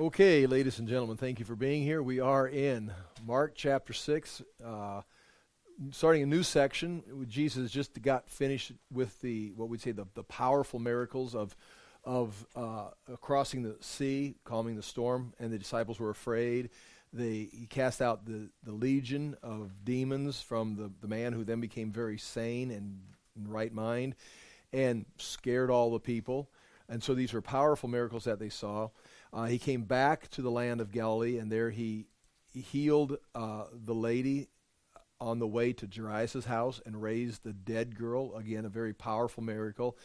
Okay, 0.00 0.46
ladies 0.46 0.78
and 0.78 0.88
gentlemen, 0.88 1.18
thank 1.18 1.40
you 1.40 1.44
for 1.44 1.54
being 1.54 1.82
here. 1.82 2.02
We 2.02 2.20
are 2.20 2.48
in 2.48 2.90
Mark 3.22 3.52
chapter 3.54 3.92
6, 3.92 4.40
uh, 4.64 5.02
starting 5.90 6.22
a 6.22 6.26
new 6.26 6.42
section. 6.42 7.02
Jesus 7.28 7.70
just 7.70 8.00
got 8.00 8.26
finished 8.26 8.72
with 8.90 9.20
the, 9.20 9.52
what 9.56 9.68
we'd 9.68 9.82
say, 9.82 9.92
the, 9.92 10.06
the 10.14 10.22
powerful 10.22 10.78
miracles 10.78 11.34
of, 11.34 11.54
of 12.02 12.46
uh, 12.56 12.86
crossing 13.20 13.62
the 13.62 13.76
sea, 13.80 14.36
calming 14.42 14.74
the 14.74 14.82
storm, 14.82 15.34
and 15.38 15.52
the 15.52 15.58
disciples 15.58 16.00
were 16.00 16.08
afraid. 16.08 16.70
They, 17.12 17.50
he 17.52 17.66
cast 17.68 18.00
out 18.00 18.24
the, 18.24 18.48
the 18.62 18.72
legion 18.72 19.36
of 19.42 19.84
demons 19.84 20.40
from 20.40 20.76
the, 20.76 20.90
the 21.02 21.08
man 21.08 21.34
who 21.34 21.44
then 21.44 21.60
became 21.60 21.92
very 21.92 22.16
sane 22.16 22.70
and 22.70 23.00
in 23.36 23.50
right 23.50 23.74
mind 23.74 24.14
and 24.72 25.04
scared 25.18 25.70
all 25.70 25.90
the 25.90 26.00
people. 26.00 26.48
And 26.88 27.02
so 27.02 27.12
these 27.12 27.34
were 27.34 27.42
powerful 27.42 27.90
miracles 27.90 28.24
that 28.24 28.38
they 28.38 28.48
saw. 28.48 28.88
Uh, 29.32 29.46
he 29.46 29.58
came 29.58 29.82
back 29.82 30.28
to 30.30 30.42
the 30.42 30.50
land 30.50 30.80
of 30.80 30.92
Galilee, 30.92 31.38
and 31.38 31.50
there 31.50 31.70
he, 31.70 32.06
healed 32.52 33.16
uh, 33.34 33.64
the 33.72 33.94
lady 33.94 34.48
on 35.20 35.38
the 35.38 35.46
way 35.46 35.72
to 35.72 35.86
Jairus' 35.86 36.46
house 36.46 36.80
and 36.84 37.00
raised 37.00 37.44
the 37.44 37.52
dead 37.52 37.96
girl. 37.96 38.34
Again, 38.36 38.64
a 38.64 38.68
very 38.70 38.92
powerful 38.92 39.42
miracle. 39.42 39.96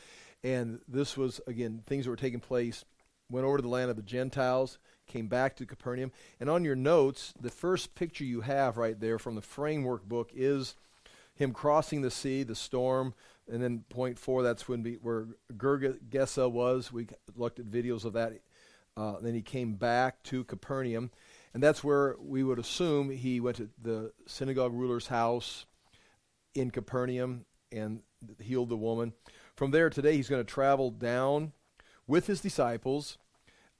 And 0.43 0.79
this 0.87 1.17
was, 1.17 1.41
again, 1.47 1.81
things 1.85 2.05
that 2.05 2.11
were 2.11 2.15
taking 2.15 2.39
place. 2.39 2.85
Went 3.31 3.47
over 3.47 3.57
to 3.57 3.63
the 3.63 3.67
land 3.69 3.89
of 3.89 3.95
the 3.95 4.03
Gentiles, 4.03 4.77
came 5.07 5.27
back 5.27 5.55
to 5.55 5.65
Capernaum. 5.65 6.11
And 6.39 6.47
on 6.47 6.63
your 6.63 6.75
notes, 6.75 7.33
the 7.39 7.49
first 7.49 7.95
picture 7.95 8.23
you 8.23 8.41
have 8.41 8.77
right 8.77 8.99
there 8.99 9.17
from 9.17 9.33
the 9.33 9.41
framework 9.41 10.07
book 10.07 10.29
is 10.35 10.75
him 11.33 11.51
crossing 11.51 12.01
the 12.01 12.11
sea, 12.11 12.43
the 12.43 12.53
storm, 12.53 13.15
and 13.51 13.63
then 13.63 13.83
point 13.89 14.19
four, 14.19 14.43
that's 14.43 14.67
when 14.67 14.83
we, 14.83 14.93
where 15.01 15.25
Gergesa 15.57 16.51
was. 16.51 16.91
We 16.91 17.07
looked 17.35 17.59
at 17.59 17.65
videos 17.65 18.05
of 18.05 18.13
that 18.13 18.33
uh, 18.97 19.15
then 19.21 19.33
he 19.33 19.41
came 19.41 19.73
back 19.73 20.23
to 20.23 20.43
Capernaum, 20.43 21.11
and 21.53 21.61
that's 21.61 21.83
where 21.83 22.15
we 22.19 22.43
would 22.43 22.59
assume 22.59 23.09
he 23.09 23.39
went 23.39 23.57
to 23.57 23.69
the 23.81 24.11
synagogue 24.25 24.73
ruler's 24.73 25.07
house 25.07 25.65
in 26.53 26.71
Capernaum 26.71 27.45
and 27.71 28.01
healed 28.39 28.69
the 28.69 28.77
woman. 28.77 29.13
From 29.55 29.71
there, 29.71 29.89
today, 29.89 30.15
he's 30.15 30.29
going 30.29 30.43
to 30.43 30.51
travel 30.51 30.91
down 30.91 31.53
with 32.07 32.27
his 32.27 32.41
disciples. 32.41 33.17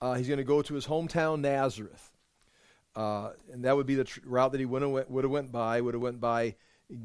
Uh, 0.01 0.13
he's 0.13 0.27
going 0.27 0.37
to 0.37 0.43
go 0.43 0.61
to 0.61 0.73
his 0.73 0.87
hometown, 0.87 1.39
Nazareth. 1.39 2.11
Uh, 2.95 3.31
and 3.51 3.65
that 3.65 3.75
would 3.75 3.85
be 3.85 3.95
the 3.95 4.05
tr- 4.05 4.21
route 4.23 4.51
that 4.51 4.59
he 4.59 4.65
would 4.65 4.81
have 4.81 4.91
went, 4.91 5.09
went 5.09 5.51
by, 5.51 5.81
would 5.81 5.93
have 5.93 6.01
went 6.01 6.21
by 6.21 6.55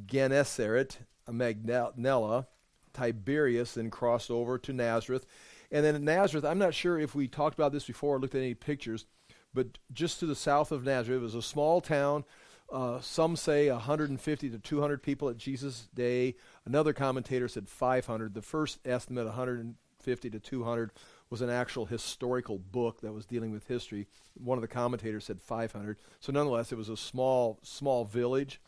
Gennesaret, 0.06 0.98
Magdala, 1.28 2.46
Tiberias, 2.92 3.74
then 3.74 3.90
crossed 3.90 4.30
over 4.30 4.58
to 4.58 4.72
Nazareth. 4.72 5.26
And 5.70 5.84
then 5.84 5.94
at 5.94 6.02
Nazareth, 6.02 6.44
I'm 6.44 6.58
not 6.58 6.74
sure 6.74 6.98
if 6.98 7.14
we 7.14 7.28
talked 7.28 7.58
about 7.58 7.72
this 7.72 7.84
before 7.84 8.16
or 8.16 8.20
looked 8.20 8.34
at 8.34 8.40
any 8.40 8.54
pictures, 8.54 9.06
but 9.54 9.78
just 9.92 10.20
to 10.20 10.26
the 10.26 10.34
south 10.34 10.72
of 10.72 10.84
Nazareth, 10.84 11.20
it 11.20 11.22
was 11.22 11.34
a 11.34 11.42
small 11.42 11.80
town. 11.80 12.24
Uh, 12.72 13.00
some 13.00 13.34
say 13.36 13.70
150 13.70 14.50
to 14.50 14.58
200 14.58 15.02
people 15.02 15.28
at 15.28 15.36
Jesus' 15.36 15.88
day. 15.94 16.36
Another 16.64 16.92
commentator 16.92 17.48
said 17.48 17.68
500. 17.68 18.34
The 18.34 18.42
first 18.42 18.78
estimate, 18.84 19.26
150 19.26 20.30
to 20.30 20.38
200, 20.38 20.92
was 21.30 21.40
an 21.40 21.50
actual 21.50 21.86
historical 21.86 22.58
book 22.58 23.00
that 23.00 23.12
was 23.12 23.26
dealing 23.26 23.50
with 23.50 23.66
history. 23.66 24.06
One 24.34 24.56
of 24.56 24.62
the 24.62 24.68
commentators 24.68 25.24
said 25.24 25.40
500. 25.40 25.98
So 26.20 26.32
nonetheless, 26.32 26.70
it 26.70 26.78
was 26.78 26.88
a 26.88 26.96
small, 26.96 27.58
small 27.62 28.04
village. 28.04 28.60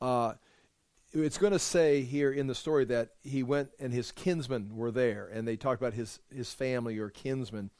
Uh, 0.00 0.34
it's 1.12 1.38
going 1.38 1.52
to 1.52 1.58
say 1.58 2.02
here 2.02 2.32
in 2.32 2.46
the 2.46 2.54
story 2.54 2.84
that 2.86 3.10
he 3.22 3.42
went 3.42 3.70
and 3.78 3.92
his 3.92 4.12
kinsmen 4.12 4.76
were 4.76 4.90
there, 4.90 5.28
and 5.32 5.46
they 5.46 5.56
talked 5.56 5.80
about 5.80 5.94
his 5.94 6.20
his 6.34 6.52
family 6.52 6.98
or 6.98 7.10
kinsmen, 7.10 7.70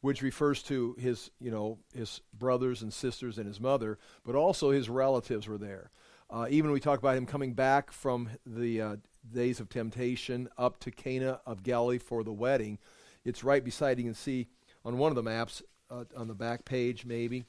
which 0.00 0.22
refers 0.22 0.62
to 0.64 0.96
his 0.98 1.30
you 1.40 1.50
know 1.50 1.78
his 1.94 2.20
brothers 2.36 2.82
and 2.82 2.92
sisters 2.92 3.38
and 3.38 3.46
his 3.46 3.60
mother, 3.60 3.98
but 4.24 4.34
also 4.34 4.70
his 4.70 4.88
relatives 4.88 5.46
were 5.46 5.58
there. 5.58 5.90
Uh, 6.30 6.46
even 6.50 6.72
we 6.72 6.80
talk 6.80 6.98
about 6.98 7.16
him 7.16 7.26
coming 7.26 7.52
back 7.52 7.92
from 7.92 8.28
the 8.44 8.80
uh, 8.80 8.96
days 9.32 9.60
of 9.60 9.68
temptation 9.68 10.48
up 10.58 10.80
to 10.80 10.90
Cana 10.90 11.40
of 11.46 11.62
Galilee 11.62 11.98
for 11.98 12.24
the 12.24 12.32
wedding. 12.32 12.78
It's 13.24 13.44
right 13.44 13.64
beside. 13.64 13.98
You 13.98 14.04
can 14.04 14.14
see 14.14 14.48
on 14.84 14.98
one 14.98 15.12
of 15.12 15.16
the 15.16 15.22
maps 15.22 15.62
uh, 15.90 16.04
on 16.16 16.28
the 16.28 16.34
back 16.34 16.64
page, 16.64 17.06
maybe. 17.06 17.44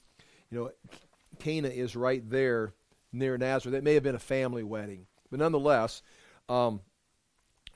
You 0.51 0.59
know, 0.59 0.71
Cana 1.39 1.69
is 1.69 1.95
right 1.95 2.27
there 2.29 2.73
near 3.11 3.37
Nazareth. 3.37 3.75
It 3.75 3.83
may 3.83 3.95
have 3.95 4.03
been 4.03 4.15
a 4.15 4.19
family 4.19 4.63
wedding. 4.63 5.07
But 5.35 5.41
nonetheless, 5.41 6.01
um, 6.47 6.79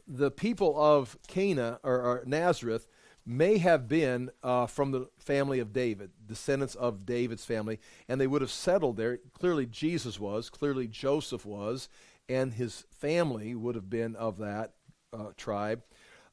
the 0.07 0.31
people 0.31 0.81
of 0.81 1.17
Cana 1.27 1.77
or, 1.83 1.95
or 1.95 2.23
Nazareth 2.25 2.87
may 3.25 3.57
have 3.57 3.89
been 3.89 4.31
uh, 4.41 4.65
from 4.65 4.91
the 4.91 5.09
family 5.17 5.59
of 5.59 5.73
David, 5.73 6.11
descendants 6.25 6.75
of 6.75 7.05
David's 7.05 7.43
family, 7.43 7.81
and 8.07 8.21
they 8.21 8.27
would 8.27 8.41
have 8.41 8.49
settled 8.49 8.95
there. 8.95 9.19
Clearly, 9.33 9.65
Jesus 9.65 10.21
was, 10.21 10.49
clearly, 10.49 10.87
Joseph 10.87 11.45
was, 11.45 11.89
and 12.29 12.53
his 12.53 12.85
family 12.91 13.53
would 13.55 13.75
have 13.75 13.89
been 13.89 14.15
of 14.15 14.37
that 14.37 14.71
uh, 15.11 15.31
tribe. 15.35 15.83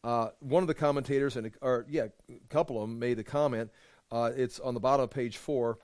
Uh, 0.05 0.29
one 0.39 0.63
of 0.63 0.69
the 0.69 0.75
commentators, 0.75 1.37
and 1.37 1.51
or 1.61 1.87
yeah, 1.91 2.07
a 2.31 2.35
couple 2.51 2.81
of 2.81 2.89
them 2.89 3.01
made 3.01 3.17
the 3.17 3.25
comment. 3.25 3.73
Uh, 4.13 4.31
it's 4.37 4.61
on 4.61 4.75
the 4.75 4.81
bottom 4.81 5.03
of 5.03 5.11
page 5.11 5.39
four 5.39 5.79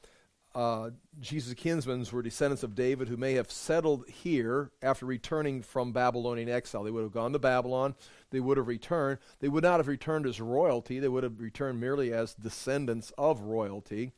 uh, 0.54 0.90
Jesus' 1.20 1.54
kinsmen 1.54 2.04
were 2.12 2.22
descendants 2.22 2.62
of 2.62 2.74
David 2.74 3.08
who 3.08 3.16
may 3.16 3.34
have 3.34 3.50
settled 3.50 4.06
here 4.08 4.70
after 4.82 5.06
returning 5.06 5.62
from 5.62 5.92
Babylonian 5.92 6.48
exile. 6.48 6.82
They 6.82 6.90
would 6.90 7.04
have 7.04 7.12
gone 7.12 7.32
to 7.32 7.38
Babylon. 7.38 7.94
They 8.30 8.40
would 8.40 8.58
have 8.58 8.66
returned. 8.66 9.18
They 9.41 9.48
would 9.48 9.64
not 9.64 9.80
have 9.80 9.88
returned 9.88 10.26
as 10.26 10.41
royalty. 10.41 10.98
They 10.98 11.08
would 11.08 11.24
have 11.24 11.41
returned 11.41 11.80
merely 11.80 12.12
as 12.12 12.34
descendants 12.34 13.12
of 13.16 13.41
royalty. 13.41 14.12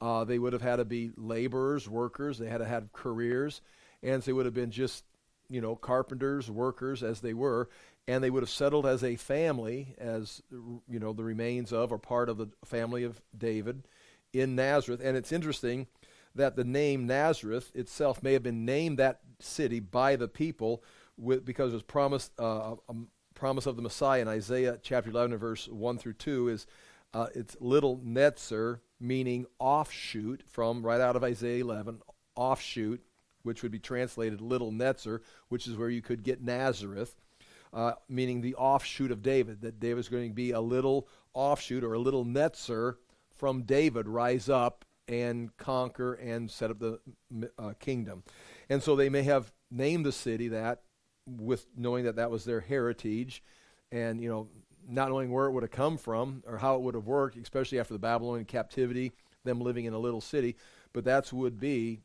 Uh, 0.00 0.24
they 0.24 0.38
would 0.38 0.52
have 0.52 0.62
had 0.62 0.76
to 0.76 0.84
be 0.84 1.12
laborers, 1.16 1.88
workers. 1.88 2.38
They 2.38 2.48
had 2.48 2.58
to 2.58 2.64
have 2.64 2.92
careers. 2.92 3.60
And 4.02 4.22
they 4.22 4.32
would 4.32 4.46
have 4.46 4.54
been 4.54 4.70
just, 4.70 5.04
you 5.48 5.60
know, 5.60 5.76
carpenters, 5.76 6.50
workers 6.50 7.02
as 7.02 7.20
they 7.20 7.34
were. 7.34 7.68
And 8.08 8.24
they 8.24 8.30
would 8.30 8.42
have 8.42 8.50
settled 8.50 8.86
as 8.86 9.04
a 9.04 9.14
family, 9.16 9.94
as, 9.98 10.42
you 10.50 10.98
know, 10.98 11.12
the 11.12 11.22
remains 11.22 11.72
of 11.72 11.92
or 11.92 11.98
part 11.98 12.28
of 12.28 12.38
the 12.38 12.48
family 12.64 13.04
of 13.04 13.20
David 13.36 13.84
in 14.32 14.54
Nazareth. 14.54 15.00
And 15.02 15.16
it's 15.16 15.32
interesting 15.32 15.86
that 16.34 16.56
the 16.56 16.64
name 16.64 17.06
Nazareth 17.06 17.70
itself 17.74 18.22
may 18.22 18.32
have 18.32 18.42
been 18.42 18.64
named 18.64 18.98
that 18.98 19.20
city 19.40 19.80
by 19.80 20.16
the 20.16 20.28
people 20.28 20.82
with, 21.16 21.44
because 21.44 21.72
it 21.72 21.76
was 21.76 21.82
promised, 21.82 22.32
uh, 22.38 22.74
a 22.88 22.94
promise 23.34 23.66
of 23.66 23.76
the 23.76 23.82
Messiah 23.82 24.22
in 24.22 24.28
Isaiah 24.28 24.78
chapter 24.82 25.10
11, 25.10 25.36
verse 25.38 25.68
1 25.68 25.98
through 25.98 26.14
2 26.14 26.48
is 26.48 26.66
uh, 27.12 27.26
it's 27.34 27.56
little 27.60 27.98
Netzer, 27.98 28.80
meaning 29.00 29.46
offshoot 29.58 30.44
from 30.46 30.84
right 30.84 31.00
out 31.00 31.16
of 31.16 31.24
Isaiah 31.24 31.62
11, 31.64 32.00
offshoot, 32.36 33.02
which 33.42 33.62
would 33.62 33.72
be 33.72 33.78
translated 33.78 34.40
little 34.40 34.70
Netzer, 34.70 35.20
which 35.48 35.66
is 35.66 35.76
where 35.76 35.88
you 35.88 36.02
could 36.02 36.22
get 36.22 36.42
Nazareth. 36.42 37.16
Uh, 37.72 37.92
meaning 38.08 38.40
the 38.40 38.56
offshoot 38.56 39.12
of 39.12 39.22
David, 39.22 39.60
that 39.60 39.78
David's 39.78 40.08
going 40.08 40.28
to 40.28 40.34
be 40.34 40.50
a 40.50 40.60
little 40.60 41.06
offshoot 41.34 41.84
or 41.84 41.94
a 41.94 42.00
little 42.00 42.24
Netzer 42.24 42.96
from 43.40 43.62
David 43.62 44.06
rise 44.06 44.50
up 44.50 44.84
and 45.08 45.56
conquer 45.56 46.12
and 46.12 46.50
set 46.50 46.70
up 46.70 46.78
the 46.78 47.00
uh, 47.58 47.72
kingdom. 47.80 48.22
And 48.68 48.82
so 48.82 48.94
they 48.94 49.08
may 49.08 49.22
have 49.22 49.50
named 49.70 50.04
the 50.04 50.12
city 50.12 50.48
that 50.48 50.82
with 51.26 51.66
knowing 51.74 52.04
that 52.04 52.16
that 52.16 52.30
was 52.30 52.44
their 52.44 52.60
heritage 52.60 53.42
and, 53.90 54.20
you 54.20 54.28
know, 54.28 54.48
not 54.86 55.08
knowing 55.08 55.32
where 55.32 55.46
it 55.46 55.52
would 55.52 55.62
have 55.62 55.72
come 55.72 55.96
from 55.96 56.42
or 56.46 56.58
how 56.58 56.76
it 56.76 56.82
would 56.82 56.94
have 56.94 57.06
worked, 57.06 57.38
especially 57.38 57.80
after 57.80 57.94
the 57.94 57.98
Babylonian 57.98 58.44
captivity, 58.44 59.12
them 59.44 59.58
living 59.58 59.86
in 59.86 59.94
a 59.94 59.98
little 59.98 60.20
city. 60.20 60.54
But 60.92 61.04
that's 61.04 61.32
would 61.32 61.58
be, 61.58 62.00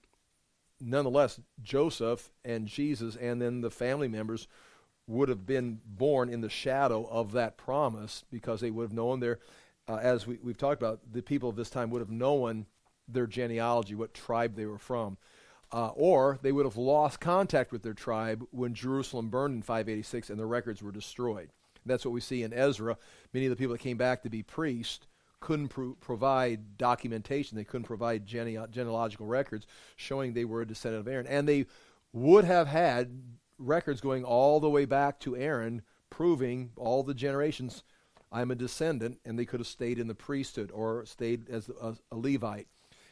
nonetheless, 0.80 1.42
Joseph 1.62 2.32
and 2.46 2.66
Jesus 2.66 3.18
and 3.18 3.42
then 3.42 3.60
the 3.60 3.72
family 3.72 4.08
members 4.08 4.48
would 5.06 5.28
have 5.28 5.46
been 5.46 5.82
born 5.86 6.30
in 6.30 6.40
the 6.40 6.50
shadow 6.50 7.06
of 7.12 7.34
that 7.34 7.58
promise 7.58 8.24
because 8.32 8.62
they 8.62 8.72
would 8.72 8.84
have 8.84 8.94
known 8.94 9.20
their 9.20 9.40
uh, 9.88 9.98
as 9.98 10.26
we, 10.26 10.38
we've 10.42 10.58
talked 10.58 10.82
about, 10.82 11.00
the 11.12 11.22
people 11.22 11.50
of 11.50 11.56
this 11.56 11.70
time 11.70 11.90
would 11.92 12.02
have 12.02 12.12
known 12.12 12.66
their 13.08 13.28
genealogy, 13.28 13.96
what 13.96 14.14
tribe 14.14 14.56
they 14.56 14.66
were 14.66 14.80
from. 14.80 15.18
Uh, 15.72 15.90
or 15.96 16.40
they 16.42 16.52
would 16.52 16.66
have 16.66 16.78
lost 16.78 17.20
contact 17.20 17.72
with 17.72 17.84
their 17.84 17.94
tribe 17.94 18.46
when 18.52 18.74
Jerusalem 18.74 19.30
burned 19.30 19.56
in 19.56 19.62
586 19.62 20.30
and 20.30 20.40
the 20.40 20.46
records 20.46 20.82
were 20.82 20.92
destroyed. 20.92 21.50
That's 21.86 22.06
what 22.06 22.14
we 22.14 22.22
see 22.22 22.44
in 22.44 22.54
Ezra. 22.54 22.98
Many 23.34 23.46
of 23.46 23.50
the 23.50 23.56
people 23.56 23.74
that 23.74 23.82
came 23.82 23.98
back 23.98 24.24
to 24.24 24.30
be 24.30 24.42
priests 24.42 25.06
couldn't 25.40 25.68
pro- 25.70 25.96
provide 26.00 26.78
documentation. 26.78 27.58
They 27.58 27.64
couldn't 27.64 27.86
provide 27.86 28.26
gene- 28.26 28.66
genealogical 28.72 29.28
records 29.28 29.68
showing 29.96 30.34
they 30.34 30.46
were 30.46 30.62
a 30.62 30.68
descendant 30.68 31.06
of 31.06 31.12
Aaron. 31.12 31.28
And 31.28 31.48
they 31.48 31.66
would 32.14 32.46
have 32.46 32.68
had 32.68 33.22
records 33.58 34.02
going 34.02 34.24
all 34.24 34.60
the 34.60 34.70
way 34.70 34.86
back 34.86 35.20
to 35.22 35.36
Aaron, 35.36 35.82
proving 36.10 36.72
all 36.76 37.04
the 37.04 37.14
generations 37.14 37.84
I'm 38.36 38.52
a 38.52 38.56
descendant, 38.56 39.20
and 39.24 39.40
they 39.40 39.46
could 39.46 39.62
have 39.62 39.68
stayed 39.68 39.98
in 39.98 40.08
the 40.08 40.14
priesthood 40.14 40.70
or 40.74 41.06
stayed 41.06 41.50
as 41.50 41.70
a, 41.82 41.96
a 42.12 42.18
Levite. 42.18 42.68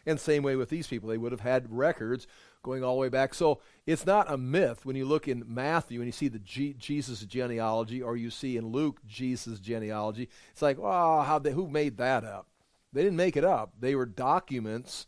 And 0.06 0.20
same 0.20 0.44
way 0.44 0.58
with 0.58 0.68
these 0.68 0.86
people, 0.86 1.08
they 1.08 1.18
would 1.18 1.32
have 1.32 1.40
had 1.40 1.72
records 1.72 2.28
going 2.62 2.84
all 2.84 2.96
the 2.96 3.00
way 3.00 3.08
back. 3.08 3.34
So 3.34 3.62
it's 3.86 4.06
not 4.06 4.30
a 4.30 4.38
myth 4.38 4.86
when 4.86 4.98
you 4.98 5.06
look 5.06 5.30
in 5.30 5.46
Matthew 5.48 6.02
and 6.02 6.08
you 6.08 6.12
see 6.12 6.28
the 6.28 6.40
G- 6.40 6.76
Jesus 6.78 7.22
genealogy, 7.22 8.02
or 8.02 8.18
you 8.18 8.30
see 8.30 8.58
in 8.58 8.68
Luke 8.68 9.00
Jesus 9.08 9.62
genealogy. 9.62 10.28
It's 10.52 10.62
like, 10.62 10.78
oh, 10.78 11.22
how 11.22 11.40
they, 11.40 11.52
who 11.52 11.70
made 11.70 11.96
that 11.98 12.26
up? 12.26 12.48
They 12.92 13.02
didn't 13.02 13.16
make 13.16 13.38
it 13.38 13.46
up. 13.46 13.76
They 13.80 13.96
were 13.96 14.06
documents 14.06 15.08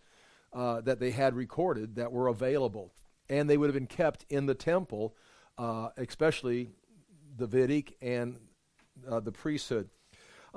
uh, 0.54 0.80
that 0.82 1.02
they 1.02 1.12
had 1.12 1.36
recorded 1.36 1.98
that 1.98 2.14
were 2.14 2.30
available, 2.30 2.94
and 3.30 3.50
they 3.50 3.58
would 3.58 3.68
have 3.68 3.74
been 3.76 3.86
kept 3.86 4.26
in 4.30 4.46
the 4.46 4.56
temple, 4.56 5.14
uh, 5.58 5.90
especially 5.98 6.70
Davidic 7.36 7.98
and 8.02 8.40
uh, 9.10 9.20
the 9.20 9.34
priesthood. 9.34 9.90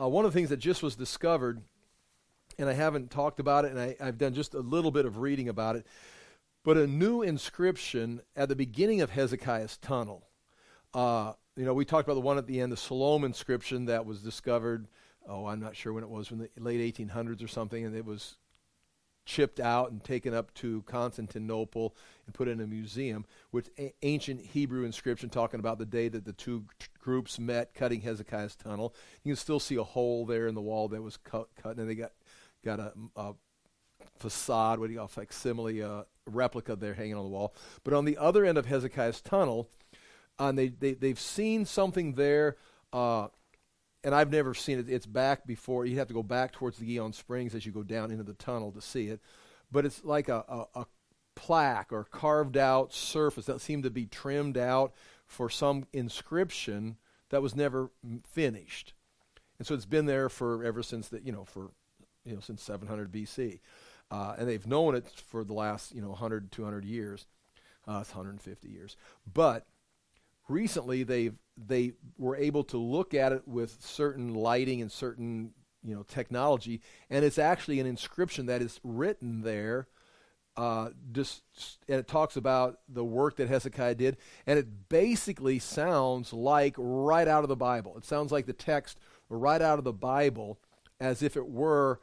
Uh, 0.01 0.09
one 0.09 0.25
of 0.25 0.33
the 0.33 0.39
things 0.39 0.51
that 0.51 0.59
just 0.59 0.83
was 0.83 0.95
discovered, 0.95 1.61
and 2.59 2.69
I 2.69 2.73
haven't 2.73 3.11
talked 3.11 3.41
about 3.41 3.65
it, 3.65 3.73
and 3.73 3.81
I, 3.81 3.97
I've 4.01 4.19
done 4.19 4.33
just 4.33 4.55
a 4.55 4.61
little 4.61 4.91
bit 4.91 5.07
of 5.07 5.19
reading 5.19 5.49
about 5.49 5.75
it, 5.75 5.87
but 6.65 6.77
a 6.77 6.87
new 6.87 7.23
inscription 7.23 8.21
at 8.37 8.49
the 8.49 8.55
beginning 8.55 9.01
of 9.01 9.11
Hezekiah's 9.11 9.77
tunnel. 9.79 10.29
Uh, 10.95 11.33
you 11.57 11.65
know, 11.65 11.75
we 11.75 11.85
talked 11.85 12.07
about 12.07 12.15
the 12.15 12.21
one 12.21 12.39
at 12.39 12.47
the 12.47 12.61
end, 12.61 12.71
the 12.71 12.77
Siloam 12.77 13.25
inscription 13.25 13.87
that 13.87 14.07
was 14.07 14.21
discovered. 14.21 14.87
Oh, 15.29 15.47
I'm 15.47 15.61
not 15.61 15.75
sure 15.75 15.93
when 15.93 16.05
it 16.05 16.11
was, 16.11 16.31
in 16.31 16.39
the 16.39 16.49
late 16.59 16.97
1800s 16.97 17.43
or 17.43 17.49
something, 17.49 17.85
and 17.85 17.97
it 17.97 18.05
was 18.05 18.37
chipped 19.29 19.61
out 19.61 19.91
and 19.91 20.03
taken 20.03 20.33
up 20.33 20.55
to 20.55 20.81
Constantinople 20.87 21.95
and 22.25 22.35
put 22.35 22.49
in 22.49 22.63
a 22.63 22.67
museum 22.67 23.27
with 23.53 23.69
a- 23.79 23.93
ancient 24.03 24.41
Hebrew 24.41 24.85
inscription 24.85 25.29
talking 25.29 25.61
about 25.61 25.79
the 25.79 25.85
day 25.85 26.09
that 26.09 26.25
the 26.25 26.33
two 26.33 26.65
t- 26.79 26.87
groups 26.99 27.39
met 27.39 27.75
cutting 27.75 28.01
Hezekiah's 28.01 28.57
tunnel. 28.57 28.95
You 29.23 29.33
can 29.35 29.37
still 29.37 29.61
see 29.61 29.77
a 29.77 29.85
hole 29.85 30.25
there 30.25 30.47
in 30.47 30.55
the 30.55 30.63
wall 30.63 30.89
that 30.89 31.03
was 31.03 31.19
cut, 31.19 31.49
cut 31.63 31.77
and 31.77 31.87
they 31.87 31.95
got 31.95 32.13
got 32.65 32.81
a, 32.81 32.93
a 33.17 33.35
facade, 34.17 34.79
what 34.79 34.87
do 34.87 34.95
you 34.95 34.99
call 34.99 35.09
facsimile, 35.09 35.83
uh, 35.83 36.05
replica 36.27 36.75
there 36.75 36.95
hanging 36.95 37.15
on 37.15 37.25
the 37.25 37.31
wall. 37.31 37.55
But 37.85 37.93
on 37.93 38.07
the 38.07 38.17
other 38.17 38.47
end 38.47 38.57
of 38.57 38.65
Hezekiah's 38.65 39.21
tunnel, 39.21 39.69
uh, 40.39 40.53
they, 40.53 40.69
they, 40.69 40.95
they've 40.95 41.21
seen 41.21 41.67
something 41.67 42.15
there 42.15 42.57
uh, 42.95 43.29
and 44.09 44.15
I've 44.15 44.33
never 44.33 44.55
seen 44.55 44.79
it. 44.79 44.89
It's 44.89 45.05
back 45.05 45.47
before. 45.47 45.85
You 45.85 45.99
have 45.99 46.09
to 46.09 46.15
go 46.15 46.23
back 46.23 46.53
towards 46.53 46.79
the 46.79 46.87
Gihon 46.87 47.13
Springs 47.13 47.55
as 47.55 47.67
you 47.67 47.73
go 47.73 47.83
down 47.83 48.11
into 48.11 48.25
the 48.25 48.33
tunnel 48.33 48.73
to 48.73 48.81
see 48.81 49.09
it. 49.09 49.21
But 49.71 49.85
it's 49.85 50.03
like 50.03 50.31
a, 50.31 50.47
a, 50.49 50.81
a 50.81 50.87
plaque 51.35 51.93
or 51.93 52.05
carved 52.05 52.57
out 52.57 52.95
surface 52.95 53.45
that 53.45 53.61
seemed 53.61 53.83
to 53.83 53.91
be 53.91 54.07
trimmed 54.07 54.57
out 54.57 54.95
for 55.27 55.51
some 55.51 55.85
inscription 55.93 56.97
that 57.29 57.43
was 57.43 57.55
never 57.55 57.91
finished. 58.25 58.95
And 59.59 59.67
so 59.67 59.75
it's 59.75 59.85
been 59.85 60.07
there 60.07 60.31
for 60.31 60.65
ever 60.65 60.83
since 60.83 61.09
that, 61.09 61.27
you 61.27 61.33
know, 61.33 61.45
for, 61.45 61.71
you 62.25 62.33
know, 62.33 62.41
since 62.41 62.63
700 62.63 63.13
BC. 63.13 63.61
Uh, 64.11 64.37
and 64.39 64.49
they've 64.49 64.67
known 64.67 64.95
it 64.95 65.07
for 65.27 65.45
the 65.45 65.53
last, 65.53 65.95
you 65.95 66.01
know, 66.01 66.09
100, 66.09 66.51
200 66.51 66.87
years. 66.87 67.27
Uh, 67.87 67.99
it's 68.01 68.15
150 68.15 68.71
years. 68.71 68.97
But 69.31 69.67
recently 70.49 71.03
they 71.03 71.31
they 71.57 71.93
were 72.17 72.37
able 72.37 72.65
to 72.65 72.79
look 72.79 73.15
at 73.15 73.33
it 73.33 73.47
with 73.47 73.79
certain 73.81 74.35
lighting 74.35 74.81
and 74.81 74.91
certain 74.91 75.53
you 75.85 75.95
know 75.95 76.03
technology, 76.03 76.81
and 77.11 77.25
it's 77.25 77.39
actually 77.39 77.81
an 77.81 77.87
inscription 77.87 78.47
that 78.47 78.63
is 78.63 78.81
written 78.83 79.43
there. 79.43 79.89
Uh, 80.57 80.91
just 81.13 81.45
and 81.89 82.01
it 82.01 82.09
talks 82.09 82.37
about 82.37 82.81
the 82.89 83.05
work 83.05 83.37
that 83.37 83.49
Hezekiah 83.49 83.95
did, 83.95 84.17
and 84.47 84.59
it 84.59 84.89
basically 84.89 85.61
sounds 85.61 86.33
like 86.33 86.75
right 86.77 87.29
out 87.29 87.45
of 87.45 87.49
the 87.49 87.57
Bible. 87.57 87.97
It 87.97 88.05
sounds 88.05 88.33
like 88.33 88.47
the 88.47 88.53
text 88.53 88.99
right 89.29 89.63
out 89.63 89.79
of 89.79 89.85
the 89.85 89.93
Bible, 89.93 90.59
as 91.01 91.23
if 91.23 91.37
it 91.37 91.47
were 91.47 92.01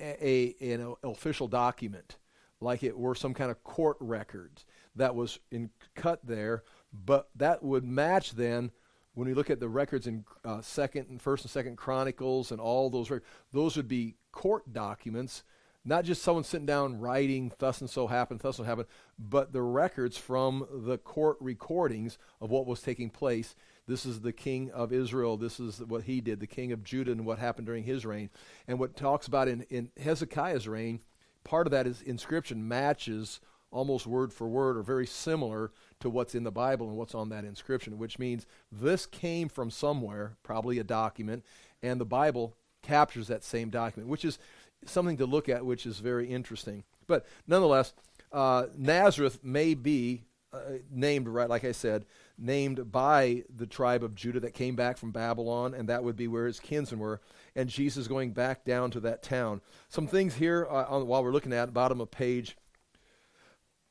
a, 0.00 0.56
a 0.60 0.72
an 0.72 0.94
official 1.04 1.48
document, 1.48 2.16
like 2.60 2.82
it 2.82 2.96
were 2.96 3.14
some 3.14 3.34
kind 3.34 3.50
of 3.50 3.62
court 3.62 3.98
records 4.00 4.64
that 4.96 5.14
was 5.14 5.38
in, 5.50 5.70
cut 5.94 6.20
there 6.26 6.62
but 6.92 7.28
that 7.36 7.62
would 7.62 7.84
match 7.84 8.32
then 8.32 8.70
when 9.14 9.26
we 9.26 9.34
look 9.34 9.50
at 9.50 9.60
the 9.60 9.68
records 9.68 10.06
in 10.06 10.24
uh, 10.44 10.60
second 10.60 11.06
and 11.08 11.20
first 11.20 11.44
and 11.44 11.50
second 11.50 11.76
chronicles 11.76 12.52
and 12.52 12.60
all 12.60 12.88
those 12.88 13.10
records, 13.10 13.28
those 13.52 13.76
would 13.76 13.88
be 13.88 14.16
court 14.32 14.72
documents 14.72 15.42
not 15.84 16.04
just 16.04 16.22
someone 16.22 16.44
sitting 16.44 16.66
down 16.66 17.00
writing 17.00 17.50
thus 17.58 17.80
and 17.80 17.88
so 17.88 18.06
happened 18.06 18.40
thus 18.40 18.58
and 18.58 18.66
so 18.66 18.68
happened 18.68 18.88
but 19.18 19.52
the 19.52 19.62
records 19.62 20.18
from 20.18 20.66
the 20.70 20.98
court 20.98 21.36
recordings 21.40 22.18
of 22.40 22.50
what 22.50 22.66
was 22.66 22.82
taking 22.82 23.10
place. 23.10 23.54
This 23.86 24.04
is 24.04 24.20
the 24.20 24.32
king 24.32 24.70
of 24.72 24.92
israel. 24.92 25.36
This 25.36 25.58
is 25.58 25.80
what 25.80 26.04
he 26.04 26.20
did 26.20 26.40
the 26.40 26.46
king 26.46 26.72
of 26.72 26.84
judah 26.84 27.12
and 27.12 27.24
what 27.24 27.38
happened 27.38 27.66
during 27.66 27.84
his 27.84 28.04
reign. 28.04 28.30
And 28.66 28.78
what 28.78 28.96
talks 28.96 29.26
about 29.26 29.48
in, 29.48 29.62
in 29.70 29.90
hezekiah's 29.98 30.68
reign 30.68 31.00
part 31.42 31.66
of 31.66 31.70
that 31.70 31.86
is 31.86 32.02
inscription 32.02 32.68
matches 32.68 33.40
almost 33.70 34.06
word 34.06 34.32
for 34.32 34.48
word 34.48 34.76
or 34.76 34.82
very 34.82 35.06
similar 35.06 35.70
to 36.00 36.08
what's 36.10 36.34
in 36.34 36.44
the 36.44 36.50
Bible 36.50 36.88
and 36.88 36.96
what's 36.96 37.14
on 37.14 37.28
that 37.28 37.44
inscription, 37.44 37.98
which 37.98 38.18
means 38.18 38.46
this 38.72 39.06
came 39.06 39.48
from 39.48 39.70
somewhere, 39.70 40.36
probably 40.42 40.78
a 40.78 40.84
document, 40.84 41.44
and 41.82 42.00
the 42.00 42.06
Bible 42.06 42.54
captures 42.82 43.28
that 43.28 43.44
same 43.44 43.70
document, 43.70 44.08
which 44.08 44.24
is 44.24 44.38
something 44.86 45.16
to 45.16 45.26
look 45.26 45.48
at, 45.48 45.64
which 45.64 45.86
is 45.86 45.98
very 45.98 46.28
interesting. 46.28 46.84
But 47.06 47.26
nonetheless, 47.46 47.92
uh, 48.32 48.66
Nazareth 48.76 49.40
may 49.42 49.74
be 49.74 50.22
uh, 50.52 50.60
named, 50.90 51.28
right, 51.28 51.48
like 51.48 51.64
I 51.64 51.72
said, 51.72 52.06
named 52.38 52.90
by 52.90 53.44
the 53.54 53.66
tribe 53.66 54.02
of 54.02 54.14
Judah 54.14 54.40
that 54.40 54.54
came 54.54 54.76
back 54.76 54.96
from 54.96 55.10
Babylon, 55.10 55.74
and 55.74 55.88
that 55.88 56.04
would 56.04 56.16
be 56.16 56.28
where 56.28 56.46
his 56.46 56.60
kinsmen 56.60 57.00
were. 57.00 57.20
And 57.54 57.68
Jesus 57.68 58.08
going 58.08 58.32
back 58.32 58.64
down 58.64 58.90
to 58.92 59.00
that 59.00 59.22
town. 59.22 59.60
Some 59.88 60.06
things 60.06 60.34
here 60.34 60.66
uh, 60.70 60.86
on, 60.88 61.06
while 61.06 61.22
we're 61.22 61.32
looking 61.32 61.52
at 61.52 61.74
bottom 61.74 62.00
of 62.00 62.10
page 62.10 62.56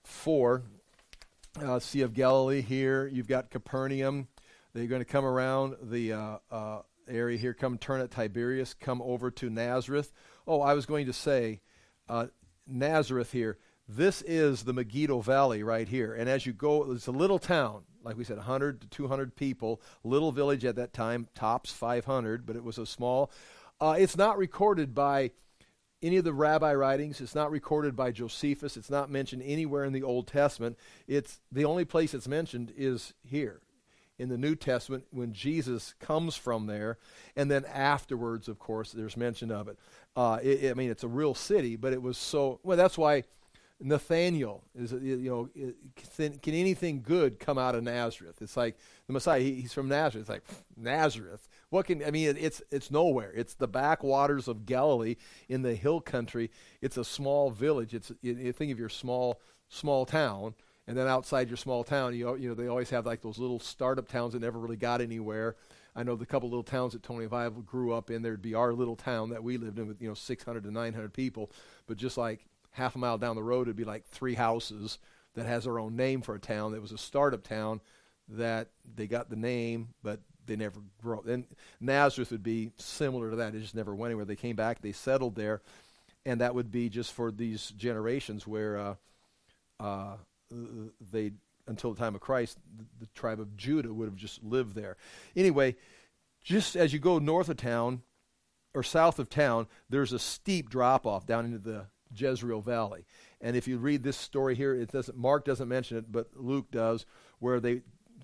four 0.08 0.64
uh, 1.62 1.80
Sea 1.80 2.02
of 2.02 2.14
Galilee 2.14 2.62
here. 2.62 3.08
You've 3.08 3.28
got 3.28 3.52
Capernaum. 3.52 4.28
They're 4.74 4.88
going 4.88 5.02
to 5.02 5.06
come 5.06 5.26
around 5.26 5.76
the 5.82 6.14
uh, 6.14 6.38
uh, 6.50 6.82
area 7.10 7.38
here, 7.38 7.54
come 7.54 7.78
turn 7.78 8.02
at 8.02 8.12
Tiberias, 8.12 8.74
come 8.74 9.02
over 9.02 9.30
to 9.32 9.50
Nazareth. 9.50 10.12
Oh, 10.48 10.62
I 10.62 10.74
was 10.74 10.86
going 10.86 11.08
to 11.08 11.14
say 11.14 11.62
uh, 12.08 12.28
Nazareth 12.66 13.32
here. 13.32 13.58
This 13.88 14.22
is 14.22 14.64
the 14.64 14.74
Megiddo 14.74 15.22
Valley 15.22 15.64
right 15.64 15.88
here. 15.88 16.14
And 16.14 16.30
as 16.30 16.46
you 16.46 16.54
go, 16.54 16.92
it's 16.92 17.08
a 17.08 17.12
little 17.12 17.40
town, 17.40 17.84
like 18.04 18.18
we 18.18 18.24
said, 18.24 18.38
100 18.38 18.82
to 18.82 18.88
200 18.88 19.36
people, 19.36 19.82
little 20.04 20.32
village 20.32 20.66
at 20.66 20.76
that 20.76 20.94
time, 20.94 21.28
tops 21.36 21.72
500, 21.72 22.46
but 22.46 22.56
it 22.56 22.64
was 22.64 22.78
a 22.78 22.86
small. 22.86 23.32
Uh, 23.80 23.96
it's 23.98 24.18
not 24.18 24.38
recorded 24.38 24.94
by 24.94 25.32
any 26.02 26.18
of 26.18 26.24
the 26.24 26.34
rabbi 26.34 26.74
writings. 26.74 27.22
It's 27.22 27.36
not 27.36 27.52
recorded 27.52 27.96
by 27.96 28.12
Josephus. 28.12 28.78
It's 28.78 28.90
not 28.90 29.10
mentioned 29.10 29.44
anywhere 29.46 29.84
in 29.84 29.94
the 29.94 30.04
Old 30.04 30.28
Testament. 30.28 30.78
It's 31.08 31.40
the 31.52 31.66
only 31.66 31.86
place 31.86 32.14
it's 32.14 32.28
mentioned 32.28 32.74
is 32.76 33.14
here 33.24 33.62
in 34.20 34.30
the 34.30 34.38
New 34.38 34.56
Testament 34.56 35.06
when 35.12 35.32
Jesus 35.34 35.94
comes 36.00 36.36
from 36.36 36.66
there, 36.66 36.98
and 37.36 37.52
then 37.52 37.66
afterwards, 37.66 38.48
of 38.48 38.58
course, 38.58 38.92
there's 38.92 39.16
mention 39.16 39.52
of 39.52 39.68
it. 39.68 39.78
Uh, 40.16 40.40
it, 40.42 40.72
I 40.72 40.74
mean, 40.74 40.90
it's 40.90 41.04
a 41.04 41.08
real 41.08 41.36
city, 41.36 41.76
but 41.76 41.94
it 41.94 42.02
was 42.02 42.18
so 42.18 42.60
well. 42.64 42.78
That's 42.78 42.98
why 42.98 43.24
Nathaniel 43.80 44.64
is 44.76 44.92
you 44.92 45.18
know 45.18 45.50
can 46.16 46.54
anything 46.54 47.04
good 47.04 47.40
come 47.40 47.58
out 47.58 47.76
of 47.76 47.84
Nazareth? 47.84 48.42
It's 48.42 48.58
like 48.58 48.78
the 49.06 49.14
Messiah. 49.14 49.40
He, 49.40 49.62
he's 49.62 49.74
from 49.74 49.88
Nazareth. 49.88 50.24
It's 50.24 50.30
like 50.30 50.44
Nazareth. 50.76 51.48
What 51.70 51.86
can 51.86 52.04
I 52.04 52.12
mean? 52.12 52.38
It's 52.40 52.62
it's 52.72 52.92
nowhere. 52.92 53.32
It's 53.36 53.54
the 53.54 53.68
backwaters 53.68 54.48
of 54.48 54.66
Galilee 54.66 55.16
in 55.50 55.64
the 55.64 55.76
hill 55.76 56.00
country. 56.00 56.50
It's 56.82 56.98
a 56.98 57.04
small 57.04 57.52
village. 57.52 57.94
It's 57.94 58.12
you, 58.22 58.54
think 58.54 58.72
of 58.72 58.80
your 58.80 58.90
small 58.90 59.42
small 59.68 60.06
town, 60.06 60.56
and 60.88 60.98
then 60.98 61.08
outside 61.08 61.50
your 61.50 61.58
small 61.58 61.84
town, 61.84 62.16
you 62.16 62.36
you 62.38 62.48
know 62.48 62.56
they 62.56 62.68
always 62.68 62.90
have 62.92 63.06
like 63.06 63.22
those 63.22 63.38
little 63.38 63.60
startup 63.60 64.08
towns 64.08 64.34
that 64.34 64.42
never 64.42 64.60
really 64.60 64.78
got 64.78 65.02
anywhere. 65.02 65.56
I 65.94 66.04
know 66.04 66.16
the 66.16 66.26
couple 66.26 66.48
little 66.48 66.64
towns 66.64 66.94
that 66.94 67.04
Tony 67.04 67.26
and 67.26 67.34
I 67.34 67.50
grew 67.50 67.92
up 67.92 68.12
in. 68.12 68.22
There'd 68.22 68.42
be 68.42 68.54
our 68.54 68.72
little 68.72 68.96
town 68.96 69.32
that 69.32 69.44
we 69.44 69.58
lived 69.58 69.78
in 69.78 69.88
with 69.88 70.02
you 70.02 70.08
know 70.08 70.14
600 70.14 70.64
to 70.64 70.72
900 70.72 71.12
people, 71.12 71.52
but 71.86 71.98
just 71.98 72.18
like 72.18 72.46
half 72.72 72.96
a 72.96 73.00
mile 73.00 73.18
down 73.18 73.36
the 73.36 73.44
road, 73.44 73.64
it'd 73.64 73.76
be 73.76 73.84
like 73.84 74.06
three 74.06 74.36
houses 74.36 75.00
that 75.34 75.46
has 75.46 75.66
their 75.66 75.80
own 75.80 75.98
name 75.98 76.22
for 76.22 76.36
a 76.36 76.40
town. 76.40 76.74
It 76.74 76.82
was 76.82 76.94
a 76.94 76.98
startup 76.98 77.44
town 77.44 77.82
that 78.30 78.70
they 78.96 79.08
got 79.08 79.30
the 79.30 79.36
name, 79.36 79.90
but 80.04 80.22
they 80.48 80.56
never 80.56 80.80
grew. 81.02 81.22
And 81.28 81.46
Nazareth 81.80 82.32
would 82.32 82.44
be 82.44 82.72
similar 82.78 83.30
to 83.30 83.36
that. 83.38 83.54
It 83.54 83.62
just 83.62 83.76
never 83.76 83.94
went 83.94 84.12
anywhere. 84.12 84.26
They 84.26 84.36
came 84.36 84.56
back, 84.56 84.82
they 84.82 84.92
settled 84.92 85.36
there, 85.36 85.62
and 86.26 86.42
that 86.42 86.56
would 86.56 86.72
be 86.72 86.90
just 86.90 87.14
for 87.14 87.32
these 87.32 87.70
generations 87.78 88.48
where 88.48 88.78
uh, 88.78 88.96
uh, 89.80 90.16
they, 91.12 91.32
until 91.68 91.94
the 91.94 92.00
time 92.00 92.16
of 92.16 92.22
Christ, 92.22 92.58
the, 92.78 92.86
the 93.02 93.08
tribe 93.14 93.40
of 93.40 93.56
Judah 93.56 93.94
would 93.94 94.08
have 94.08 94.16
just 94.16 94.44
lived 94.44 94.76
there. 94.76 94.98
Anyway, 95.36 95.76
just 96.44 96.76
as 96.76 96.94
you 96.94 97.00
go 97.00 97.20
north 97.20 97.50
of 97.50 97.58
town 97.58 98.02
or 98.74 98.84
south 98.84 99.20
of 99.20 99.30
town, 99.30 99.68
there's 99.90 100.14
a 100.14 100.20
steep 100.20 100.70
drop 100.70 101.06
off 101.06 101.26
down 101.26 101.46
into 101.46 101.60
the 101.60 101.86
Jezreel 102.16 102.62
Valley. 102.62 103.06
And 103.42 103.56
if 103.56 103.68
you 103.68 103.78
read 103.78 104.04
this 104.04 104.18
story 104.18 104.56
here, 104.56 104.74
it 104.74 104.92
doesn't 104.92 105.18
Mark 105.18 105.46
doesn't 105.46 105.68
mention 105.68 105.98
it, 105.98 106.12
but 106.12 106.30
Luke 106.36 106.72
does, 106.72 107.06
where 107.40 107.60
they 107.60 107.82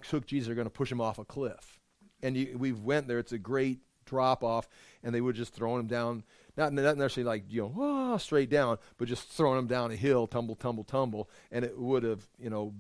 took 0.08 0.25
Jesus, 0.25 0.48
they're 0.48 0.56
going 0.56 0.65
to 0.65 0.72
push 0.72 0.92
him 0.92 1.01
off 1.01 1.20
a 1.20 1.25
cliff. 1.25 1.80
And 2.24 2.36
you, 2.36 2.58
we 2.58 2.72
went 2.72 3.08
there. 3.08 3.20
It's 3.20 3.34
a 3.34 3.38
great 3.38 3.80
drop 4.06 4.44
off, 4.44 4.68
and 5.03 5.13
they 5.13 5.22
would 5.22 5.36
just 5.36 5.53
throw 5.53 5.77
them 5.77 5.88
down, 5.88 6.24
not, 6.58 6.74
not 6.74 6.98
necessarily 6.98 7.27
like 7.27 7.44
you 7.50 7.62
know 7.62 7.74
oh, 7.77 8.18
straight 8.18 8.50
down, 8.50 8.77
but 8.98 9.08
just 9.08 9.30
throwing 9.30 9.58
them 9.58 9.68
down 9.68 9.92
a 9.92 9.96
hill, 9.96 10.25
tumble, 10.25 10.56
tumble, 10.56 10.84
tumble, 10.84 11.30
and 11.51 11.63
it 11.63 11.77
would 11.77 12.03
have 12.03 12.27
you 12.39 12.50
know 12.50 12.74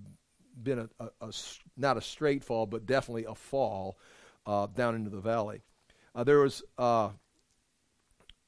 been 0.61 0.79
a, 0.79 0.89
a, 0.99 1.09
a 1.21 1.31
not 1.77 1.97
a 1.97 2.01
straight 2.01 2.43
fall, 2.43 2.65
but 2.65 2.85
definitely 2.85 3.25
a 3.25 3.35
fall 3.35 3.97
uh, 4.45 4.67
down 4.67 4.95
into 4.95 5.09
the 5.09 5.21
valley. 5.21 5.61
Uh, 6.15 6.23
there 6.23 6.39
was 6.39 6.63
uh, 6.77 7.09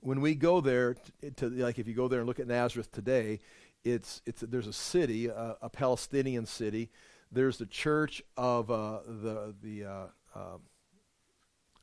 when 0.01 0.21
we 0.21 0.35
go 0.35 0.61
there, 0.61 0.95
to, 1.21 1.31
to 1.31 1.49
like 1.49 1.79
if 1.79 1.87
you 1.87 1.93
go 1.93 2.07
there 2.07 2.19
and 2.19 2.27
look 2.27 2.39
at 2.39 2.47
Nazareth 2.47 2.91
today, 2.91 3.39
it's 3.83 4.21
it's 4.25 4.41
there's 4.41 4.67
a 4.67 4.73
city, 4.73 5.27
a, 5.27 5.57
a 5.61 5.69
Palestinian 5.69 6.45
city. 6.45 6.89
There's 7.31 7.57
the 7.57 7.65
church 7.65 8.21
of 8.37 8.69
uh, 8.69 8.99
the 9.05 9.55
the 9.61 9.85
uh, 9.85 10.05
uh, 10.35 10.57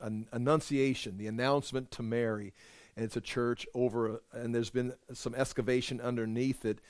an 0.02 0.26
Annunciation, 0.32 1.16
the 1.16 1.26
announcement 1.26 1.90
to 1.92 2.02
Mary, 2.02 2.52
and 2.97 3.04
it's 3.04 3.16
a 3.16 3.21
church 3.21 3.66
over, 3.75 4.23
and 4.32 4.54
there's 4.54 4.71
been 4.71 4.94
some 5.12 5.35
excavation 5.35 6.00
underneath 6.00 6.64
it. 6.64 6.80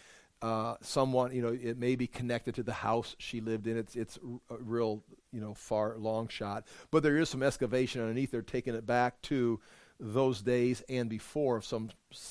Uh, 0.40 0.74
someone, 0.80 1.32
you 1.32 1.40
know, 1.40 1.56
it 1.62 1.78
may 1.78 1.94
be 1.94 2.08
connected 2.08 2.56
to 2.56 2.64
the 2.64 2.72
house 2.72 3.14
she 3.18 3.40
lived 3.40 3.68
in. 3.68 3.76
It's 3.76 3.94
it's 3.94 4.18
a 4.50 4.56
real, 4.56 5.04
you 5.32 5.40
know, 5.40 5.54
far 5.54 5.96
long 5.96 6.26
shot, 6.26 6.66
but 6.90 7.04
there 7.04 7.16
is 7.16 7.28
some 7.28 7.44
excavation 7.44 8.00
underneath. 8.00 8.32
They're 8.32 8.42
taking 8.42 8.74
it 8.74 8.84
back 8.84 9.22
to 9.22 9.60
those 10.00 10.42
days 10.42 10.82
and 10.88 11.08
before 11.08 11.56
of 11.56 11.64
some 11.64 11.90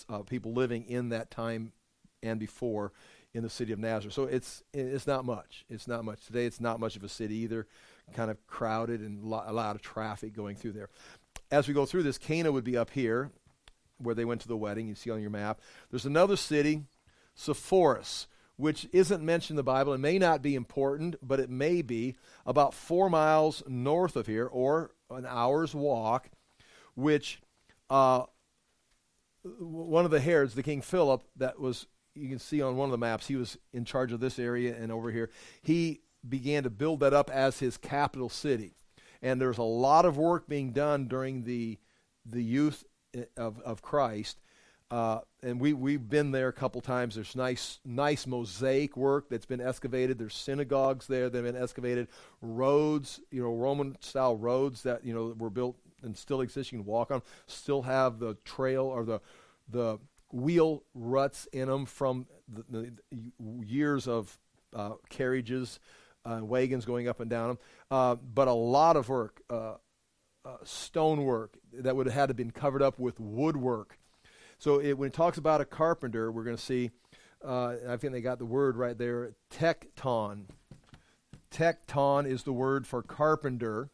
uh, 0.10 0.20
people 0.20 0.52
living 0.52 0.86
in 0.86 1.10
that 1.10 1.32
time 1.32 1.72
and 2.22 2.38
before 2.38 2.92
in 3.34 3.44
the 3.44 3.50
city 3.50 3.72
of 3.72 3.80
Nazareth. 3.80 4.14
So 4.14 4.24
it's 4.24 4.64
it's 4.74 5.08
not 5.08 5.26
much. 5.26 5.66
It's 5.70 5.88
not 5.88 6.04
much 6.04 6.26
today. 6.26 6.46
It's 6.46 6.60
not 6.60 6.80
much 6.80 6.96
of 6.96 7.04
a 7.04 7.10
city 7.10 7.36
either. 7.38 7.68
Kind 8.14 8.30
of 8.30 8.46
crowded 8.48 9.02
and 9.02 9.24
lo- 9.24 9.44
a 9.46 9.54
lot 9.54 9.76
of 9.76 9.82
traffic 9.82 10.34
going 10.34 10.56
through 10.56 10.74
there. 10.74 10.90
As 11.50 11.68
we 11.68 11.74
go 11.74 11.86
through 11.86 12.04
this, 12.04 12.18
Cana 12.18 12.52
would 12.52 12.64
be 12.64 12.78
up 12.78 12.90
here, 12.90 13.32
where 13.98 14.16
they 14.16 14.26
went 14.26 14.42
to 14.42 14.48
the 14.48 14.58
wedding. 14.58 14.88
You 14.88 14.96
see 14.96 15.12
on 15.12 15.22
your 15.22 15.30
map. 15.30 15.62
There's 15.90 16.06
another 16.06 16.36
city, 16.36 16.84
Sepphoris, 17.36 18.28
which 18.58 18.88
isn't 18.92 19.24
mentioned 19.24 19.52
in 19.52 19.58
the 19.58 19.64
Bible. 19.64 19.94
It 19.94 20.00
may 20.00 20.20
not 20.20 20.42
be 20.42 20.56
important, 20.56 21.16
but 21.22 21.40
it 21.40 21.50
may 21.50 21.82
be 21.82 22.16
about 22.46 22.74
four 22.74 23.10
miles 23.10 23.64
north 23.68 24.16
of 24.16 24.28
here, 24.28 24.46
or 24.46 24.92
an 25.10 25.26
hour's 25.26 25.74
walk, 25.74 26.30
which 26.96 27.42
uh, 27.90 28.24
one 29.44 30.06
of 30.06 30.12
the 30.12 30.20
Herods, 30.20 30.54
the 30.54 30.64
King 30.64 30.82
Philip, 30.82 31.24
that 31.38 31.60
was 31.60 31.88
you 32.14 32.30
can 32.30 32.40
see 32.40 32.62
on 32.62 32.76
one 32.76 32.88
of 32.88 32.92
the 32.92 32.98
maps, 32.98 33.28
he 33.28 33.36
was 33.36 33.58
in 33.74 33.86
charge 33.86 34.12
of 34.12 34.20
this 34.20 34.38
area 34.38 34.76
and 34.76 34.92
over 34.92 35.12
here. 35.12 35.30
He 35.62 36.02
began 36.28 36.64
to 36.64 36.70
build 36.70 37.00
that 37.02 37.14
up 37.14 37.30
as 37.30 37.60
his 37.60 37.78
capital 37.78 38.30
city. 38.30 38.74
And 39.22 39.40
there's 39.40 39.58
a 39.58 39.64
lot 39.64 40.06
of 40.06 40.18
work 40.18 40.48
being 40.48 40.72
done 40.72 41.08
during 41.08 41.44
the, 41.44 41.78
the 42.26 42.44
youth 42.44 42.84
eh, 43.14 43.24
of, 43.38 43.60
of 43.62 43.82
Christ. 43.82 44.40
Uh, 44.90 45.20
and 45.42 45.60
we, 45.60 45.72
we've 45.72 46.10
been 46.10 46.32
there 46.32 46.50
a 46.50 46.54
couple 46.54 46.82
times. 46.82 47.16
There's 47.16 47.36
nice, 47.36 47.80
nice 47.86 48.28
mosaic 48.28 48.98
work 48.98 49.30
that's 49.30 49.46
been 49.46 49.62
excavated. 49.62 50.20
There's 50.20 50.36
synagogues 50.36 51.08
there 51.08 51.30
that 51.30 51.46
have 51.46 51.54
been 51.54 51.62
excavated. 51.62 52.10
Roads, 52.42 53.22
you 53.32 53.42
know, 53.42 53.54
Roman 53.54 53.96
style 54.02 54.36
roads 54.36 54.84
that, 54.84 55.06
you 55.06 55.14
know, 55.14 55.34
were 55.38 55.50
built 55.50 55.78
and 56.04 56.18
still 56.18 56.42
exist. 56.42 56.72
You 56.72 56.80
can 56.80 56.86
walk 56.86 57.10
on, 57.10 57.22
still 57.48 57.84
have 57.84 58.20
the 58.20 58.36
trail 58.44 58.86
or 58.86 59.06
the, 59.06 59.22
the 59.70 59.98
wheel 60.34 60.84
ruts 60.94 61.48
in 61.54 61.70
them 61.70 61.86
from 61.86 62.26
the, 62.48 62.92
the 63.12 63.64
years 63.66 64.08
of 64.08 64.38
uh, 64.76 64.94
carriages, 65.10 65.80
uh, 66.26 66.40
wagons 66.42 66.86
going 66.86 67.08
up 67.08 67.20
and 67.20 67.30
down 67.30 67.50
them. 67.50 67.58
Uh, 67.90 68.16
but 68.16 68.48
a 68.48 68.54
lot 68.54 68.96
of 68.96 69.10
work, 69.10 69.42
uh, 69.50 69.76
uh, 70.46 70.58
stone 70.64 71.24
work 71.24 71.58
that 71.74 71.96
would 71.96 72.06
have 72.08 72.16
had 72.16 72.28
to 72.28 72.34
been 72.34 72.52
covered 72.52 72.82
up 72.82 73.00
with 73.00 73.20
woodwork. 73.20 73.98
So 74.58 74.80
it, 74.80 74.94
when 74.98 75.08
it 75.08 75.14
talks 75.14 75.38
about 75.38 75.62
a 75.62 75.66
carpenter, 75.66 76.32
we're 76.32 76.44
going 76.44 76.58
to 76.58 76.62
see. 76.62 76.92
Uh, 77.44 77.76
I 77.90 77.98
think 77.98 78.14
they 78.14 78.22
got 78.22 78.38
the 78.38 78.46
word 78.46 78.78
right 78.78 78.98
there. 78.98 79.32
Tecton. 79.52 80.46
Tecton 81.52 82.28
is 82.28 82.44
the 82.44 82.54
word 82.54 82.86
for 82.86 83.02
carpenter. 83.02 83.90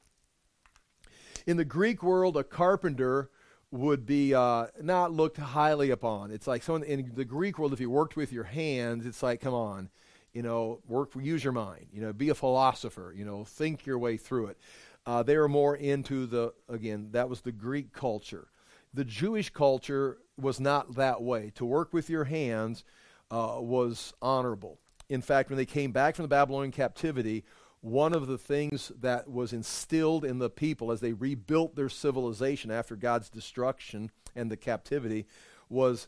In 1.45 1.55
the 1.55 1.65
Greek 1.65 2.03
world, 2.03 2.35
a 2.35 2.43
carpenter 2.43 3.29
would 3.71 4.05
be 4.05 4.33
uh, 4.33 4.67
not 4.81 5.11
looked 5.11 5.37
highly 5.37 5.89
upon. 5.89 6.31
It's 6.31 6.47
like 6.47 6.63
someone 6.63 6.83
in 6.83 7.11
the 7.15 7.25
Greek 7.25 7.57
world, 7.57 7.73
if 7.73 7.79
you 7.79 7.89
worked 7.89 8.15
with 8.15 8.31
your 8.31 8.43
hands, 8.43 9.05
it's 9.05 9.23
like, 9.23 9.41
come 9.41 9.53
on, 9.53 9.89
you 10.37 10.43
know, 10.43 10.79
work, 10.87 11.09
use 11.19 11.43
your 11.43 11.51
mind, 11.51 11.87
you 11.91 11.99
know, 11.99 12.13
be 12.13 12.29
a 12.29 12.35
philosopher, 12.35 13.11
you 13.17 13.25
know, 13.25 13.43
think 13.43 13.87
your 13.87 13.97
way 13.97 14.17
through 14.17 14.45
it. 14.45 14.57
Uh, 15.03 15.23
they 15.23 15.35
were 15.35 15.49
more 15.49 15.75
into 15.75 16.27
the, 16.27 16.53
again, 16.69 17.07
that 17.11 17.27
was 17.27 17.41
the 17.41 17.51
Greek 17.51 17.91
culture. 17.91 18.47
The 18.93 19.03
Jewish 19.03 19.49
culture 19.49 20.19
was 20.39 20.59
not 20.59 20.93
that 20.93 21.23
way. 21.23 21.51
To 21.55 21.65
work 21.65 21.91
with 21.91 22.07
your 22.07 22.25
hands 22.25 22.83
uh, 23.31 23.55
was 23.57 24.13
honorable. 24.21 24.77
In 25.09 25.23
fact, 25.23 25.49
when 25.49 25.57
they 25.57 25.65
came 25.65 25.91
back 25.91 26.15
from 26.15 26.21
the 26.21 26.29
Babylonian 26.29 26.71
captivity, 26.71 27.43
one 27.81 28.13
of 28.13 28.27
the 28.27 28.37
things 28.37 28.91
that 29.01 29.27
was 29.27 29.53
instilled 29.53 30.23
in 30.23 30.37
the 30.37 30.51
people 30.51 30.91
as 30.91 30.99
they 30.99 31.13
rebuilt 31.13 31.75
their 31.75 31.89
civilization 31.89 32.69
after 32.69 32.95
God's 32.95 33.31
destruction 33.31 34.11
and 34.35 34.51
the 34.51 34.57
captivity 34.57 35.25
was, 35.67 36.07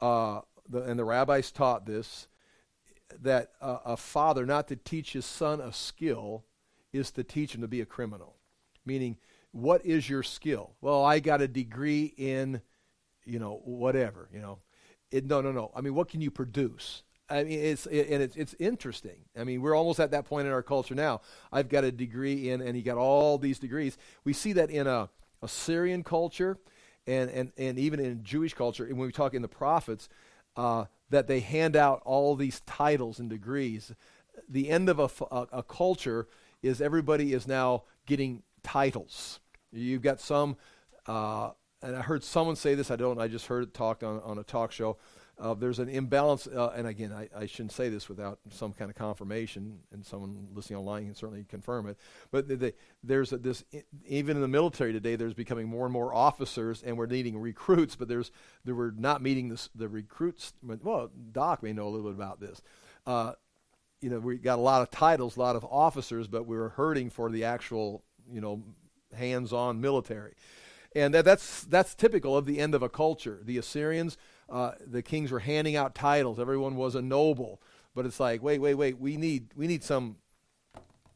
uh, 0.00 0.42
the, 0.68 0.82
and 0.82 0.96
the 0.96 1.04
rabbis 1.04 1.50
taught 1.50 1.86
this, 1.86 2.28
that 3.22 3.52
a 3.60 3.96
father, 3.96 4.46
not 4.46 4.68
to 4.68 4.76
teach 4.76 5.12
his 5.12 5.24
son 5.24 5.60
a 5.60 5.72
skill, 5.72 6.44
is 6.92 7.10
to 7.12 7.24
teach 7.24 7.54
him 7.54 7.60
to 7.60 7.68
be 7.68 7.80
a 7.80 7.86
criminal. 7.86 8.36
Meaning, 8.86 9.16
what 9.52 9.84
is 9.84 10.08
your 10.08 10.22
skill? 10.22 10.72
Well, 10.80 11.04
I 11.04 11.20
got 11.20 11.40
a 11.40 11.48
degree 11.48 12.12
in, 12.16 12.60
you 13.24 13.38
know, 13.38 13.60
whatever, 13.64 14.28
you 14.32 14.40
know. 14.40 14.58
It, 15.10 15.26
no, 15.26 15.40
no, 15.40 15.52
no. 15.52 15.70
I 15.74 15.80
mean, 15.80 15.94
what 15.94 16.08
can 16.08 16.20
you 16.20 16.30
produce? 16.30 17.02
I 17.28 17.44
mean, 17.44 17.58
it's 17.58 17.86
it, 17.86 18.08
and 18.10 18.22
it's 18.22 18.36
it's 18.36 18.54
interesting. 18.58 19.24
I 19.38 19.44
mean, 19.44 19.62
we're 19.62 19.74
almost 19.74 19.98
at 20.00 20.10
that 20.10 20.26
point 20.26 20.46
in 20.46 20.52
our 20.52 20.62
culture 20.62 20.94
now. 20.94 21.20
I've 21.52 21.68
got 21.68 21.84
a 21.84 21.92
degree 21.92 22.50
in, 22.50 22.60
and 22.60 22.76
he 22.76 22.82
got 22.82 22.98
all 22.98 23.38
these 23.38 23.58
degrees. 23.58 23.96
We 24.24 24.32
see 24.32 24.52
that 24.54 24.70
in 24.70 24.86
a 24.86 25.08
Assyrian 25.40 26.02
culture, 26.02 26.58
and 27.06 27.30
and 27.30 27.52
and 27.56 27.78
even 27.78 28.00
in 28.00 28.24
Jewish 28.24 28.54
culture. 28.54 28.84
And 28.84 28.98
when 28.98 29.06
we 29.06 29.12
talk 29.12 29.34
in 29.34 29.42
the 29.42 29.48
prophets, 29.48 30.08
uh, 30.56 30.86
that 31.10 31.26
they 31.26 31.40
hand 31.40 31.76
out 31.76 32.02
all 32.04 32.34
these 32.36 32.60
titles 32.66 33.18
and 33.18 33.30
degrees. 33.30 33.92
The 34.48 34.68
end 34.70 34.88
of 34.88 34.98
a, 34.98 35.10
a, 35.30 35.46
a 35.52 35.62
culture 35.62 36.26
is 36.62 36.80
everybody 36.80 37.32
is 37.32 37.46
now 37.46 37.84
getting 38.06 38.42
titles. 38.62 39.40
You've 39.72 40.02
got 40.02 40.20
some, 40.20 40.56
uh, 41.06 41.50
and 41.82 41.96
I 41.96 42.02
heard 42.02 42.24
someone 42.24 42.56
say 42.56 42.74
this. 42.74 42.90
I 42.90 42.96
don't. 42.96 43.20
I 43.20 43.28
just 43.28 43.46
heard 43.46 43.62
it 43.64 43.74
talked 43.74 44.02
on 44.02 44.20
on 44.20 44.38
a 44.38 44.42
talk 44.42 44.72
show 44.72 44.96
uh, 45.38 45.54
there's 45.54 45.80
an 45.80 45.88
imbalance, 45.88 46.46
uh, 46.46 46.72
and 46.76 46.86
again, 46.86 47.12
I, 47.12 47.28
I, 47.36 47.46
shouldn't 47.46 47.72
say 47.72 47.88
this 47.88 48.08
without 48.08 48.38
some 48.50 48.72
kind 48.72 48.88
of 48.88 48.96
confirmation, 48.96 49.80
and 49.92 50.04
someone 50.06 50.46
listening 50.54 50.78
online 50.78 51.06
can 51.06 51.14
certainly 51.14 51.44
confirm 51.48 51.88
it. 51.88 51.98
But 52.30 52.46
the, 52.46 52.56
the, 52.56 52.74
there's 53.02 53.32
a, 53.32 53.38
this, 53.38 53.64
even 54.06 54.36
in 54.36 54.42
the 54.42 54.48
military 54.48 54.92
today, 54.92 55.16
there's 55.16 55.34
becoming 55.34 55.66
more 55.66 55.86
and 55.86 55.92
more 55.92 56.14
officers, 56.14 56.84
and 56.84 56.96
we're 56.96 57.06
needing 57.06 57.36
recruits. 57.36 57.96
But 57.96 58.06
there's, 58.06 58.30
there 58.64 58.76
we're 58.76 58.92
not 58.92 59.22
meeting 59.22 59.48
this, 59.48 59.70
the 59.74 59.88
recruits. 59.88 60.52
Well, 60.62 61.10
Doc 61.32 61.64
may 61.64 61.72
know 61.72 61.88
a 61.88 61.90
little 61.90 62.10
bit 62.10 62.16
about 62.16 62.38
this. 62.38 62.62
Uh, 63.04 63.32
you 64.00 64.10
know, 64.10 64.20
we 64.20 64.36
got 64.36 64.58
a 64.58 64.62
lot 64.62 64.82
of 64.82 64.90
titles, 64.90 65.36
a 65.36 65.40
lot 65.40 65.56
of 65.56 65.64
officers, 65.64 66.28
but 66.28 66.46
we 66.46 66.56
we're 66.56 66.68
hurting 66.68 67.10
for 67.10 67.28
the 67.30 67.44
actual, 67.44 68.04
you 68.30 68.40
know, 68.40 68.62
hands-on 69.16 69.80
military. 69.80 70.34
And 70.94 71.12
that, 71.14 71.24
that's, 71.24 71.62
that's 71.64 71.94
typical 71.94 72.36
of 72.36 72.46
the 72.46 72.60
end 72.60 72.74
of 72.74 72.82
a 72.82 72.88
culture. 72.88 73.40
The 73.42 73.58
Assyrians, 73.58 74.16
uh, 74.48 74.72
the 74.86 75.02
kings 75.02 75.30
were 75.30 75.40
handing 75.40 75.76
out 75.76 75.94
titles. 75.94 76.38
Everyone 76.38 76.76
was 76.76 76.94
a 76.94 77.02
noble. 77.02 77.60
But 77.94 78.06
it's 78.06 78.18
like, 78.18 78.42
wait, 78.42 78.60
wait, 78.60 78.74
wait. 78.74 78.98
We 78.98 79.16
need, 79.16 79.50
we 79.54 79.66
need 79.66 79.84
some 79.84 80.16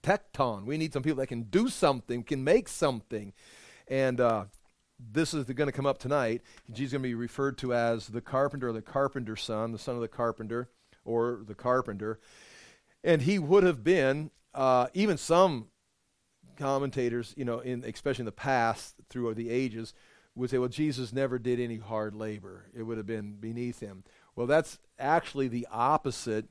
tecton. 0.02 0.64
We 0.64 0.78
need 0.78 0.92
some 0.92 1.02
people 1.02 1.18
that 1.18 1.26
can 1.26 1.42
do 1.42 1.68
something, 1.68 2.22
can 2.22 2.44
make 2.44 2.68
something. 2.68 3.32
And 3.88 4.20
uh, 4.20 4.44
this 4.98 5.34
is 5.34 5.44
going 5.44 5.68
to 5.68 5.72
come 5.72 5.86
up 5.86 5.98
tonight. 5.98 6.42
Jesus 6.72 6.86
is 6.86 6.92
going 6.92 7.02
to 7.02 7.08
be 7.08 7.14
referred 7.14 7.58
to 7.58 7.74
as 7.74 8.08
the 8.08 8.20
carpenter 8.20 8.72
the 8.72 8.82
carpenter's 8.82 9.42
son, 9.42 9.72
the 9.72 9.78
son 9.78 9.96
of 9.96 10.00
the 10.00 10.08
carpenter 10.08 10.68
or 11.04 11.40
the 11.46 11.54
carpenter. 11.54 12.20
And 13.02 13.22
he 13.22 13.38
would 13.38 13.64
have 13.64 13.82
been, 13.82 14.30
uh, 14.54 14.88
even 14.94 15.16
some 15.16 15.68
commentators, 16.56 17.34
you 17.36 17.44
know, 17.44 17.60
in, 17.60 17.84
especially 17.84 18.22
in 18.22 18.26
the 18.26 18.32
past, 18.32 18.96
through 19.08 19.34
the 19.34 19.50
ages, 19.50 19.94
would 20.38 20.50
say, 20.50 20.58
well, 20.58 20.68
Jesus 20.68 21.12
never 21.12 21.38
did 21.38 21.60
any 21.60 21.78
hard 21.78 22.14
labor. 22.14 22.66
It 22.74 22.82
would 22.82 22.96
have 22.96 23.06
been 23.06 23.34
beneath 23.34 23.80
him. 23.80 24.04
Well, 24.36 24.46
that's 24.46 24.78
actually 24.98 25.48
the 25.48 25.66
opposite. 25.70 26.46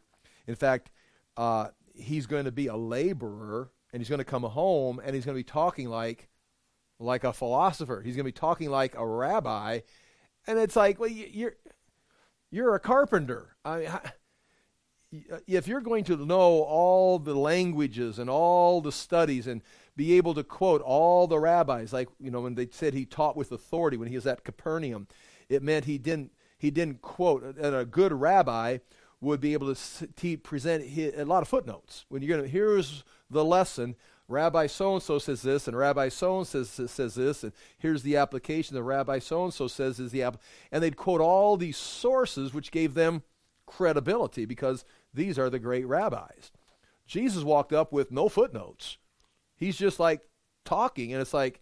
In 0.46 0.56
fact, 0.56 0.92
uh, 1.38 1.70
he's 1.94 2.26
going 2.26 2.46
to 2.46 2.52
be 2.52 2.68
a 2.68 2.76
laborer, 2.76 3.72
and 3.92 4.02
he's 4.02 4.10
going 4.10 4.20
to 4.20 4.26
come 4.26 4.44
home, 4.44 5.02
and 5.04 5.16
he's 5.16 5.26
going 5.26 5.36
to 5.36 5.40
be 5.40 5.50
talking 5.50 5.88
like, 5.90 6.28
like 7.00 7.24
a 7.24 7.34
philosopher. 7.34 8.02
He's 8.04 8.16
going 8.16 8.26
to 8.26 8.32
be 8.32 8.40
talking 8.40 8.70
like 8.70 8.96
a 8.96 9.06
rabbi, 9.06 9.80
and 10.46 10.60
it's 10.60 10.76
like, 10.76 11.00
well, 11.00 11.10
you're, 11.10 11.56
you're 12.52 12.76
a 12.76 12.80
carpenter. 12.80 13.56
I 13.64 13.78
mean, 13.80 13.90
if 15.48 15.68
you're 15.68 15.82
going 15.82 16.04
to 16.06 16.18
know 16.18 16.64
all 16.64 17.20
the 17.20 17.36
languages 17.36 18.20
and 18.20 18.30
all 18.30 18.82
the 18.82 18.92
studies 18.92 19.48
and 19.48 19.62
be 19.98 20.14
able 20.14 20.34
to 20.36 20.44
quote 20.44 20.82
all 20.82 21.28
the 21.28 21.40
rabbis, 21.40 21.92
like 21.92 22.08
you 22.20 22.32
know 22.32 22.42
when 22.42 22.56
they 22.56 22.70
said 22.72 22.94
he 22.94 23.06
taught 23.06 23.36
with 23.36 23.52
authority 23.52 23.98
when 23.98 24.08
he 24.08 24.16
was 24.16 24.28
at 24.28 24.46
Capernaum, 24.46 25.08
it 25.50 25.62
meant 25.62 25.86
he 25.86 25.98
didn't 25.98 26.32
he 26.58 26.72
didn't 26.72 27.02
quote. 27.02 27.44
And 27.44 27.76
a 27.76 27.84
good 27.84 28.14
rabbi 28.14 28.78
would 29.20 29.42
be 29.42 29.54
able 29.54 29.74
to 29.74 30.38
present 30.38 30.84
his, 30.86 31.18
a 31.18 31.26
lot 31.26 31.42
of 31.42 31.48
footnotes. 31.48 32.06
When 32.08 32.22
you're 32.22 32.38
going 32.38 32.48
to 32.48 32.52
here's 32.52 33.04
the 33.30 33.44
lesson, 33.44 33.96
Rabbi 34.30 34.68
so 34.68 34.94
and 34.94 35.04
so 35.04 35.20
says 35.20 35.42
this, 35.42 35.68
and 35.68 35.78
Rabbi 35.78 36.10
so 36.10 36.40
and 36.40 36.48
so 36.48 36.64
says, 36.64 36.92
says 36.92 37.16
this, 37.16 37.44
and 37.44 37.54
here's 37.78 38.04
the 38.04 38.18
application. 38.18 38.76
The 38.76 38.84
Rabbi 38.84 39.20
so 39.20 39.46
and 39.46 39.54
so 39.54 39.68
says 39.68 40.00
is 40.00 40.12
the 40.12 40.24
app, 40.24 40.42
and 40.72 40.84
they'd 40.84 40.98
quote 40.98 41.22
all 41.22 41.58
these 41.58 41.78
sources, 41.78 42.54
which 42.54 42.72
gave 42.72 42.94
them 42.94 43.24
credibility 43.66 44.46
because 44.46 44.86
these 45.14 45.40
are 45.40 45.50
the 45.50 45.60
great 45.60 45.88
rabbis. 45.88 46.52
Jesus 47.06 47.44
walked 47.44 47.72
up 47.72 47.94
with 47.94 48.12
no 48.12 48.28
footnotes. 48.28 48.98
He's 49.58 49.78
just 49.78 50.00
like 50.00 50.22
talking, 50.64 51.14
and 51.14 51.22
it's 51.22 51.34
like 51.34 51.62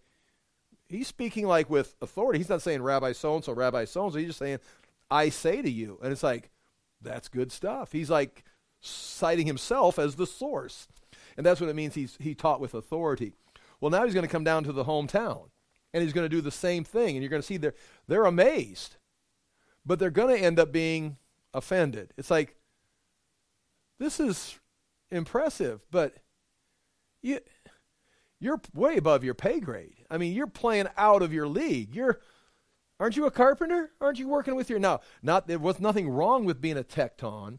he's 0.88 1.08
speaking 1.08 1.46
like 1.46 1.68
with 1.68 1.94
authority. 2.00 2.38
He's 2.38 2.48
not 2.48 2.62
saying 2.62 2.82
Rabbi 2.82 3.12
so 3.12 3.34
and 3.34 3.44
so, 3.44 3.52
Rabbi 3.52 3.84
so 3.84 4.04
and 4.04 4.12
so. 4.12 4.18
He's 4.18 4.28
just 4.28 4.38
saying, 4.38 4.58
I 5.10 5.28
say 5.28 5.62
to 5.62 5.70
you. 5.70 5.98
And 6.02 6.12
it's 6.12 6.22
like, 6.22 6.50
that's 7.00 7.28
good 7.28 7.52
stuff. 7.52 7.92
He's 7.92 8.10
like 8.10 8.44
citing 8.80 9.46
himself 9.46 9.98
as 9.98 10.16
the 10.16 10.26
source. 10.26 10.88
And 11.36 11.44
that's 11.44 11.60
what 11.60 11.70
it 11.70 11.76
means 11.76 11.94
he's, 11.94 12.16
he 12.20 12.34
taught 12.34 12.60
with 12.60 12.74
authority. 12.74 13.32
Well, 13.80 13.90
now 13.90 14.04
he's 14.04 14.14
going 14.14 14.26
to 14.26 14.32
come 14.32 14.44
down 14.44 14.64
to 14.64 14.72
the 14.72 14.84
hometown 14.84 15.48
and 15.92 16.02
he's 16.02 16.12
going 16.12 16.24
to 16.24 16.34
do 16.34 16.40
the 16.40 16.50
same 16.50 16.84
thing. 16.84 17.16
And 17.16 17.22
you're 17.22 17.30
going 17.30 17.42
to 17.42 17.46
see 17.46 17.56
they're, 17.56 17.74
they're 18.08 18.24
amazed, 18.24 18.96
but 19.84 19.98
they're 19.98 20.10
going 20.10 20.36
to 20.36 20.42
end 20.42 20.58
up 20.58 20.72
being 20.72 21.16
offended. 21.52 22.12
It's 22.16 22.30
like, 22.30 22.56
this 23.98 24.20
is 24.20 24.58
impressive, 25.10 25.80
but 25.90 26.14
you, 27.22 27.40
you're 28.40 28.60
way 28.74 28.96
above 28.96 29.24
your 29.24 29.34
pay 29.34 29.60
grade. 29.60 30.04
I 30.10 30.18
mean, 30.18 30.32
you're 30.34 30.46
playing 30.46 30.88
out 30.96 31.22
of 31.22 31.32
your 31.32 31.48
league. 31.48 31.94
You're, 31.94 32.20
aren't 33.00 33.16
you 33.16 33.26
a 33.26 33.30
carpenter? 33.30 33.92
Aren't 34.00 34.18
you 34.18 34.28
working 34.28 34.54
with 34.54 34.70
your, 34.70 34.78
no, 34.78 35.00
not, 35.22 35.46
there 35.46 35.58
was 35.58 35.80
nothing 35.80 36.08
wrong 36.08 36.44
with 36.44 36.60
being 36.60 36.78
a 36.78 36.84
tecton, 36.84 37.58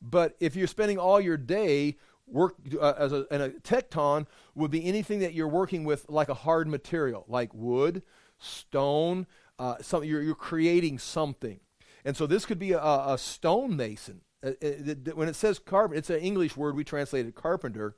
but 0.00 0.36
if 0.40 0.54
you're 0.54 0.66
spending 0.66 0.98
all 0.98 1.20
your 1.20 1.36
day 1.36 1.96
work 2.26 2.54
uh, 2.80 2.94
as 2.98 3.12
a, 3.12 3.26
and 3.30 3.42
a 3.42 3.50
tekton 3.50 4.26
would 4.54 4.70
be 4.70 4.84
anything 4.84 5.18
that 5.20 5.34
you're 5.34 5.48
working 5.48 5.84
with 5.84 6.08
like 6.08 6.28
a 6.28 6.34
hard 6.34 6.68
material, 6.68 7.24
like 7.28 7.52
wood, 7.52 8.02
stone, 8.38 9.26
uh, 9.58 9.76
something 9.80 10.08
you're, 10.08 10.22
you're 10.22 10.34
creating 10.34 10.98
something. 10.98 11.60
And 12.04 12.16
so 12.16 12.26
this 12.26 12.44
could 12.44 12.58
be 12.58 12.72
a, 12.72 12.80
a 12.80 13.16
stone 13.18 13.76
mason. 13.76 14.22
Uh, 14.44 14.52
uh, 14.62 15.12
when 15.14 15.28
it 15.28 15.36
says 15.36 15.58
carpenter, 15.58 15.98
it's 15.98 16.10
an 16.10 16.20
English 16.20 16.56
word 16.56 16.76
we 16.76 16.84
translated 16.84 17.34
carpenter. 17.34 17.96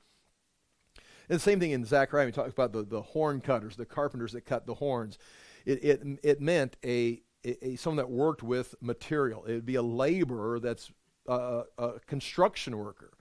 And 1.28 1.36
the 1.36 1.42
same 1.42 1.60
thing 1.60 1.72
in 1.72 1.84
Zechariah, 1.84 2.26
he 2.26 2.32
talks 2.32 2.52
about 2.52 2.72
the, 2.72 2.82
the 2.82 3.02
horn 3.02 3.40
cutters, 3.40 3.76
the 3.76 3.86
carpenters 3.86 4.32
that 4.32 4.42
cut 4.42 4.66
the 4.66 4.74
horns. 4.74 5.18
It, 5.64 5.84
it, 5.84 6.02
it 6.22 6.40
meant 6.40 6.76
a, 6.84 7.22
a, 7.44 7.76
someone 7.76 7.96
that 7.96 8.10
worked 8.10 8.42
with 8.42 8.74
material. 8.80 9.44
It 9.44 9.54
would 9.54 9.66
be 9.66 9.74
a 9.74 9.82
laborer 9.82 10.60
that's 10.60 10.90
a, 11.26 11.62
a 11.78 11.92
construction 12.06 12.78
worker. 12.78 13.12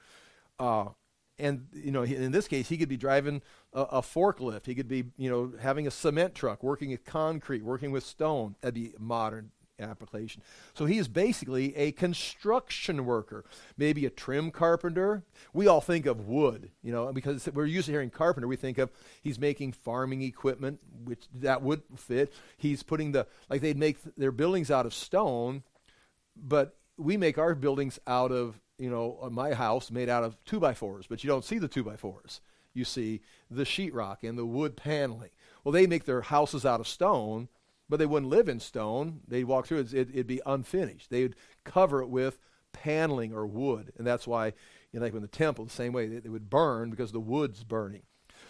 Uh, 0.60 0.86
and 1.38 1.68
you 1.74 1.92
know, 1.92 2.04
in 2.04 2.32
this 2.32 2.48
case, 2.48 2.70
he 2.70 2.78
could 2.78 2.88
be 2.88 2.98
driving 2.98 3.42
a, 3.74 3.82
a, 3.82 4.02
forklift. 4.02 4.66
He 4.66 4.76
could 4.76 4.88
be, 4.88 5.06
you 5.18 5.30
know, 5.30 5.54
having 5.60 5.86
a 5.86 5.92
cement 5.92 6.34
truck, 6.34 6.64
working 6.64 6.92
with 6.92 7.04
concrete, 7.04 7.64
working 7.64 7.92
with 7.92 8.06
stone. 8.06 8.56
That'd 8.62 8.76
be 8.76 8.94
modern 8.98 9.52
application. 9.80 10.42
So 10.74 10.86
he 10.86 10.98
is 10.98 11.08
basically 11.08 11.76
a 11.76 11.92
construction 11.92 13.06
worker, 13.06 13.46
maybe 13.78 14.06
a 14.06 14.10
trim 14.10 14.52
carpenter. 14.52 15.24
We 15.54 15.68
all 15.68 15.82
think 15.82 16.06
of 16.06 16.28
wood, 16.28 16.72
you 16.82 16.92
know, 16.92 17.12
because 17.12 17.50
we're 17.54 17.66
used 17.66 17.88
to 17.88 17.92
hearing 17.92 18.10
carpenter. 18.10 18.48
We 18.48 18.56
think 18.56 18.78
of 18.78 18.90
he's 19.22 19.40
making 19.40 19.74
farming 19.74 20.22
equipment, 20.22 20.80
which 21.04 21.26
that 21.36 21.62
would 21.62 21.84
fit. 21.96 22.34
He's 22.58 22.84
putting 22.84 23.12
the 23.12 23.28
like 23.50 23.62
they'd 23.62 23.78
make 23.78 23.98
their 24.16 24.32
buildings 24.32 24.72
out 24.72 24.86
of 24.86 24.94
stone, 24.94 25.64
but 26.36 26.78
we 26.98 27.18
make 27.18 27.38
our 27.38 27.56
buildings 27.56 28.00
out 28.08 28.32
of 28.32 28.60
you 28.78 28.90
know 28.90 29.20
uh, 29.22 29.30
my 29.30 29.54
house 29.54 29.92
made 29.92 30.10
out 30.10 30.24
of 30.24 30.38
two 30.46 30.60
by 30.60 30.74
fours, 30.74 31.08
but 31.08 31.24
you 31.24 31.28
don't 31.28 31.46
see 31.46 31.60
the 31.60 31.68
two 31.68 31.84
by 31.84 31.96
fours. 31.96 32.42
You 32.74 32.84
see 32.84 33.22
the 33.50 33.64
sheetrock 33.64 34.18
and 34.24 34.38
the 34.38 34.46
wood 34.46 34.76
paneling. 34.76 35.30
Well, 35.64 35.72
they 35.72 35.88
make 35.88 36.04
their 36.04 36.22
houses 36.22 36.66
out 36.66 36.82
of 36.82 36.88
stone, 36.88 37.48
but 37.90 38.00
they 38.00 38.06
wouldn't 38.06 38.32
live 38.32 38.50
in 38.50 38.60
stone. 38.60 39.22
They'd 39.28 39.46
walk 39.46 39.68
through 39.68 39.80
it, 39.80 39.94
it 39.94 40.10
it'd 40.10 40.28
be 40.28 40.42
unfinished. 40.46 41.10
They 41.10 41.24
would 41.24 41.36
cover 41.64 42.02
it 42.02 42.10
with 42.10 42.40
paneling 42.74 43.34
or 43.34 43.46
wood, 43.46 43.94
and 43.98 44.06
that's 44.06 44.28
why, 44.28 44.48
you 44.92 45.00
know, 45.00 45.06
like 45.06 45.14
in 45.14 45.22
the 45.22 45.28
temple, 45.28 45.66
the 45.66 45.72
same 45.72 45.94
way 45.94 46.08
they, 46.08 46.20
they 46.20 46.30
would 46.30 46.50
burn 46.50 46.90
because 46.90 47.12
the 47.12 47.20
wood's 47.20 47.64
burning. 47.64 48.04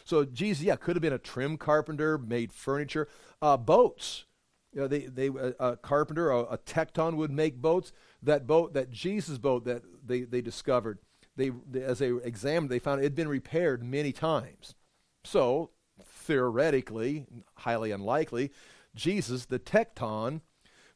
So 0.03 0.23
Jesus, 0.25 0.63
yeah, 0.63 0.75
could 0.75 0.95
have 0.95 1.01
been 1.01 1.13
a 1.13 1.19
trim 1.19 1.57
carpenter, 1.57 2.17
made 2.17 2.51
furniture, 2.53 3.07
uh, 3.41 3.57
boats. 3.57 4.25
You 4.73 4.81
know, 4.81 4.87
they, 4.87 5.05
they, 5.05 5.27
a, 5.27 5.53
a 5.59 5.77
carpenter, 5.77 6.29
a, 6.31 6.39
a 6.41 6.57
tekton 6.57 7.15
would 7.15 7.31
make 7.31 7.61
boats. 7.61 7.91
That 8.21 8.45
boat, 8.45 8.73
that 8.73 8.89
Jesus 8.91 9.37
boat 9.37 9.65
that 9.65 9.83
they, 10.05 10.21
they 10.21 10.41
discovered, 10.41 10.99
they, 11.35 11.51
they, 11.69 11.81
as 11.81 11.99
they 11.99 12.09
examined, 12.09 12.69
they 12.69 12.79
found 12.79 12.99
it 12.99 13.03
had 13.03 13.15
been 13.15 13.27
repaired 13.27 13.83
many 13.83 14.11
times. 14.11 14.75
So, 15.23 15.71
theoretically, 16.03 17.25
highly 17.55 17.91
unlikely, 17.91 18.51
Jesus, 18.95 19.45
the 19.45 19.59
tecton, 19.59 20.41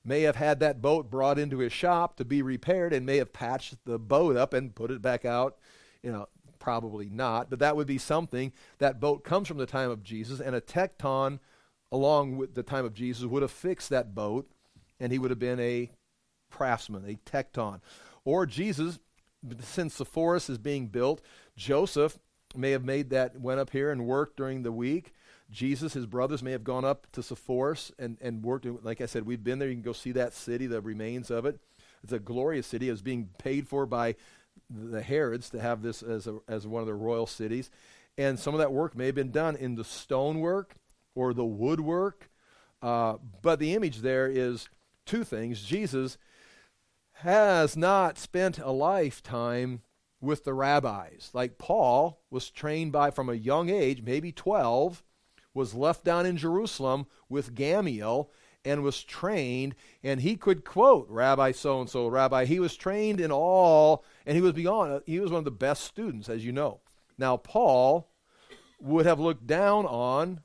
may 0.04 0.22
have 0.22 0.38
had 0.38 0.60
that 0.62 0.82
boat 0.82 1.10
brought 1.10 1.38
into 1.38 1.60
his 1.60 1.74
shop 1.74 2.16
to 2.18 2.26
be 2.26 2.42
repaired 2.42 2.94
and 2.94 3.06
may 3.06 3.18
have 3.18 3.34
patched 3.34 3.76
the 3.86 4.00
boat 4.00 4.38
up 4.38 4.54
and 4.54 4.74
put 4.74 4.92
it 4.92 5.02
back 5.02 5.26
out. 5.26 5.58
You 6.02 6.12
know, 6.12 6.28
probably 6.60 7.10
not, 7.10 7.50
but 7.50 7.60
that 7.60 7.76
would 7.76 7.88
be 7.88 7.98
something. 7.98 8.54
That 8.78 9.00
boat 9.00 9.24
comes 9.24 9.48
from 9.48 9.58
the 9.58 9.66
time 9.66 9.90
of 9.90 10.04
Jesus, 10.04 10.40
and 10.40 10.56
a 10.56 10.62
tecton, 10.62 11.40
along 11.92 12.38
with 12.38 12.56
the 12.56 12.64
time 12.64 12.86
of 12.86 12.94
Jesus, 12.94 13.26
would 13.26 13.42
have 13.42 13.52
fixed 13.52 13.90
that 13.90 14.16
boat, 14.16 14.50
and 15.00 15.12
he 15.12 15.20
would 15.20 15.32
have 15.32 15.40
been 15.40 15.60
a 15.60 15.92
craftsman, 16.52 17.06
a 17.06 17.30
tecton. 17.30 17.82
Or 18.24 18.46
Jesus, 18.46 19.00
since 19.62 19.96
Sepphoris 19.96 20.50
is 20.50 20.58
being 20.58 20.88
built, 20.88 21.22
Joseph 21.56 22.20
may 22.56 22.72
have 22.72 22.84
made 22.84 23.10
that, 23.12 23.40
went 23.40 23.60
up 23.60 23.72
here 23.72 23.92
and 23.92 24.06
worked 24.06 24.38
during 24.38 24.64
the 24.64 24.72
week. 24.72 25.14
Jesus, 25.52 25.94
his 25.94 26.06
brothers, 26.06 26.44
may 26.44 26.52
have 26.52 26.64
gone 26.64 26.86
up 26.86 27.08
to 27.14 27.24
Sepphoris 27.24 27.92
and, 27.98 28.18
and 28.22 28.44
worked. 28.44 28.68
Like 28.84 29.02
I 29.02 29.06
said, 29.08 29.26
we've 29.26 29.44
been 29.44 29.60
there. 29.60 29.68
You 29.68 29.76
can 29.76 29.82
go 29.82 29.94
see 29.94 30.12
that 30.14 30.34
city, 30.34 30.68
the 30.68 30.82
remains 30.82 31.32
of 31.32 31.46
it. 31.46 31.60
It's 32.04 32.14
a 32.14 32.20
glorious 32.20 32.68
city. 32.68 32.88
It 32.88 32.92
was 32.92 33.02
being 33.02 33.30
paid 33.40 33.68
for 33.68 33.86
by 33.86 34.16
the 34.70 35.02
Herods 35.02 35.50
to 35.52 35.60
have 35.60 35.82
this 35.82 36.04
as, 36.04 36.28
a, 36.28 36.40
as 36.48 36.68
one 36.68 36.82
of 36.82 36.86
their 36.86 36.96
royal 36.96 37.26
cities. 37.26 37.72
And 38.18 38.40
some 38.40 38.54
of 38.54 38.60
that 38.60 38.72
work 38.72 38.96
may 38.96 39.08
have 39.08 39.16
been 39.16 39.32
done 39.32 39.56
in 39.56 39.76
the 39.76 39.84
stonework 39.84 40.76
or 41.16 41.34
the 41.34 41.46
woodwork. 41.46 42.30
Uh, 42.82 43.16
but 43.42 43.60
the 43.60 43.74
image 43.74 43.98
there 43.98 44.28
is 44.28 44.70
two 45.06 45.24
things. 45.24 45.64
Jesus 45.64 46.18
has 47.14 47.76
not 47.76 48.18
spent 48.18 48.60
a 48.60 48.72
lifetime 48.72 49.82
with 50.22 50.44
the 50.44 50.54
rabbis. 50.54 51.32
Like 51.34 51.58
Paul 51.58 52.22
was 52.30 52.50
trained 52.50 52.92
by 52.92 53.12
from 53.12 53.30
a 53.30 53.34
young 53.34 53.70
age, 53.70 54.02
maybe 54.02 54.32
12, 54.32 55.04
was 55.60 55.74
left 55.74 56.06
down 56.06 56.26
in 56.26 56.38
Jerusalem 56.38 57.06
with 57.28 57.54
Gamaliel 57.54 58.32
and 58.64 58.82
was 58.82 59.04
trained, 59.04 59.76
and 60.02 60.22
he 60.22 60.38
could 60.38 60.64
quote 60.64 61.06
Rabbi 61.10 61.52
so 61.52 61.82
and 61.82 61.90
so, 61.90 62.08
Rabbi. 62.08 62.46
He 62.46 62.62
was 62.62 62.78
trained 62.78 63.20
in 63.20 63.30
all, 63.30 64.06
and 64.26 64.38
he 64.38 64.42
was 64.42 64.54
beyond, 64.54 65.04
he 65.06 65.20
was 65.20 65.32
one 65.32 65.40
of 65.40 65.46
the 65.46 65.52
best 65.52 65.84
students, 65.84 66.30
as 66.30 66.46
you 66.46 66.54
know. 66.54 66.80
Now, 67.18 67.36
Paul 67.36 68.10
would 68.80 69.06
have 69.06 69.20
looked 69.20 69.48
down 69.48 69.86
on 69.86 70.40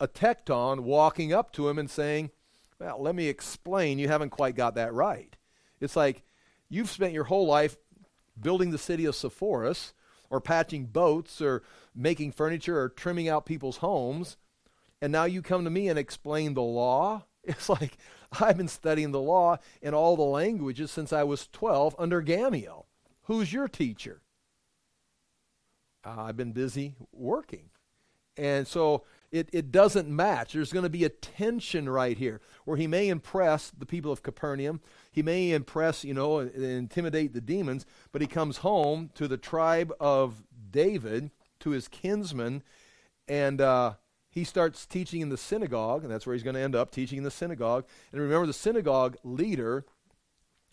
a 0.00 0.08
tekton 0.08 0.80
walking 0.80 1.32
up 1.32 1.52
to 1.52 1.68
him 1.68 1.78
and 1.78 1.88
saying, 1.88 2.32
Well, 2.80 3.00
let 3.00 3.14
me 3.14 3.28
explain. 3.28 4.00
You 4.00 4.08
haven't 4.08 4.30
quite 4.30 4.56
got 4.56 4.74
that 4.74 4.92
right. 4.92 5.36
It's 5.80 5.94
like 5.94 6.24
you've 6.68 6.90
spent 6.90 7.12
your 7.12 7.24
whole 7.24 7.46
life 7.46 7.76
building 8.40 8.72
the 8.72 8.78
city 8.78 9.04
of 9.04 9.14
Sepphoris 9.14 9.92
or 10.28 10.40
patching 10.40 10.86
boats 10.86 11.40
or 11.40 11.62
making 11.94 12.32
furniture 12.32 12.78
or 12.78 12.88
trimming 12.88 13.28
out 13.28 13.46
people's 13.46 13.78
homes, 13.78 14.36
and 15.00 15.12
now 15.12 15.24
you 15.24 15.42
come 15.42 15.64
to 15.64 15.70
me 15.70 15.88
and 15.88 15.98
explain 15.98 16.54
the 16.54 16.62
law. 16.62 17.24
It's 17.46 17.68
like 17.68 17.98
I've 18.40 18.56
been 18.56 18.68
studying 18.68 19.10
the 19.10 19.20
law 19.20 19.58
in 19.82 19.92
all 19.92 20.16
the 20.16 20.22
languages 20.22 20.90
since 20.90 21.12
I 21.12 21.24
was 21.24 21.46
12 21.48 21.94
under 21.98 22.22
Gamaliel. 22.22 22.86
Who's 23.24 23.52
your 23.52 23.68
teacher? 23.68 24.22
I've 26.02 26.38
been 26.38 26.52
busy 26.52 26.94
working. 27.12 27.68
And 28.38 28.66
so 28.66 29.04
it, 29.30 29.48
it 29.52 29.70
doesn't 29.72 30.08
match. 30.08 30.52
There's 30.52 30.72
going 30.72 30.84
to 30.84 30.88
be 30.88 31.04
a 31.04 31.08
tension 31.08 31.88
right 31.88 32.16
here 32.16 32.40
where 32.64 32.76
he 32.76 32.86
may 32.86 33.08
impress 33.08 33.70
the 33.70 33.86
people 33.86 34.12
of 34.12 34.22
Capernaum. 34.22 34.80
He 35.10 35.22
may 35.22 35.52
impress, 35.52 36.04
you 36.04 36.14
know, 36.14 36.38
intimidate 36.38 37.32
the 37.32 37.40
demons, 37.40 37.86
but 38.12 38.22
he 38.22 38.28
comes 38.28 38.58
home 38.58 39.10
to 39.14 39.26
the 39.26 39.36
tribe 39.36 39.92
of 40.00 40.44
David, 40.70 41.30
to 41.64 41.70
his 41.70 41.88
kinsmen, 41.88 42.62
and 43.28 43.60
uh, 43.60 43.94
he 44.30 44.44
starts 44.44 44.86
teaching 44.86 45.20
in 45.20 45.28
the 45.28 45.36
synagogue, 45.36 46.02
and 46.02 46.12
that's 46.12 46.26
where 46.26 46.34
he's 46.34 46.42
going 46.42 46.54
to 46.54 46.60
end 46.60 46.74
up 46.74 46.90
teaching 46.90 47.18
in 47.18 47.24
the 47.24 47.30
synagogue. 47.30 47.84
And 48.12 48.20
remember, 48.20 48.46
the 48.46 48.52
synagogue 48.52 49.16
leader 49.22 49.84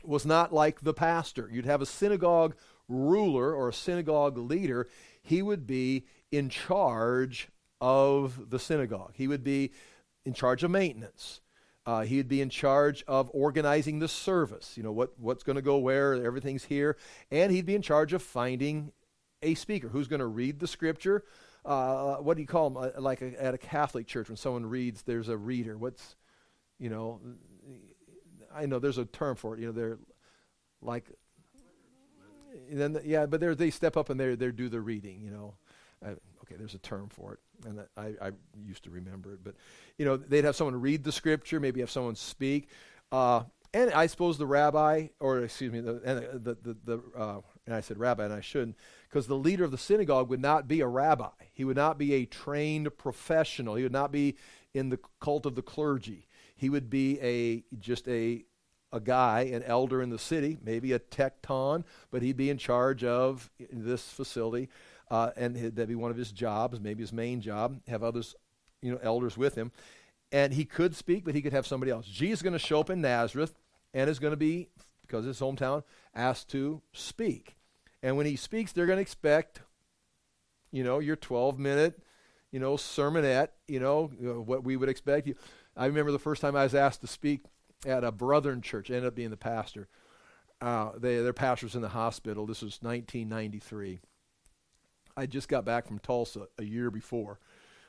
was 0.03 0.25
not 0.25 0.53
like 0.53 0.81
the 0.81 0.93
pastor. 0.93 1.49
You'd 1.51 1.65
have 1.65 1.81
a 1.81 1.85
synagogue 1.85 2.55
ruler 2.91 3.55
or 3.55 3.69
a 3.69 3.73
synagogue 3.73 4.37
leader, 4.37 4.87
he 5.21 5.41
would 5.41 5.65
be 5.65 6.05
in 6.31 6.49
charge 6.49 7.49
of 7.79 8.49
the 8.49 8.59
synagogue. 8.59 9.13
He 9.15 9.27
would 9.27 9.43
be 9.43 9.71
in 10.25 10.33
charge 10.33 10.63
of 10.63 10.71
maintenance. 10.71 11.41
Uh, 11.85 12.01
he 12.01 12.17
would 12.17 12.27
be 12.27 12.41
in 12.41 12.49
charge 12.49 13.03
of 13.07 13.31
organizing 13.33 13.99
the 13.99 14.07
service. 14.07 14.77
You 14.77 14.83
know 14.83 14.91
what 14.91 15.17
what's 15.17 15.43
going 15.43 15.55
to 15.55 15.63
go 15.63 15.77
where. 15.77 16.13
Everything's 16.13 16.65
here, 16.65 16.95
and 17.31 17.51
he'd 17.51 17.65
be 17.65 17.75
in 17.75 17.81
charge 17.81 18.13
of 18.13 18.21
finding 18.21 18.91
a 19.41 19.55
speaker 19.55 19.87
who's 19.87 20.07
going 20.07 20.19
to 20.19 20.27
read 20.27 20.59
the 20.59 20.67
scripture. 20.67 21.23
uh, 21.65 22.15
what 22.15 22.35
do 22.35 22.41
you 22.41 22.47
call 22.47 22.69
them? 22.69 22.83
Uh, 22.83 23.01
like 23.01 23.21
a, 23.21 23.41
at 23.41 23.53
a 23.53 23.57
Catholic 23.57 24.07
church, 24.07 24.29
when 24.29 24.37
someone 24.37 24.65
reads, 24.65 25.03
there's 25.03 25.29
a 25.29 25.37
reader. 25.37 25.77
What's, 25.77 26.15
you 26.79 26.89
know, 26.89 27.19
I 28.53 28.65
know 28.65 28.79
there's 28.79 28.97
a 28.97 29.05
term 29.05 29.35
for 29.35 29.55
it. 29.55 29.59
You 29.59 29.67
know, 29.67 29.71
they're 29.71 29.99
like, 30.81 31.05
then 32.69 32.93
the, 32.93 33.01
yeah, 33.05 33.25
but 33.25 33.39
they 33.57 33.69
step 33.69 33.95
up 33.95 34.09
and 34.09 34.19
they 34.19 34.35
they 34.35 34.51
do 34.51 34.69
the 34.69 34.81
reading. 34.81 35.21
You 35.21 35.31
know, 35.31 35.53
I, 36.05 36.09
okay, 36.09 36.55
there's 36.57 36.73
a 36.73 36.79
term 36.79 37.09
for 37.09 37.33
it, 37.33 37.39
and 37.67 37.81
I 37.95 38.27
I 38.27 38.31
used 38.65 38.83
to 38.83 38.89
remember 38.89 39.33
it, 39.33 39.43
but 39.43 39.55
you 39.97 40.05
know, 40.05 40.17
they'd 40.17 40.43
have 40.43 40.55
someone 40.55 40.79
read 40.81 41.03
the 41.03 41.11
scripture, 41.11 41.59
maybe 41.59 41.79
have 41.79 41.91
someone 41.91 42.15
speak. 42.15 42.69
Uh, 43.11 43.43
and 43.73 43.91
I 43.93 44.07
suppose 44.07 44.37
the 44.37 44.45
rabbi, 44.45 45.07
or 45.19 45.43
excuse 45.43 45.71
me, 45.71 45.79
the 45.79 45.93
the 46.43 46.57
the, 46.61 46.77
the 46.83 47.01
uh, 47.17 47.41
and 47.65 47.75
I 47.75 47.81
said 47.81 47.97
rabbi, 47.97 48.25
and 48.25 48.33
I 48.33 48.41
shouldn't, 48.41 48.75
because 49.09 49.27
the 49.27 49.35
leader 49.35 49.63
of 49.63 49.71
the 49.71 49.77
synagogue 49.77 50.29
would 50.29 50.41
not 50.41 50.67
be 50.67 50.81
a 50.81 50.87
rabbi. 50.87 51.29
He 51.53 51.63
would 51.63 51.77
not 51.77 51.97
be 51.97 52.13
a 52.13 52.25
trained 52.25 52.97
professional. 52.97 53.75
He 53.75 53.83
would 53.83 53.91
not 53.91 54.11
be 54.11 54.35
in 54.73 54.89
the 54.89 54.99
cult 55.19 55.45
of 55.45 55.55
the 55.55 55.61
clergy. 55.61 56.27
He 56.55 56.69
would 56.69 56.89
be 56.89 57.19
a 57.21 57.63
just 57.79 58.07
a 58.07 58.45
a 58.93 58.99
guy, 58.99 59.41
an 59.53 59.63
elder 59.63 60.01
in 60.01 60.09
the 60.09 60.19
city, 60.19 60.57
maybe 60.61 60.91
a 60.91 60.99
tecton, 60.99 61.85
but 62.11 62.21
he'd 62.21 62.35
be 62.35 62.49
in 62.49 62.57
charge 62.57 63.05
of 63.05 63.49
this 63.71 64.09
facility, 64.09 64.67
uh, 65.09 65.31
and 65.37 65.55
that'd 65.55 65.87
be 65.87 65.95
one 65.95 66.11
of 66.11 66.17
his 66.17 66.31
jobs, 66.31 66.79
maybe 66.79 67.01
his 67.01 67.13
main 67.13 67.39
job. 67.39 67.79
Have 67.87 68.03
others, 68.03 68.35
you 68.81 68.91
know, 68.91 68.99
elders 69.01 69.37
with 69.37 69.55
him, 69.55 69.71
and 70.31 70.53
he 70.53 70.65
could 70.65 70.95
speak, 70.95 71.23
but 71.23 71.35
he 71.35 71.41
could 71.41 71.53
have 71.53 71.65
somebody 71.67 71.91
else. 71.91 72.05
Jesus 72.05 72.39
is 72.39 72.43
going 72.43 72.53
to 72.53 72.59
show 72.59 72.81
up 72.81 72.89
in 72.89 73.01
Nazareth 73.01 73.57
and 73.93 74.09
is 74.09 74.19
going 74.19 74.31
to 74.31 74.37
be, 74.37 74.69
because 75.11 75.25
his 75.25 75.39
hometown, 75.39 75.83
asked 76.15 76.49
to 76.49 76.81
speak. 76.93 77.57
And 78.01 78.15
when 78.15 78.25
he 78.25 78.37
speaks, 78.37 78.71
they're 78.71 78.85
going 78.85 78.97
to 78.97 79.01
expect, 79.01 79.61
you 80.71 80.83
know, 80.83 80.99
your 80.99 81.17
12 81.17 81.59
minute, 81.59 82.01
you 82.51 82.59
know, 82.59 82.75
sermonette, 82.75 83.49
you 83.67 83.79
know, 83.79 84.07
what 84.07 84.63
we 84.63 84.77
would 84.77 84.89
expect. 84.89 85.29
I 85.75 85.85
remember 85.85 86.11
the 86.11 86.19
first 86.19 86.41
time 86.41 86.55
I 86.55 86.63
was 86.63 86.73
asked 86.73 87.01
to 87.01 87.07
speak 87.07 87.41
at 87.85 88.03
a 88.03 88.11
Brethren 88.11 88.61
church, 88.61 88.89
I 88.89 88.95
ended 88.95 89.09
up 89.09 89.15
being 89.15 89.29
the 89.29 89.37
pastor. 89.37 89.89
Uh, 90.61 90.91
they, 90.97 91.17
their 91.17 91.33
pastor's 91.33 91.75
in 91.75 91.81
the 91.81 91.89
hospital. 91.89 92.45
This 92.45 92.61
was 92.61 92.79
1993. 92.81 93.99
I 95.17 95.25
just 95.25 95.49
got 95.49 95.65
back 95.65 95.87
from 95.87 95.99
Tulsa 95.99 96.47
a 96.57 96.63
year 96.63 96.89
before. 96.89 97.39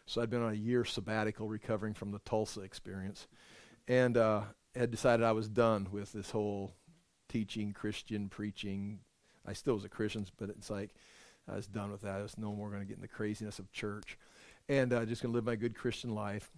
So 0.07 0.21
I'd 0.21 0.31
been 0.31 0.43
on 0.43 0.53
a 0.53 0.57
year 0.57 0.85
sabbatical 0.85 1.49
recovering 1.49 1.95
from 1.95 2.11
the 2.11 2.19
Tulsa 2.21 2.63
experience. 2.63 3.29
And 3.87 4.17
uh, 4.17 4.43
had 4.75 4.91
decided 4.91 5.25
I 5.25 5.33
was 5.33 5.49
done 5.49 5.89
with 5.91 6.13
this 6.13 6.31
whole 6.31 6.73
teaching, 7.33 7.73
Christian 7.73 8.29
preaching. 8.29 9.01
I 9.47 9.55
still 9.55 9.75
was 9.75 9.85
a 9.85 9.89
Christian, 9.89 10.27
but 10.39 10.51
it's 10.51 10.71
like 10.71 10.91
I 11.51 11.57
was 11.57 11.67
done 11.67 11.91
with 11.91 12.03
that. 12.03 12.21
I 12.21 12.23
was 12.23 12.37
no 12.37 12.53
more 12.55 12.69
going 12.69 12.83
to 12.83 12.87
get 12.87 12.97
in 12.97 13.03
the 13.03 13.09
craziness 13.09 13.59
of 13.59 13.73
church, 13.73 14.19
and 14.69 14.93
uh, 14.93 15.05
just 15.07 15.23
going 15.23 15.33
to 15.33 15.37
live 15.37 15.47
my 15.47 15.57
good 15.57 15.75
Christian 15.75 16.15
life. 16.15 16.51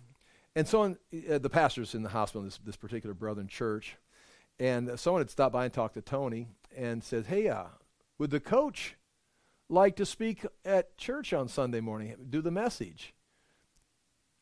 And 0.57 0.67
so 0.67 0.83
on, 0.83 0.99
uh, 1.31 1.39
the 1.39 1.51
pastor's 1.51 1.95
in 1.95 2.03
the 2.03 2.09
hospital 2.09 2.43
in 2.43 2.49
this, 2.49 2.59
this 2.65 2.77
particular 2.77 3.15
Brethren 3.15 3.47
church, 3.47 3.97
and 4.59 4.91
uh, 4.91 4.97
someone 4.97 5.21
had 5.21 5.31
stopped 5.31 5.53
by 5.53 5.65
and 5.65 5.73
talked 5.73 5.95
to 5.95 6.03
Tony 6.03 6.49
and 6.77 7.03
said, 7.03 7.27
"Hey, 7.27 7.49
uh, 7.49 7.67
would 8.19 8.31
the 8.31 8.41
coach 8.41 8.97
like 9.69 9.95
to 9.97 10.05
speak 10.05 10.45
at 10.65 10.97
church 10.97 11.33
on 11.33 11.49
Sunday 11.49 11.81
morning? 11.81 12.15
Do 12.29 12.43
the 12.43 12.51
message?" 12.51 13.15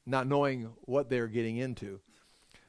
Not 0.04 0.26
knowing 0.26 0.72
what 0.80 1.10
they're 1.10 1.28
getting 1.28 1.58
into 1.58 2.00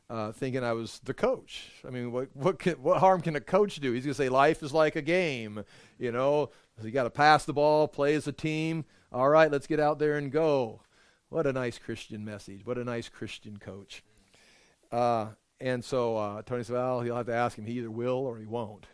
uh, 0.10 0.32
thinking 0.32 0.64
I 0.64 0.74
was 0.74 1.00
the 1.04 1.14
coach. 1.14 1.72
I 1.88 1.90
mean, 1.90 2.12
what 2.12 2.30
what 2.36 2.60
can, 2.60 2.74
what 2.74 3.00
harm 3.00 3.22
can 3.22 3.36
a 3.36 3.42
coach 3.42 3.78
do? 3.78 3.94
He's 3.94 4.06
to 4.06 4.14
say 4.14 4.30
life 4.30 4.62
is 4.64 4.74
like 4.74 4.96
a 4.96 5.02
game. 5.02 5.64
You 5.98 6.12
know, 6.12 6.50
you 6.82 6.92
got 6.92 7.04
to 7.04 7.10
pass 7.10 7.46
the 7.46 7.54
ball, 7.54 7.88
play 7.88 8.16
as 8.16 8.28
a 8.28 8.32
team. 8.32 8.86
All 9.12 9.30
right, 9.30 9.52
let's 9.52 9.68
get 9.68 9.80
out 9.80 10.00
there 10.00 10.18
and 10.18 10.32
go. 10.32 10.82
What 11.30 11.48
a 11.48 11.54
nice 11.54 11.80
Christian 11.80 12.24
message. 12.24 12.66
What 12.66 12.78
a 12.78 12.84
nice 12.84 13.10
Christian 13.10 13.58
coach. 13.58 14.04
Uh, 14.92 15.28
and 15.60 15.84
so 15.84 16.18
uh, 16.18 16.42
Tony 16.44 16.64
said, 16.64 16.74
well, 16.74 17.06
you'll 17.06 17.18
have 17.18 17.26
to 17.28 17.34
ask 17.34 17.58
him. 17.58 17.66
He 17.66 17.80
either 17.80 17.90
will 17.90 18.26
or 18.26 18.38
he 18.38 18.46
won't. 18.46 18.86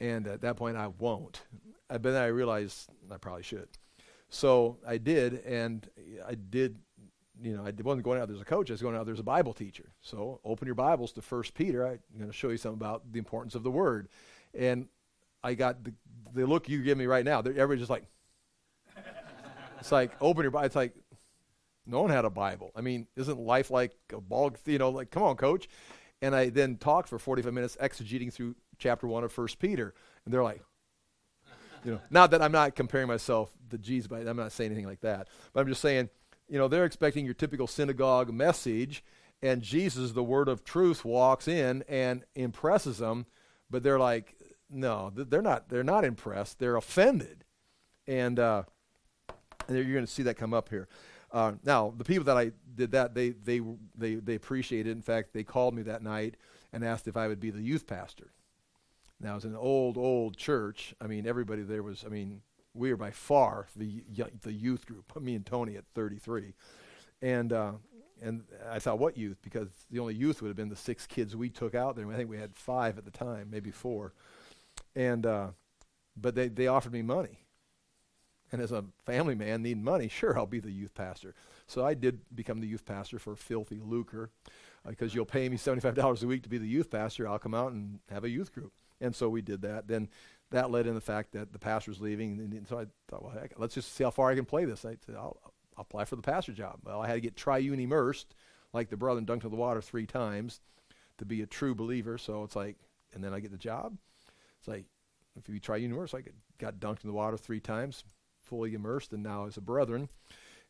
And 0.00 0.26
at 0.26 0.40
that 0.40 0.56
point, 0.56 0.76
I 0.76 0.88
won't. 0.88 1.42
But 1.88 2.02
then 2.02 2.16
I 2.16 2.26
realized 2.26 2.88
I 3.10 3.16
probably 3.16 3.42
should. 3.42 3.68
So 4.28 4.78
I 4.86 4.98
did, 4.98 5.42
and 5.44 5.88
I 6.26 6.34
did 6.34 6.78
you 7.40 7.56
know, 7.56 7.64
I 7.64 7.72
wasn't 7.82 8.04
going 8.04 8.20
out 8.20 8.28
there's 8.28 8.40
a 8.40 8.44
coach, 8.44 8.70
I 8.70 8.74
was 8.74 8.82
going 8.82 8.96
out 8.96 9.06
there's 9.06 9.20
a 9.20 9.24
Bible 9.24 9.52
teacher. 9.52 9.92
So 10.00 10.40
open 10.44 10.66
your 10.66 10.74
Bibles 10.74 11.12
to 11.12 11.22
First 11.22 11.54
Peter. 11.54 11.86
I'm 11.86 11.98
going 12.16 12.30
to 12.30 12.36
show 12.36 12.48
you 12.48 12.56
something 12.56 12.78
about 12.78 13.12
the 13.12 13.18
importance 13.18 13.54
of 13.54 13.62
the 13.62 13.70
Word. 13.70 14.08
And 14.54 14.88
I 15.42 15.54
got 15.54 15.84
the, 15.84 15.92
the 16.34 16.46
look 16.46 16.68
you 16.68 16.82
give 16.82 16.98
me 16.98 17.06
right 17.06 17.24
now. 17.24 17.38
Everybody's 17.40 17.80
just 17.80 17.90
like, 17.90 18.04
it's 19.80 19.92
like, 19.92 20.12
open 20.20 20.42
your 20.42 20.50
Bible. 20.50 20.66
It's 20.66 20.76
like, 20.76 20.94
no 21.86 22.02
one 22.02 22.10
had 22.10 22.24
a 22.24 22.30
Bible. 22.30 22.70
I 22.76 22.80
mean, 22.80 23.06
isn't 23.16 23.38
life 23.38 23.70
like 23.70 23.96
a 24.12 24.20
ball, 24.20 24.54
you 24.66 24.78
know, 24.78 24.90
like, 24.90 25.10
come 25.10 25.22
on, 25.22 25.36
coach. 25.36 25.68
And 26.20 26.34
I 26.34 26.50
then 26.50 26.76
talked 26.76 27.08
for 27.08 27.18
45 27.18 27.52
minutes 27.52 27.76
exegeting 27.80 28.32
through 28.32 28.56
chapter 28.78 29.06
1 29.06 29.24
of 29.24 29.32
First 29.32 29.58
Peter. 29.58 29.94
And 30.24 30.34
they're 30.34 30.42
like, 30.42 30.62
you 31.84 31.92
know, 31.92 32.00
not 32.10 32.32
that 32.32 32.42
I'm 32.42 32.52
not 32.52 32.74
comparing 32.74 33.06
myself 33.06 33.50
to 33.70 33.78
Jesus, 33.78 34.08
but 34.08 34.26
I'm 34.26 34.36
not 34.36 34.52
saying 34.52 34.72
anything 34.72 34.86
like 34.86 35.00
that. 35.00 35.28
But 35.52 35.60
I'm 35.60 35.68
just 35.68 35.80
saying, 35.80 36.10
you 36.48 36.58
know, 36.58 36.68
they're 36.68 36.84
expecting 36.84 37.24
your 37.24 37.34
typical 37.34 37.66
synagogue 37.66 38.32
message, 38.32 39.04
and 39.42 39.62
Jesus, 39.62 40.12
the 40.12 40.22
word 40.22 40.48
of 40.48 40.64
truth, 40.64 41.04
walks 41.04 41.46
in 41.46 41.84
and 41.88 42.24
impresses 42.34 42.98
them, 42.98 43.26
but 43.70 43.82
they're 43.82 43.98
like, 43.98 44.34
no, 44.70 45.10
they're 45.14 45.42
not. 45.42 45.68
They're 45.68 45.82
not 45.82 46.04
impressed. 46.04 46.58
They're 46.58 46.76
offended, 46.76 47.44
and 48.06 48.38
uh, 48.38 48.64
you're 49.68 49.84
going 49.84 50.04
to 50.04 50.10
see 50.10 50.24
that 50.24 50.34
come 50.34 50.52
up 50.52 50.68
here. 50.68 50.88
Uh, 51.32 51.52
now, 51.64 51.92
the 51.96 52.04
people 52.04 52.24
that 52.24 52.36
I 52.36 52.52
did 52.74 52.92
that, 52.92 53.14
they 53.14 53.30
they 53.30 53.60
they 53.96 54.16
they 54.16 54.34
appreciated. 54.34 54.90
It. 54.90 54.92
In 54.92 55.02
fact, 55.02 55.32
they 55.32 55.44
called 55.44 55.74
me 55.74 55.82
that 55.82 56.02
night 56.02 56.36
and 56.72 56.84
asked 56.84 57.08
if 57.08 57.16
I 57.16 57.28
would 57.28 57.40
be 57.40 57.50
the 57.50 57.62
youth 57.62 57.86
pastor. 57.86 58.32
Now, 59.20 59.32
it 59.32 59.36
was 59.36 59.44
an 59.44 59.56
old 59.56 59.96
old 59.96 60.36
church. 60.36 60.94
I 61.00 61.06
mean, 61.06 61.26
everybody 61.26 61.62
there 61.62 61.82
was. 61.82 62.04
I 62.04 62.08
mean, 62.08 62.42
we 62.74 62.90
are 62.90 62.96
by 62.96 63.10
far 63.10 63.66
the 63.76 64.02
the 64.42 64.52
youth 64.52 64.86
group. 64.86 65.12
Me 65.20 65.34
and 65.34 65.46
Tony 65.46 65.76
at 65.76 65.84
33, 65.94 66.54
and 67.22 67.52
uh, 67.52 67.72
and 68.22 68.42
I 68.70 68.78
thought, 68.78 68.98
what 68.98 69.16
youth? 69.16 69.38
Because 69.42 69.68
the 69.90 69.98
only 69.98 70.14
youth 70.14 70.42
would 70.42 70.48
have 70.48 70.56
been 70.56 70.68
the 70.68 70.76
six 70.76 71.06
kids 71.06 71.36
we 71.36 71.50
took 71.50 71.74
out 71.74 71.96
there. 71.96 72.10
I 72.10 72.16
think 72.16 72.30
we 72.30 72.38
had 72.38 72.54
five 72.54 72.98
at 72.98 73.04
the 73.04 73.10
time, 73.10 73.48
maybe 73.50 73.70
four, 73.70 74.12
and 74.94 75.24
uh, 75.24 75.48
but 76.16 76.34
they 76.34 76.48
they 76.48 76.66
offered 76.66 76.92
me 76.92 77.02
money, 77.02 77.44
and 78.52 78.60
as 78.60 78.72
a 78.72 78.84
family 79.04 79.34
man 79.34 79.62
needing 79.62 79.84
money, 79.84 80.08
sure 80.08 80.38
I'll 80.38 80.46
be 80.46 80.60
the 80.60 80.72
youth 80.72 80.94
pastor. 80.94 81.34
So 81.66 81.84
I 81.84 81.94
did 81.94 82.20
become 82.34 82.60
the 82.60 82.66
youth 82.66 82.84
pastor 82.84 83.18
for 83.18 83.36
filthy 83.36 83.80
lucre, 83.82 84.30
because 84.86 85.12
uh, 85.12 85.14
you'll 85.14 85.26
pay 85.26 85.48
me 85.48 85.56
seventy 85.56 85.80
five 85.80 85.94
dollars 85.94 86.22
a 86.22 86.26
week 86.26 86.42
to 86.42 86.48
be 86.48 86.58
the 86.58 86.68
youth 86.68 86.90
pastor. 86.90 87.28
I'll 87.28 87.38
come 87.38 87.54
out 87.54 87.72
and 87.72 88.00
have 88.10 88.24
a 88.24 88.30
youth 88.30 88.52
group, 88.52 88.72
and 89.00 89.14
so 89.14 89.28
we 89.28 89.42
did 89.42 89.62
that. 89.62 89.88
Then 89.88 90.08
that 90.50 90.70
led 90.70 90.86
in 90.86 90.94
the 90.94 91.00
fact 91.00 91.32
that 91.32 91.52
the 91.52 91.58
pastor 91.58 91.90
was 91.90 92.00
leaving. 92.00 92.38
And 92.38 92.66
so 92.66 92.78
I 92.78 92.86
thought, 93.08 93.22
well, 93.22 93.32
heck, 93.32 93.52
let's 93.58 93.74
just 93.74 93.94
see 93.94 94.04
how 94.04 94.10
far 94.10 94.30
I 94.30 94.34
can 94.34 94.44
play 94.44 94.64
this. 94.64 94.84
I 94.84 94.96
said, 95.04 95.14
I'll, 95.14 95.38
I'll 95.76 95.82
apply 95.82 96.04
for 96.04 96.16
the 96.16 96.22
pastor 96.22 96.52
job. 96.52 96.80
Well, 96.84 97.02
I 97.02 97.06
had 97.06 97.14
to 97.14 97.20
get 97.20 97.36
triune 97.36 97.80
immersed, 97.80 98.34
like 98.72 98.88
the 98.88 98.96
brother 98.96 99.20
dunked 99.20 99.44
in 99.44 99.50
the 99.50 99.56
water 99.56 99.82
three 99.82 100.06
times, 100.06 100.60
to 101.18 101.24
be 101.24 101.42
a 101.42 101.46
true 101.46 101.74
believer. 101.74 102.16
So 102.18 102.44
it's 102.44 102.56
like, 102.56 102.76
and 103.14 103.22
then 103.22 103.34
I 103.34 103.40
get 103.40 103.50
the 103.50 103.58
job. 103.58 103.96
It's 104.58 104.68
like, 104.68 104.86
if 105.36 105.48
you 105.48 105.60
triune 105.60 105.92
immersed, 105.92 106.14
I 106.14 106.22
got 106.58 106.80
dunked 106.80 107.04
in 107.04 107.08
the 107.08 107.14
water 107.14 107.36
three 107.36 107.60
times, 107.60 108.04
fully 108.42 108.74
immersed, 108.74 109.12
and 109.12 109.22
now 109.22 109.46
as 109.46 109.56
a 109.56 109.60
brethren. 109.60 110.08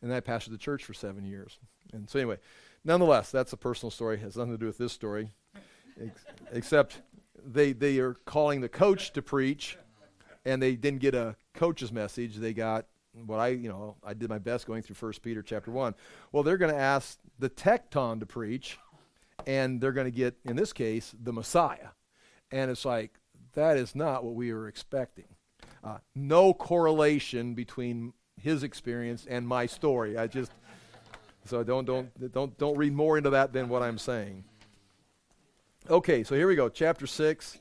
And 0.03 0.13
I 0.13 0.21
pastored 0.21 0.51
the 0.51 0.59
church 0.59 0.85
for 0.85 0.95
seven 0.95 1.25
years. 1.25 1.59
And 1.93 2.09
so 2.09 2.19
anyway, 2.19 2.39
nonetheless, 2.85 3.31
that's 3.31 3.53
a 3.53 3.57
personal 3.57 3.91
story. 3.91 4.17
It 4.17 4.23
has 4.23 4.37
nothing 4.37 4.53
to 4.53 4.59
do 4.59 4.67
with 4.67 4.79
this 4.79 4.93
story, 4.93 5.31
ex- 6.01 6.25
except 6.53 7.01
they 7.45 7.73
they 7.73 7.99
are 7.99 8.15
calling 8.25 8.61
the 8.61 8.69
coach 8.69 9.13
to 9.13 9.23
preach, 9.23 9.79
and 10.45 10.63
they 10.63 10.77
didn't 10.77 11.01
get 11.01 11.15
a 11.15 11.37
coach's 11.55 11.93
message. 11.93 12.37
They 12.37 12.53
got 12.53 12.87
what 13.27 13.39
I 13.39 13.49
you 13.49 13.69
know 13.69 13.97
I 14.05 14.15
did 14.15 14.29
my 14.29 14.39
best 14.39 14.67
going 14.67 14.83
through 14.83 14.97
First 14.97 15.23
Peter 15.23 15.43
chapter 15.43 15.71
one. 15.71 15.95
Well, 16.33 16.43
they're 16.43 16.59
going 16.59 16.73
to 16.73 16.81
ask 16.81 17.19
the 17.39 17.51
tecton 17.51 18.21
to 18.21 18.27
preach, 18.27 18.79
and 19.47 19.81
they're 19.81 19.93
going 19.93 20.07
to 20.07 20.17
get 20.17 20.37
in 20.45 20.57
this 20.57 20.73
case 20.73 21.15
the 21.23 21.33
Messiah, 21.33 21.89
and 22.51 22.71
it's 22.71 22.85
like 22.85 23.13
that 23.55 23.77
is 23.77 23.95
not 23.95 24.25
what 24.25 24.35
we 24.35 24.53
were 24.53 24.69
expecting. 24.69 25.27
Uh, 25.83 25.99
no 26.15 26.53
correlation 26.53 27.55
between 27.55 28.13
his 28.41 28.63
experience 28.63 29.27
and 29.29 29.47
my 29.47 29.67
story. 29.67 30.17
I 30.17 30.27
just 30.27 30.53
so 31.45 31.65
don't 31.65 31.85
don't 31.85 32.33
don't 32.33 32.57
don't 32.59 32.77
read 32.77 32.93
more 32.93 33.17
into 33.17 33.31
that 33.31 33.53
than 33.53 33.69
what 33.69 33.83
I'm 33.83 33.99
saying. 33.99 34.45
Okay, 35.91 36.23
so 36.23 36.35
here 36.35 36.47
we 36.47 36.55
go, 36.55 36.69
chapter 36.69 37.07
6. 37.07 37.61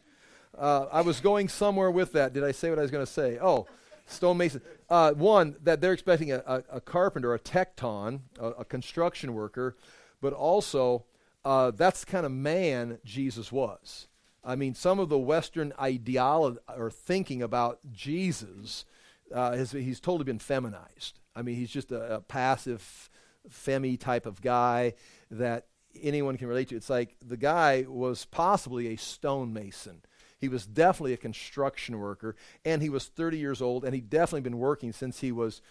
Uh, 0.57 0.87
I 0.91 0.99
was 0.99 1.21
going 1.21 1.47
somewhere 1.47 1.89
with 1.89 2.11
that. 2.11 2.33
Did 2.33 2.43
I 2.43 2.51
say 2.51 2.69
what 2.69 2.77
I 2.77 2.81
was 2.81 2.91
going 2.91 3.05
to 3.05 3.11
say? 3.11 3.39
Oh, 3.41 3.67
stonemason. 4.05 4.61
Uh, 4.89 5.13
one, 5.13 5.55
that 5.63 5.79
they're 5.79 5.93
expecting 5.93 6.33
a, 6.33 6.43
a, 6.45 6.63
a 6.73 6.81
carpenter, 6.81 7.33
a 7.33 7.39
tecton, 7.39 8.19
a, 8.37 8.47
a, 8.47 8.65
construction 8.65 9.33
worker, 9.33 9.77
but 10.19 10.33
also 10.33 11.05
uh, 11.45 11.71
that's 11.71 12.01
the 12.03 12.11
kind 12.11 12.25
of 12.25 12.33
man 12.33 12.97
Jesus 13.05 13.49
was. 13.49 14.09
I 14.43 14.57
mean, 14.57 14.73
some 14.73 14.99
of 14.99 15.07
the 15.07 15.17
Western 15.17 15.71
ideology 15.79 16.59
or 16.75 16.91
thinking 16.91 17.41
about 17.41 17.79
Jesus, 17.93 18.83
uh, 19.33 19.53
has, 19.53 19.71
he's 19.71 20.01
totally 20.01 20.25
been 20.25 20.39
feminized. 20.39 21.21
I 21.33 21.43
mean, 21.43 21.55
he's 21.55 21.71
just 21.71 21.93
a, 21.93 22.15
a 22.15 22.19
passive, 22.19 23.09
femmy 23.49 23.95
type 23.95 24.25
of 24.25 24.41
guy 24.41 24.95
that 25.31 25.67
anyone 26.01 26.37
can 26.37 26.47
relate 26.47 26.69
to. 26.69 26.75
It's 26.75 26.89
like 26.89 27.15
the 27.25 27.37
guy 27.37 27.85
was 27.87 28.25
possibly 28.25 28.87
a 28.87 28.95
stonemason. 28.97 30.01
He 30.39 30.49
was 30.49 30.65
definitely 30.65 31.13
a 31.13 31.17
construction 31.17 31.97
worker, 31.99 32.35
and 32.63 32.81
he 32.81 32.89
was 32.89 33.05
30 33.05 33.37
years 33.37 33.61
old, 33.61 33.83
and 33.83 33.95
he'd 33.95 34.09
definitely 34.09 34.41
been 34.41 34.59
working 34.59 34.93
since 34.93 35.19
he 35.19 35.31
was 35.31 35.61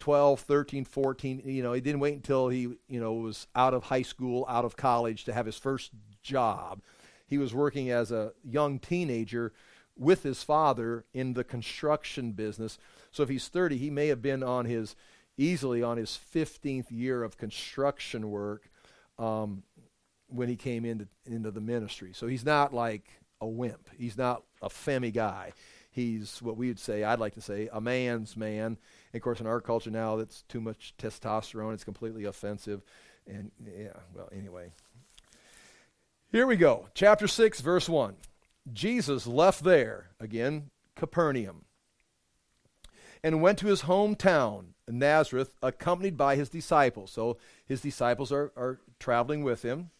12, 0.00 0.40
13, 0.40 0.84
14. 0.84 1.42
You 1.44 1.62
know, 1.62 1.72
he 1.72 1.80
didn't 1.80 2.00
wait 2.00 2.14
until 2.14 2.48
he, 2.48 2.62
you 2.88 3.00
know, 3.00 3.14
was 3.14 3.46
out 3.54 3.74
of 3.74 3.84
high 3.84 4.02
school, 4.02 4.44
out 4.48 4.64
of 4.64 4.76
college 4.76 5.24
to 5.24 5.32
have 5.32 5.46
his 5.46 5.58
first 5.58 5.92
job. 6.22 6.80
He 7.26 7.38
was 7.38 7.54
working 7.54 7.90
as 7.90 8.10
a 8.10 8.32
young 8.42 8.78
teenager 8.78 9.52
with 9.96 10.22
his 10.22 10.42
father 10.42 11.04
in 11.12 11.34
the 11.34 11.44
construction 11.44 12.32
business. 12.32 12.78
So 13.12 13.22
if 13.22 13.28
he's 13.28 13.48
30, 13.48 13.76
he 13.76 13.90
may 13.90 14.08
have 14.08 14.22
been 14.22 14.42
on 14.42 14.64
his 14.64 14.96
easily 15.36 15.82
on 15.82 15.96
his 15.96 16.18
15th 16.34 16.86
year 16.90 17.22
of 17.22 17.36
construction 17.36 18.30
work 18.30 18.70
um, 19.18 19.62
when 20.28 20.48
he 20.48 20.56
came 20.56 20.84
into 20.84 21.08
into 21.26 21.50
the 21.50 21.60
ministry. 21.60 22.12
So 22.12 22.26
he's 22.26 22.44
not 22.44 22.72
like 22.72 23.04
a 23.40 23.46
wimp. 23.46 23.88
He's 23.96 24.16
not 24.16 24.42
a 24.62 24.68
femmy 24.68 25.10
guy. 25.10 25.52
He's 25.90 26.40
what 26.42 26.56
we 26.56 26.68
would 26.68 26.78
say, 26.78 27.02
I'd 27.02 27.18
like 27.18 27.34
to 27.34 27.40
say, 27.40 27.68
a 27.72 27.80
man's 27.80 28.36
man. 28.36 28.78
And 29.12 29.14
of 29.14 29.22
course, 29.22 29.40
in 29.40 29.46
our 29.46 29.60
culture 29.60 29.90
now, 29.90 30.16
that's 30.16 30.42
too 30.42 30.60
much 30.60 30.94
testosterone. 30.98 31.74
It's 31.74 31.84
completely 31.84 32.24
offensive. 32.24 32.82
And 33.26 33.50
yeah, 33.64 33.94
well, 34.14 34.28
anyway. 34.32 34.72
Here 36.30 36.46
we 36.46 36.56
go. 36.56 36.88
Chapter 36.94 37.26
6, 37.26 37.60
verse 37.62 37.88
1. 37.88 38.16
Jesus 38.72 39.26
left 39.26 39.64
there, 39.64 40.10
again, 40.20 40.70
Capernaum, 40.94 41.64
and 43.22 43.40
went 43.40 43.58
to 43.58 43.66
his 43.66 43.82
hometown, 43.82 44.66
Nazareth, 44.86 45.50
accompanied 45.62 46.16
by 46.16 46.36
his 46.36 46.48
disciples. 46.48 47.10
So 47.10 47.38
his 47.66 47.80
disciples 47.80 48.30
are, 48.30 48.52
are 48.56 48.78
traveling 49.00 49.42
with 49.42 49.62
him. 49.62 49.90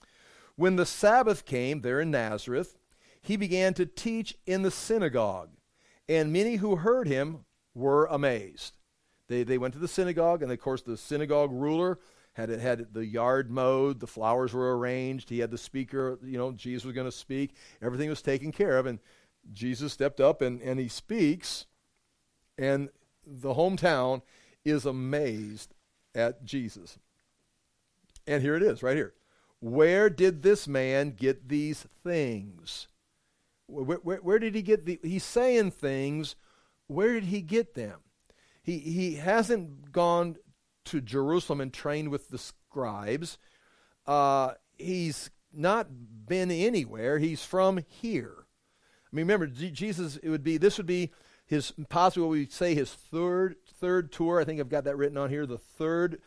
When 0.58 0.74
the 0.74 0.86
Sabbath 0.86 1.44
came 1.44 1.82
there 1.82 2.00
in 2.00 2.10
Nazareth, 2.10 2.76
he 3.20 3.36
began 3.36 3.74
to 3.74 3.86
teach 3.86 4.36
in 4.44 4.62
the 4.62 4.72
synagogue, 4.72 5.50
and 6.08 6.32
many 6.32 6.56
who 6.56 6.74
heard 6.74 7.06
him 7.06 7.44
were 7.76 8.06
amazed. 8.06 8.76
They, 9.28 9.44
they 9.44 9.56
went 9.56 9.74
to 9.74 9.78
the 9.78 9.86
synagogue, 9.86 10.42
and 10.42 10.50
of 10.50 10.58
course, 10.58 10.82
the 10.82 10.96
synagogue 10.96 11.52
ruler 11.52 12.00
had 12.32 12.48
had 12.48 12.92
the 12.92 13.06
yard 13.06 13.52
mowed, 13.52 14.00
the 14.00 14.08
flowers 14.08 14.52
were 14.52 14.76
arranged, 14.76 15.30
he 15.30 15.38
had 15.38 15.52
the 15.52 15.58
speaker, 15.58 16.18
you 16.24 16.36
know, 16.36 16.50
Jesus 16.50 16.84
was 16.84 16.94
going 16.94 17.06
to 17.06 17.12
speak, 17.12 17.54
everything 17.80 18.08
was 18.08 18.20
taken 18.20 18.50
care 18.50 18.78
of, 18.78 18.86
and 18.86 18.98
Jesus 19.52 19.92
stepped 19.92 20.18
up 20.18 20.42
and, 20.42 20.60
and 20.60 20.80
he 20.80 20.88
speaks, 20.88 21.66
and 22.58 22.88
the 23.24 23.54
hometown 23.54 24.22
is 24.64 24.86
amazed 24.86 25.72
at 26.16 26.44
Jesus. 26.44 26.98
And 28.26 28.42
here 28.42 28.56
it 28.56 28.62
is, 28.64 28.82
right 28.82 28.96
here. 28.96 29.14
Where 29.60 30.08
did 30.08 30.42
this 30.42 30.68
man 30.68 31.10
get 31.10 31.48
these 31.48 31.86
things? 32.04 32.88
Where, 33.66 33.98
where, 33.98 34.18
where 34.18 34.38
did 34.38 34.54
he 34.54 34.62
get 34.62 34.86
the? 34.86 35.00
He's 35.02 35.24
saying 35.24 35.72
things. 35.72 36.36
Where 36.86 37.12
did 37.12 37.24
he 37.24 37.42
get 37.42 37.74
them? 37.74 38.00
He, 38.62 38.78
he 38.78 39.14
hasn't 39.16 39.92
gone 39.92 40.36
to 40.86 41.00
Jerusalem 41.00 41.60
and 41.60 41.72
trained 41.72 42.10
with 42.10 42.28
the 42.28 42.38
scribes. 42.38 43.38
Uh, 44.06 44.52
he's 44.78 45.30
not 45.52 45.88
been 46.26 46.50
anywhere. 46.50 47.18
He's 47.18 47.44
from 47.44 47.78
here. 47.86 48.34
I 49.10 49.16
mean, 49.16 49.26
remember, 49.26 49.46
Jesus, 49.46 50.16
it 50.18 50.28
would 50.28 50.44
be, 50.44 50.58
this 50.58 50.76
would 50.76 50.86
be 50.86 51.12
his, 51.46 51.72
possibly 51.88 52.28
we 52.28 52.46
say 52.46 52.74
his 52.74 52.92
third, 52.92 53.56
third 53.66 54.12
tour. 54.12 54.40
I 54.40 54.44
think 54.44 54.60
I've 54.60 54.68
got 54.68 54.84
that 54.84 54.96
written 54.96 55.16
on 55.16 55.30
here. 55.30 55.46
The 55.46 55.58
third 55.58 56.20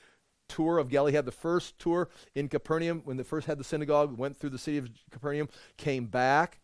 tour 0.51 0.77
of 0.77 0.89
Galilee. 0.89 1.13
Had 1.13 1.25
the 1.25 1.31
first 1.31 1.79
tour 1.79 2.09
in 2.35 2.47
Capernaum 2.47 3.01
when 3.05 3.17
they 3.17 3.23
first 3.23 3.47
had 3.47 3.57
the 3.57 3.63
synagogue, 3.63 4.17
went 4.17 4.37
through 4.37 4.51
the 4.51 4.57
city 4.57 4.77
of 4.77 4.89
Capernaum, 5.09 5.49
came 5.77 6.05
back. 6.05 6.59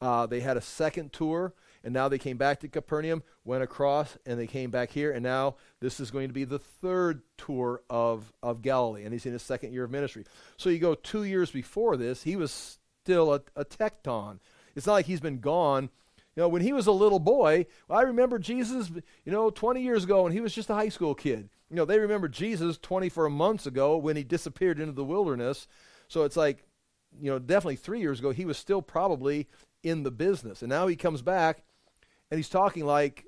Uh, 0.00 0.26
they 0.26 0.40
had 0.40 0.56
a 0.56 0.60
second 0.60 1.12
tour 1.12 1.54
and 1.86 1.94
now 1.94 2.08
they 2.08 2.18
came 2.18 2.36
back 2.36 2.58
to 2.60 2.68
Capernaum, 2.68 3.22
went 3.44 3.62
across, 3.62 4.18
and 4.26 4.40
they 4.40 4.48
came 4.48 4.72
back 4.72 4.90
here, 4.90 5.12
and 5.12 5.22
now 5.22 5.54
this 5.78 6.00
is 6.00 6.10
going 6.10 6.26
to 6.26 6.34
be 6.34 6.42
the 6.42 6.58
third 6.58 7.22
tour 7.38 7.80
of, 7.88 8.32
of 8.42 8.60
Galilee, 8.60 9.04
and 9.04 9.12
he's 9.12 9.24
in 9.24 9.32
his 9.32 9.42
second 9.42 9.72
year 9.72 9.84
of 9.84 9.92
ministry. 9.92 10.24
So 10.56 10.68
you 10.68 10.80
go 10.80 10.96
two 10.96 11.22
years 11.22 11.52
before 11.52 11.96
this, 11.96 12.24
he 12.24 12.34
was 12.34 12.80
still 13.04 13.32
a, 13.32 13.40
a 13.54 13.64
tekton. 13.64 14.40
It's 14.74 14.88
not 14.88 14.94
like 14.94 15.06
he's 15.06 15.20
been 15.20 15.38
gone. 15.38 15.88
You 16.34 16.42
know, 16.42 16.48
when 16.48 16.60
he 16.60 16.72
was 16.72 16.88
a 16.88 16.92
little 16.92 17.20
boy, 17.20 17.66
I 17.88 18.02
remember 18.02 18.40
Jesus, 18.40 18.90
you 19.24 19.30
know, 19.30 19.50
20 19.50 19.80
years 19.80 20.02
ago 20.02 20.24
when 20.24 20.32
he 20.32 20.40
was 20.40 20.52
just 20.52 20.70
a 20.70 20.74
high 20.74 20.88
school 20.88 21.14
kid. 21.14 21.50
You 21.70 21.76
know, 21.76 21.84
they 21.84 21.98
remember 21.98 22.28
Jesus 22.28 22.78
24 22.78 23.28
months 23.30 23.66
ago 23.66 23.96
when 23.96 24.16
he 24.16 24.22
disappeared 24.22 24.78
into 24.78 24.92
the 24.92 25.04
wilderness. 25.04 25.66
So 26.08 26.22
it's 26.22 26.36
like, 26.36 26.64
you 27.20 27.30
know, 27.30 27.38
definitely 27.38 27.76
three 27.76 28.00
years 28.00 28.20
ago, 28.20 28.30
he 28.30 28.44
was 28.44 28.56
still 28.56 28.82
probably 28.82 29.48
in 29.82 30.02
the 30.02 30.10
business. 30.10 30.62
And 30.62 30.68
now 30.68 30.86
he 30.86 30.96
comes 30.96 31.22
back 31.22 31.64
and 32.30 32.38
he's 32.38 32.48
talking 32.48 32.84
like 32.84 33.24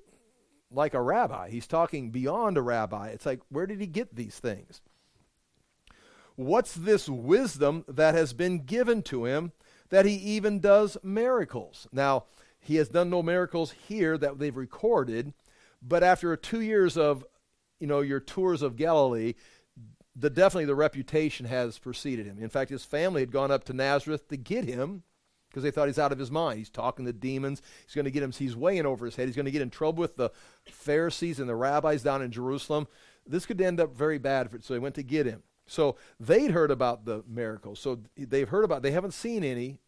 like 0.70 0.94
a 0.94 1.00
rabbi. 1.00 1.48
He's 1.48 1.66
talking 1.66 2.10
beyond 2.10 2.58
a 2.58 2.62
rabbi. 2.62 3.08
It's 3.08 3.26
like, 3.26 3.40
where 3.48 3.66
did 3.66 3.80
he 3.80 3.86
get 3.86 4.14
these 4.14 4.38
things? 4.38 4.82
What's 6.36 6.74
this 6.74 7.08
wisdom 7.08 7.84
that 7.88 8.14
has 8.14 8.32
been 8.32 8.60
given 8.60 9.02
to 9.04 9.24
him 9.24 9.52
that 9.88 10.04
he 10.04 10.14
even 10.14 10.60
does 10.60 10.96
miracles? 11.02 11.88
Now, 11.90 12.24
he 12.60 12.76
has 12.76 12.88
done 12.88 13.10
no 13.10 13.22
miracles 13.22 13.74
here 13.88 14.18
that 14.18 14.38
they've 14.38 14.56
recorded, 14.56 15.32
but 15.82 16.02
after 16.02 16.36
two 16.36 16.60
years 16.60 16.96
of, 16.96 17.24
you 17.80 17.86
know, 17.86 18.00
your 18.00 18.20
tours 18.20 18.62
of 18.62 18.76
Galilee, 18.76 19.34
the 20.16 20.30
definitely 20.30 20.64
the 20.64 20.74
reputation 20.74 21.46
has 21.46 21.78
preceded 21.78 22.26
him. 22.26 22.38
In 22.40 22.48
fact, 22.48 22.70
his 22.70 22.84
family 22.84 23.22
had 23.22 23.30
gone 23.30 23.50
up 23.50 23.64
to 23.64 23.72
Nazareth 23.72 24.28
to 24.28 24.36
get 24.36 24.64
him 24.64 25.04
because 25.48 25.62
they 25.62 25.70
thought 25.70 25.88
he's 25.88 25.98
out 25.98 26.12
of 26.12 26.18
his 26.18 26.30
mind. 26.30 26.58
He's 26.58 26.70
talking 26.70 27.04
to 27.06 27.12
demons. 27.12 27.62
He's 27.86 27.94
going 27.94 28.04
to 28.04 28.10
get 28.10 28.22
him. 28.22 28.32
He's 28.32 28.56
weighing 28.56 28.86
over 28.86 29.06
his 29.06 29.16
head. 29.16 29.26
He's 29.26 29.36
going 29.36 29.46
to 29.46 29.52
get 29.52 29.62
in 29.62 29.70
trouble 29.70 30.00
with 30.00 30.16
the 30.16 30.30
Pharisees 30.66 31.40
and 31.40 31.48
the 31.48 31.54
rabbis 31.54 32.02
down 32.02 32.22
in 32.22 32.30
Jerusalem. 32.30 32.86
This 33.26 33.46
could 33.46 33.60
end 33.60 33.80
up 33.80 33.96
very 33.96 34.18
bad. 34.18 34.50
For, 34.50 34.60
so 34.60 34.74
they 34.74 34.80
went 34.80 34.96
to 34.96 35.02
get 35.02 35.26
him. 35.26 35.42
So 35.66 35.96
they'd 36.18 36.50
heard 36.50 36.70
about 36.70 37.04
the 37.04 37.22
miracles. 37.28 37.78
So 37.78 38.00
they've 38.16 38.48
heard 38.48 38.64
about. 38.64 38.82
They 38.82 38.90
haven't 38.90 39.14
seen 39.14 39.44
any, 39.44 39.78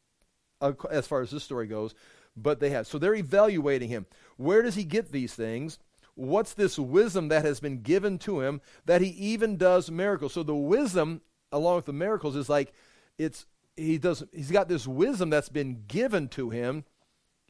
uh, 0.60 0.72
as 0.90 1.06
far 1.06 1.22
as 1.22 1.30
this 1.30 1.42
story 1.42 1.66
goes, 1.66 1.94
but 2.36 2.60
they 2.60 2.70
have. 2.70 2.86
So 2.86 2.98
they're 2.98 3.14
evaluating 3.14 3.88
him. 3.88 4.06
Where 4.36 4.62
does 4.62 4.74
he 4.74 4.84
get 4.84 5.10
these 5.10 5.34
things? 5.34 5.78
What's 6.14 6.54
this 6.54 6.78
wisdom 6.78 7.28
that 7.28 7.44
has 7.44 7.60
been 7.60 7.82
given 7.82 8.18
to 8.20 8.40
him 8.40 8.60
that 8.84 9.00
he 9.00 9.08
even 9.08 9.56
does 9.56 9.90
miracles? 9.90 10.32
So 10.32 10.42
the 10.42 10.54
wisdom, 10.54 11.22
along 11.52 11.76
with 11.76 11.86
the 11.86 11.92
miracles, 11.92 12.36
is 12.36 12.48
like 12.48 12.72
it's 13.18 13.46
he 13.76 13.98
does 13.98 14.22
he's 14.32 14.50
got 14.50 14.68
this 14.68 14.86
wisdom 14.86 15.30
that's 15.30 15.48
been 15.48 15.84
given 15.86 16.28
to 16.28 16.50
him 16.50 16.84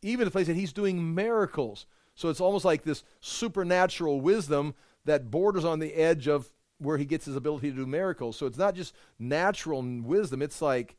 even 0.02 0.24
the 0.24 0.30
place 0.30 0.46
that 0.46 0.56
he's 0.56 0.72
doing 0.72 1.14
miracles. 1.14 1.86
So 2.14 2.28
it's 2.28 2.40
almost 2.40 2.64
like 2.64 2.82
this 2.82 3.04
supernatural 3.20 4.20
wisdom 4.20 4.74
that 5.04 5.30
borders 5.30 5.64
on 5.64 5.78
the 5.78 5.94
edge 5.94 6.28
of 6.28 6.50
where 6.78 6.98
he 6.98 7.04
gets 7.04 7.26
his 7.26 7.36
ability 7.36 7.70
to 7.70 7.76
do 7.76 7.86
miracles. 7.86 8.36
So 8.36 8.46
it's 8.46 8.58
not 8.58 8.74
just 8.74 8.94
natural 9.18 9.82
wisdom 9.82 10.42
it's 10.42 10.62
like 10.62 10.96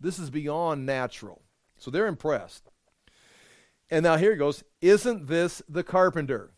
this 0.00 0.18
is 0.18 0.30
beyond 0.30 0.84
natural. 0.84 1.42
So 1.78 1.90
they're 1.90 2.06
impressed. 2.06 2.70
And 3.90 4.02
now 4.02 4.16
here 4.16 4.32
it 4.32 4.38
goes 4.38 4.64
isn't 4.80 5.28
this 5.28 5.62
the 5.68 5.84
carpenter 5.84 6.52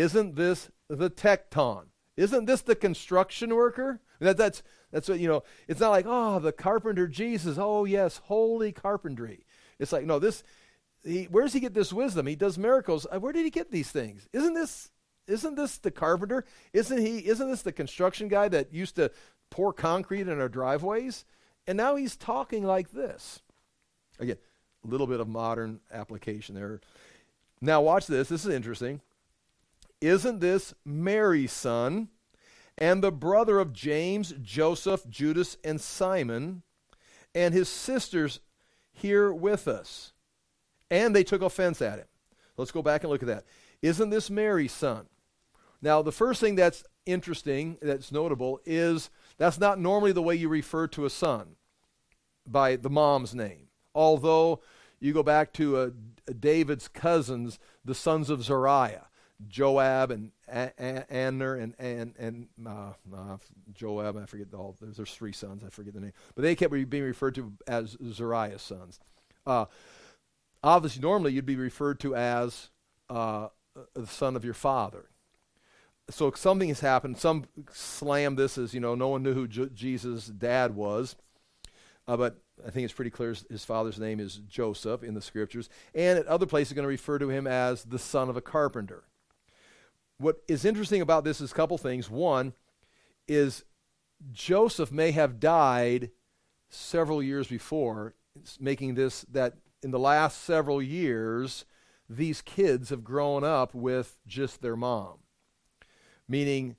isn't 0.00 0.36
this 0.36 0.70
the 0.88 1.10
tecton? 1.10 1.86
isn't 2.16 2.46
this 2.46 2.62
the 2.62 2.74
construction 2.74 3.54
worker 3.54 4.00
that, 4.20 4.38
that's 4.38 4.62
that's 4.92 5.08
what, 5.08 5.18
you 5.18 5.28
know, 5.28 5.42
it's 5.68 5.80
not 5.80 5.90
like, 5.90 6.06
oh, 6.08 6.38
the 6.38 6.52
carpenter 6.52 7.06
Jesus. 7.06 7.58
Oh, 7.58 7.84
yes, 7.84 8.20
holy 8.24 8.72
carpentry. 8.72 9.44
It's 9.78 9.92
like, 9.92 10.06
no, 10.06 10.18
this, 10.18 10.42
he, 11.04 11.24
where 11.24 11.44
does 11.44 11.52
he 11.52 11.60
get 11.60 11.74
this 11.74 11.92
wisdom? 11.92 12.26
He 12.26 12.36
does 12.36 12.56
miracles. 12.56 13.06
Uh, 13.10 13.18
where 13.20 13.32
did 13.32 13.44
he 13.44 13.50
get 13.50 13.70
these 13.70 13.90
things? 13.90 14.28
Isn't 14.32 14.54
this, 14.54 14.90
isn't 15.26 15.56
this 15.56 15.78
the 15.78 15.90
carpenter? 15.90 16.44
Isn't 16.72 16.98
he, 16.98 17.18
isn't 17.18 17.50
this 17.50 17.62
the 17.62 17.72
construction 17.72 18.28
guy 18.28 18.48
that 18.48 18.72
used 18.72 18.96
to 18.96 19.10
pour 19.50 19.72
concrete 19.72 20.28
in 20.28 20.40
our 20.40 20.48
driveways? 20.48 21.24
And 21.66 21.76
now 21.76 21.96
he's 21.96 22.16
talking 22.16 22.64
like 22.64 22.92
this. 22.92 23.42
Again, 24.18 24.38
a 24.84 24.88
little 24.88 25.08
bit 25.08 25.20
of 25.20 25.28
modern 25.28 25.80
application 25.92 26.54
there. 26.54 26.80
Now, 27.60 27.82
watch 27.82 28.06
this. 28.06 28.28
This 28.28 28.46
is 28.46 28.54
interesting. 28.54 29.00
Isn't 30.00 30.40
this 30.40 30.74
Mary's 30.84 31.52
son? 31.52 32.08
and 32.78 33.02
the 33.02 33.12
brother 33.12 33.58
of 33.58 33.72
James, 33.72 34.34
Joseph, 34.42 35.08
Judas, 35.08 35.56
and 35.64 35.80
Simon, 35.80 36.62
and 37.34 37.54
his 37.54 37.68
sisters 37.68 38.40
here 38.92 39.32
with 39.32 39.66
us. 39.66 40.12
And 40.90 41.14
they 41.14 41.24
took 41.24 41.42
offense 41.42 41.80
at 41.80 41.98
him. 41.98 42.06
Let's 42.56 42.70
go 42.70 42.82
back 42.82 43.02
and 43.02 43.10
look 43.10 43.22
at 43.22 43.28
that. 43.28 43.44
Isn't 43.82 44.10
this 44.10 44.30
Mary's 44.30 44.72
son? 44.72 45.06
Now, 45.82 46.02
the 46.02 46.12
first 46.12 46.40
thing 46.40 46.54
that's 46.54 46.84
interesting, 47.04 47.78
that's 47.82 48.12
notable, 48.12 48.60
is 48.64 49.10
that's 49.36 49.58
not 49.58 49.78
normally 49.78 50.12
the 50.12 50.22
way 50.22 50.34
you 50.34 50.48
refer 50.48 50.86
to 50.88 51.04
a 51.04 51.10
son 51.10 51.56
by 52.46 52.76
the 52.76 52.90
mom's 52.90 53.34
name. 53.34 53.68
Although 53.94 54.60
you 55.00 55.12
go 55.12 55.22
back 55.22 55.52
to 55.54 55.76
uh, 55.76 55.90
David's 56.38 56.88
cousins, 56.88 57.58
the 57.84 57.94
sons 57.94 58.30
of 58.30 58.42
Zeruiah. 58.42 59.08
Joab 59.48 60.10
and 60.10 60.32
Anner 60.48 61.56
and 61.56 61.74
and 61.78 62.14
and 62.18 62.48
uh, 62.66 62.92
uh, 63.14 63.36
Joab. 63.74 64.16
I 64.16 64.26
forget 64.26 64.48
all. 64.54 64.76
There's, 64.80 64.96
there's 64.96 65.14
three 65.14 65.32
sons. 65.32 65.62
I 65.64 65.68
forget 65.68 65.94
the 65.94 66.00
name, 66.00 66.12
but 66.34 66.42
they 66.42 66.54
kept 66.54 66.72
being 66.72 67.04
referred 67.04 67.34
to 67.36 67.52
as 67.66 67.96
Zeruiah's 68.12 68.62
sons. 68.62 68.98
Uh, 69.46 69.66
obviously, 70.62 71.02
normally 71.02 71.32
you'd 71.32 71.46
be 71.46 71.56
referred 71.56 72.00
to 72.00 72.14
as 72.14 72.70
uh, 73.10 73.48
the 73.94 74.06
son 74.06 74.36
of 74.36 74.44
your 74.44 74.54
father. 74.54 75.10
So 76.08 76.30
something 76.32 76.68
has 76.68 76.80
happened. 76.80 77.18
Some 77.18 77.44
slam 77.72 78.36
this 78.36 78.58
as 78.58 78.72
you 78.72 78.80
know, 78.80 78.94
no 78.94 79.08
one 79.08 79.22
knew 79.22 79.34
who 79.34 79.48
J- 79.48 79.70
Jesus' 79.74 80.26
dad 80.26 80.74
was, 80.74 81.16
uh, 82.06 82.16
but 82.16 82.38
I 82.64 82.70
think 82.70 82.84
it's 82.84 82.94
pretty 82.94 83.10
clear 83.10 83.34
his 83.50 83.64
father's 83.64 83.98
name 83.98 84.20
is 84.20 84.36
Joseph 84.48 85.02
in 85.02 85.14
the 85.14 85.20
scriptures, 85.20 85.68
and 85.94 86.18
at 86.18 86.26
other 86.26 86.46
places, 86.46 86.72
going 86.72 86.84
to 86.84 86.88
refer 86.88 87.18
to 87.18 87.28
him 87.28 87.46
as 87.46 87.82
the 87.84 87.98
son 87.98 88.30
of 88.30 88.36
a 88.36 88.40
carpenter. 88.40 89.04
What 90.18 90.42
is 90.48 90.64
interesting 90.64 91.02
about 91.02 91.24
this 91.24 91.40
is 91.40 91.52
a 91.52 91.54
couple 91.54 91.76
things. 91.78 92.10
One 92.10 92.54
is 93.28 93.64
Joseph 94.32 94.90
may 94.90 95.10
have 95.10 95.40
died 95.40 96.10
several 96.68 97.22
years 97.22 97.46
before, 97.48 98.14
making 98.58 98.94
this 98.94 99.22
that 99.30 99.54
in 99.82 99.90
the 99.90 99.98
last 99.98 100.42
several 100.42 100.80
years, 100.80 101.64
these 102.08 102.40
kids 102.40 102.90
have 102.90 103.04
grown 103.04 103.44
up 103.44 103.74
with 103.74 104.16
just 104.26 104.62
their 104.62 104.76
mom. 104.76 105.18
Meaning, 106.28 106.76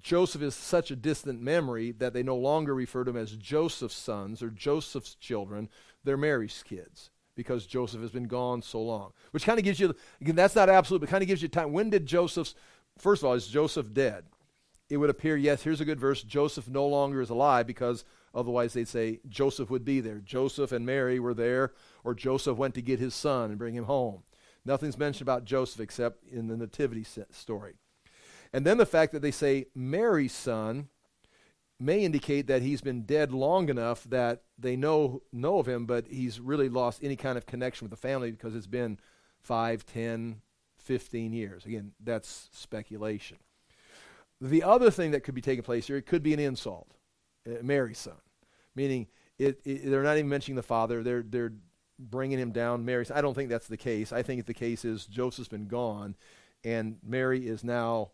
Joseph 0.00 0.42
is 0.42 0.54
such 0.54 0.90
a 0.90 0.96
distant 0.96 1.40
memory 1.40 1.92
that 1.92 2.12
they 2.12 2.22
no 2.22 2.36
longer 2.36 2.74
refer 2.74 3.04
to 3.04 3.10
him 3.10 3.16
as 3.16 3.36
Joseph's 3.36 3.94
sons 3.94 4.42
or 4.42 4.50
Joseph's 4.50 5.14
children. 5.14 5.70
They're 6.04 6.16
Mary's 6.16 6.62
kids 6.66 7.10
because 7.40 7.64
Joseph 7.64 8.02
has 8.02 8.10
been 8.10 8.28
gone 8.28 8.60
so 8.60 8.82
long. 8.82 9.12
Which 9.30 9.46
kind 9.46 9.58
of 9.58 9.64
gives 9.64 9.80
you, 9.80 9.94
again, 10.20 10.36
that's 10.36 10.54
not 10.54 10.68
absolute, 10.68 11.00
but 11.00 11.08
kind 11.08 11.22
of 11.22 11.28
gives 11.28 11.40
you 11.40 11.48
time. 11.48 11.72
When 11.72 11.88
did 11.88 12.04
Joseph's, 12.04 12.54
first 12.98 13.22
of 13.22 13.28
all, 13.28 13.34
is 13.34 13.46
Joseph 13.46 13.94
dead? 13.94 14.24
It 14.90 14.98
would 14.98 15.08
appear, 15.08 15.36
yes, 15.36 15.62
here's 15.62 15.80
a 15.80 15.86
good 15.86 15.98
verse 15.98 16.22
Joseph 16.22 16.68
no 16.68 16.86
longer 16.86 17.22
is 17.22 17.30
alive 17.30 17.66
because 17.66 18.04
otherwise 18.34 18.74
they'd 18.74 18.88
say 18.88 19.20
Joseph 19.28 19.70
would 19.70 19.84
be 19.84 20.00
there. 20.00 20.18
Joseph 20.18 20.72
and 20.72 20.84
Mary 20.84 21.18
were 21.18 21.34
there, 21.34 21.72
or 22.04 22.14
Joseph 22.14 22.58
went 22.58 22.74
to 22.74 22.82
get 22.82 22.98
his 22.98 23.14
son 23.14 23.50
and 23.50 23.58
bring 23.58 23.74
him 23.74 23.84
home. 23.84 24.24
Nothing's 24.64 24.98
mentioned 24.98 25.22
about 25.22 25.46
Joseph 25.46 25.80
except 25.80 26.24
in 26.28 26.48
the 26.48 26.56
Nativity 26.56 27.06
story. 27.30 27.74
And 28.52 28.66
then 28.66 28.76
the 28.76 28.84
fact 28.84 29.12
that 29.12 29.22
they 29.22 29.30
say 29.30 29.66
Mary's 29.74 30.34
son 30.34 30.88
may 31.80 32.04
indicate 32.04 32.46
that 32.46 32.62
he's 32.62 32.80
been 32.80 33.02
dead 33.02 33.32
long 33.32 33.68
enough 33.68 34.04
that 34.04 34.42
they 34.58 34.76
know 34.76 35.22
know 35.32 35.58
of 35.58 35.66
him, 35.66 35.86
but 35.86 36.06
he's 36.08 36.40
really 36.40 36.68
lost 36.68 37.02
any 37.02 37.16
kind 37.16 37.38
of 37.38 37.46
connection 37.46 37.84
with 37.84 37.90
the 37.90 38.08
family 38.08 38.30
because 38.30 38.54
it's 38.54 38.66
been 38.66 38.98
5, 39.42 39.86
10, 39.86 40.42
15 40.78 41.32
years. 41.32 41.64
Again, 41.64 41.92
that's 42.02 42.48
speculation. 42.52 43.38
The 44.40 44.62
other 44.62 44.90
thing 44.90 45.10
that 45.10 45.20
could 45.20 45.34
be 45.34 45.40
taking 45.40 45.62
place 45.62 45.86
here, 45.86 45.96
it 45.96 46.06
could 46.06 46.22
be 46.22 46.32
an 46.32 46.40
insult. 46.40 46.94
Uh, 47.46 47.62
Mary's 47.62 47.98
son, 47.98 48.20
meaning 48.74 49.06
it, 49.38 49.60
it, 49.64 49.90
they're 49.90 50.02
not 50.02 50.16
even 50.16 50.28
mentioning 50.28 50.56
the 50.56 50.62
father. 50.62 51.02
They're 51.02 51.22
they're 51.22 51.52
bringing 51.98 52.38
him 52.38 52.52
down. 52.52 52.84
Mary's. 52.84 53.10
I 53.10 53.20
don't 53.20 53.34
think 53.34 53.48
that's 53.50 53.68
the 53.68 53.76
case. 53.76 54.12
I 54.12 54.22
think 54.22 54.46
the 54.46 54.54
case 54.54 54.84
is 54.84 55.06
Joseph's 55.06 55.48
been 55.48 55.66
gone, 55.66 56.16
and 56.64 56.98
Mary 57.02 57.46
is 57.46 57.64
now 57.64 58.12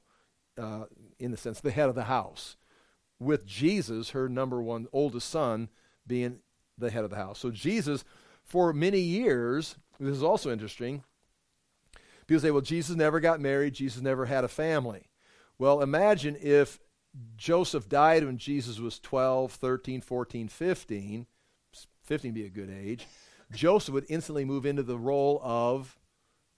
uh, 0.59 0.85
in 1.19 1.31
the 1.31 1.37
sense, 1.37 1.61
the 1.61 1.71
head 1.71 1.89
of 1.89 1.95
the 1.95 2.05
house, 2.05 2.57
with 3.19 3.47
Jesus, 3.47 4.11
her 4.11 4.29
number 4.29 4.61
one 4.61 4.87
oldest 4.93 5.29
son, 5.29 5.69
being 6.07 6.41
the 6.79 6.91
head 6.91 7.05
of 7.05 7.11
the 7.11 7.17
house. 7.17 7.39
So 7.39 7.51
Jesus, 7.51 8.05
for 8.45 8.73
many 8.73 9.01
years, 9.01 9.77
this 9.99 10.17
is 10.17 10.23
also 10.23 10.53
interesting. 10.53 11.03
People 12.27 12.41
say, 12.41 12.51
well, 12.51 12.61
Jesus 12.61 12.97
never 12.97 13.21
got 13.21 13.41
married, 13.41 13.75
Jesus 13.75 14.03
never 14.03 14.27
had 14.27 14.45
a 14.45 14.49
family. 14.49 15.09
Well, 15.59 15.81
imagine 15.81 16.37
if 16.41 16.79
Joseph 17.37 17.89
died 17.89 18.25
when 18.25 18.37
Jesus 18.37 18.79
was 18.79 18.99
12, 18.99 19.53
13, 19.53 20.01
14, 20.01 20.49
15. 20.49 21.27
15 22.03 22.33
be 22.33 22.45
a 22.45 22.51
good 22.51 22.71
age. 22.71 23.07
Joseph 23.53 23.95
would 23.95 24.07
instantly 24.09 24.45
move 24.45 24.67
into 24.67 24.83
the 24.83 24.99
role 24.99 25.41
of 25.43 25.99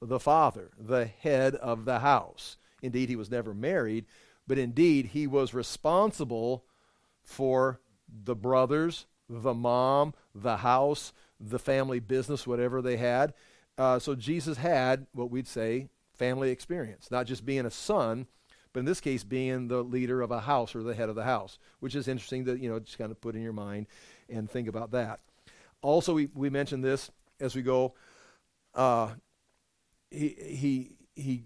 the 0.00 0.18
father, 0.18 0.70
the 0.78 1.06
head 1.06 1.54
of 1.56 1.84
the 1.84 2.00
house. 2.00 2.56
Indeed, 2.82 3.08
he 3.08 3.16
was 3.16 3.30
never 3.30 3.54
married, 3.54 4.06
but 4.48 4.58
indeed, 4.58 5.06
he 5.06 5.26
was 5.26 5.54
responsible 5.54 6.64
for 7.22 7.80
the 8.08 8.34
brothers, 8.34 9.06
the 9.28 9.54
mom, 9.54 10.14
the 10.34 10.56
house, 10.56 11.12
the 11.38 11.58
family 11.58 12.00
business, 12.00 12.46
whatever 12.46 12.80
they 12.80 12.96
had. 12.96 13.34
Uh, 13.76 13.98
so 13.98 14.14
Jesus 14.14 14.56
had 14.56 15.06
what 15.12 15.30
we'd 15.30 15.46
say 15.46 15.88
family 16.14 16.50
experience, 16.50 17.10
not 17.10 17.26
just 17.26 17.44
being 17.44 17.66
a 17.66 17.70
son, 17.70 18.26
but 18.72 18.80
in 18.80 18.86
this 18.86 19.00
case, 19.00 19.22
being 19.22 19.68
the 19.68 19.82
leader 19.82 20.22
of 20.22 20.30
a 20.30 20.40
house 20.40 20.74
or 20.74 20.82
the 20.82 20.94
head 20.94 21.10
of 21.10 21.14
the 21.14 21.24
house, 21.24 21.58
which 21.80 21.94
is 21.94 22.08
interesting 22.08 22.46
to 22.46 22.58
you 22.58 22.68
know 22.68 22.80
just 22.80 22.98
kind 22.98 23.12
of 23.12 23.20
put 23.20 23.34
in 23.34 23.42
your 23.42 23.52
mind 23.52 23.86
and 24.28 24.50
think 24.50 24.66
about 24.66 24.90
that. 24.92 25.20
Also, 25.82 26.14
we, 26.14 26.28
we 26.34 26.50
mentioned 26.50 26.82
this 26.82 27.10
as 27.38 27.54
we 27.54 27.62
go. 27.62 27.94
Uh, 28.74 29.10
he 30.10 30.28
he 30.28 30.92
he 31.14 31.44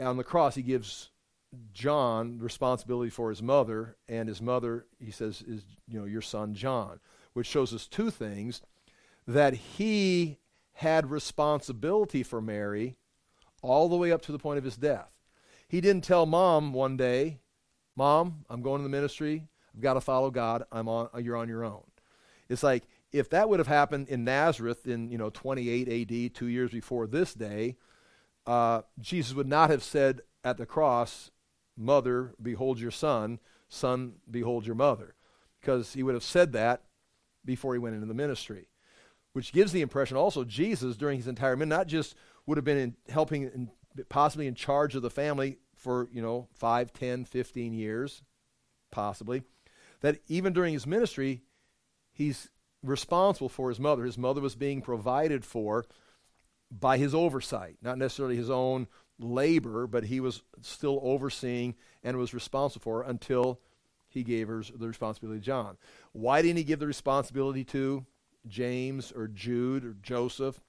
on 0.00 0.16
the 0.16 0.24
cross, 0.24 0.54
he 0.54 0.62
gives 0.62 1.10
John 1.72 2.38
responsibility 2.38 3.10
for 3.10 3.30
his 3.30 3.42
mother, 3.42 3.96
and 4.08 4.28
his 4.28 4.40
mother, 4.40 4.86
he 4.98 5.10
says, 5.10 5.42
is 5.42 5.64
you 5.88 5.98
know 5.98 6.04
your 6.04 6.22
son 6.22 6.54
John, 6.54 7.00
which 7.32 7.46
shows 7.46 7.74
us 7.74 7.86
two 7.86 8.10
things: 8.10 8.62
that 9.26 9.54
he 9.54 10.38
had 10.74 11.10
responsibility 11.10 12.22
for 12.22 12.40
Mary 12.40 12.96
all 13.62 13.88
the 13.88 13.96
way 13.96 14.12
up 14.12 14.22
to 14.22 14.32
the 14.32 14.38
point 14.38 14.58
of 14.58 14.64
his 14.64 14.76
death. 14.76 15.10
He 15.68 15.80
didn't 15.80 16.04
tell 16.04 16.24
mom 16.24 16.72
one 16.72 16.96
day, 16.96 17.40
"Mom, 17.96 18.44
I'm 18.48 18.62
going 18.62 18.78
to 18.78 18.84
the 18.84 18.88
ministry. 18.88 19.48
I've 19.74 19.80
got 19.80 19.94
to 19.94 20.00
follow 20.00 20.30
God. 20.30 20.64
I'm 20.70 20.88
on. 20.88 21.08
You're 21.22 21.36
on 21.36 21.48
your 21.48 21.64
own." 21.64 21.84
It's 22.48 22.62
like 22.62 22.84
if 23.12 23.28
that 23.30 23.48
would 23.48 23.58
have 23.58 23.66
happened 23.66 24.08
in 24.08 24.24
Nazareth 24.24 24.86
in 24.86 25.10
you 25.10 25.18
know 25.18 25.30
28 25.30 25.88
A.D., 25.88 26.28
two 26.28 26.46
years 26.46 26.70
before 26.70 27.06
this 27.06 27.34
day 27.34 27.76
uh, 28.46 28.82
Jesus 28.98 29.34
would 29.34 29.46
not 29.46 29.70
have 29.70 29.82
said 29.82 30.22
at 30.42 30.56
the 30.56 30.66
cross, 30.66 31.30
Mother, 31.80 32.34
behold 32.40 32.78
your 32.78 32.90
son, 32.90 33.40
son, 33.68 34.14
behold 34.30 34.66
your 34.66 34.76
mother, 34.76 35.14
because 35.60 35.94
he 35.94 36.02
would 36.02 36.14
have 36.14 36.22
said 36.22 36.52
that 36.52 36.82
before 37.44 37.72
he 37.72 37.78
went 37.78 37.94
into 37.94 38.06
the 38.06 38.14
ministry. 38.14 38.68
Which 39.32 39.52
gives 39.52 39.72
the 39.72 39.80
impression 39.80 40.16
also 40.16 40.44
Jesus, 40.44 40.96
during 40.96 41.16
his 41.16 41.28
entire 41.28 41.56
ministry, 41.56 41.78
not 41.78 41.86
just 41.86 42.14
would 42.46 42.58
have 42.58 42.64
been 42.64 42.76
in 42.76 42.96
helping, 43.08 43.44
in, 43.44 43.70
possibly 44.08 44.46
in 44.46 44.54
charge 44.54 44.94
of 44.94 45.02
the 45.02 45.10
family 45.10 45.58
for, 45.74 46.08
you 46.12 46.20
know, 46.20 46.48
5, 46.54 46.92
10, 46.92 47.24
15 47.24 47.72
years, 47.72 48.22
possibly, 48.90 49.42
that 50.00 50.18
even 50.28 50.52
during 50.52 50.74
his 50.74 50.86
ministry, 50.86 51.42
he's 52.12 52.50
responsible 52.82 53.48
for 53.48 53.68
his 53.68 53.80
mother. 53.80 54.04
His 54.04 54.18
mother 54.18 54.40
was 54.40 54.54
being 54.54 54.82
provided 54.82 55.44
for 55.44 55.84
by 56.70 56.98
his 56.98 57.14
oversight, 57.14 57.76
not 57.82 57.98
necessarily 57.98 58.36
his 58.36 58.50
own 58.50 58.88
labor, 59.20 59.86
but 59.86 60.04
he 60.04 60.20
was 60.20 60.42
still 60.62 61.00
overseeing 61.02 61.74
and 62.02 62.16
was 62.16 62.34
responsible 62.34 62.82
for 62.82 63.02
until 63.02 63.60
he 64.08 64.22
gave 64.24 64.48
her 64.48 64.62
the 64.74 64.88
responsibility 64.88 65.40
to 65.40 65.44
John. 65.44 65.76
Why 66.12 66.42
didn't 66.42 66.58
he 66.58 66.64
give 66.64 66.80
the 66.80 66.86
responsibility 66.86 67.64
to 67.64 68.04
James 68.48 69.12
or 69.12 69.28
Jude 69.28 69.84
or 69.84 69.94
Joseph 70.02 70.60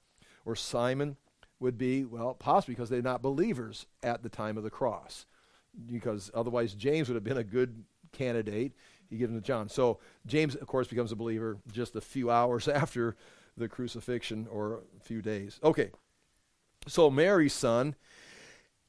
or 0.44 0.54
Simon? 0.54 1.16
Would 1.58 1.78
be, 1.78 2.04
well, 2.04 2.34
possibly 2.34 2.74
because 2.74 2.90
they're 2.90 3.02
not 3.02 3.22
believers 3.22 3.86
at 4.02 4.24
the 4.24 4.28
time 4.28 4.56
of 4.56 4.64
the 4.64 4.70
cross. 4.70 5.26
Because 5.86 6.28
otherwise, 6.34 6.74
James 6.74 7.08
would 7.08 7.14
have 7.14 7.22
been 7.22 7.36
a 7.36 7.44
good 7.44 7.84
candidate. 8.10 8.72
He 9.08 9.16
gives 9.16 9.32
him 9.32 9.40
to 9.40 9.46
John. 9.46 9.68
So, 9.68 10.00
James, 10.26 10.56
of 10.56 10.66
course, 10.66 10.88
becomes 10.88 11.12
a 11.12 11.16
believer 11.16 11.58
just 11.72 11.94
a 11.94 12.00
few 12.00 12.30
hours 12.32 12.66
after 12.68 13.16
the 13.56 13.68
crucifixion 13.68 14.48
or 14.50 14.82
a 14.96 15.00
few 15.04 15.22
days. 15.22 15.60
Okay. 15.62 15.90
So 16.88 17.10
Mary's 17.10 17.52
son 17.52 17.94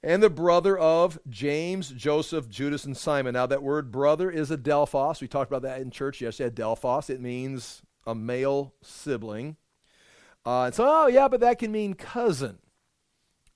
and 0.04 0.22
the 0.22 0.30
brother 0.30 0.78
of 0.78 1.18
James, 1.30 1.89
Joseph, 1.89 2.50
Judas, 2.50 2.84
and 2.84 2.96
Simon. 2.96 3.34
Now, 3.34 3.46
that 3.46 3.63
word 3.63 3.92
brother 3.92 4.30
is 4.30 4.52
adelphos. 4.52 5.22
We 5.22 5.28
talked 5.28 5.50
about 5.50 5.62
that 5.62 5.80
in 5.80 5.92
church 5.92 6.19
yesterday. 6.19 6.54
Adelphos, 6.54 7.10
it 7.10 7.21
means 7.21 7.82
a 8.06 8.13
male 8.13 8.73
sibling. 8.82 9.56
Uh, 10.46 10.63
and 10.63 10.75
so, 10.75 10.86
oh, 10.86 11.08
yeah, 11.08 11.30
but 11.30 11.40
that 11.40 11.58
can 11.58 11.71
mean 11.71 11.94
cousin. 11.94 12.60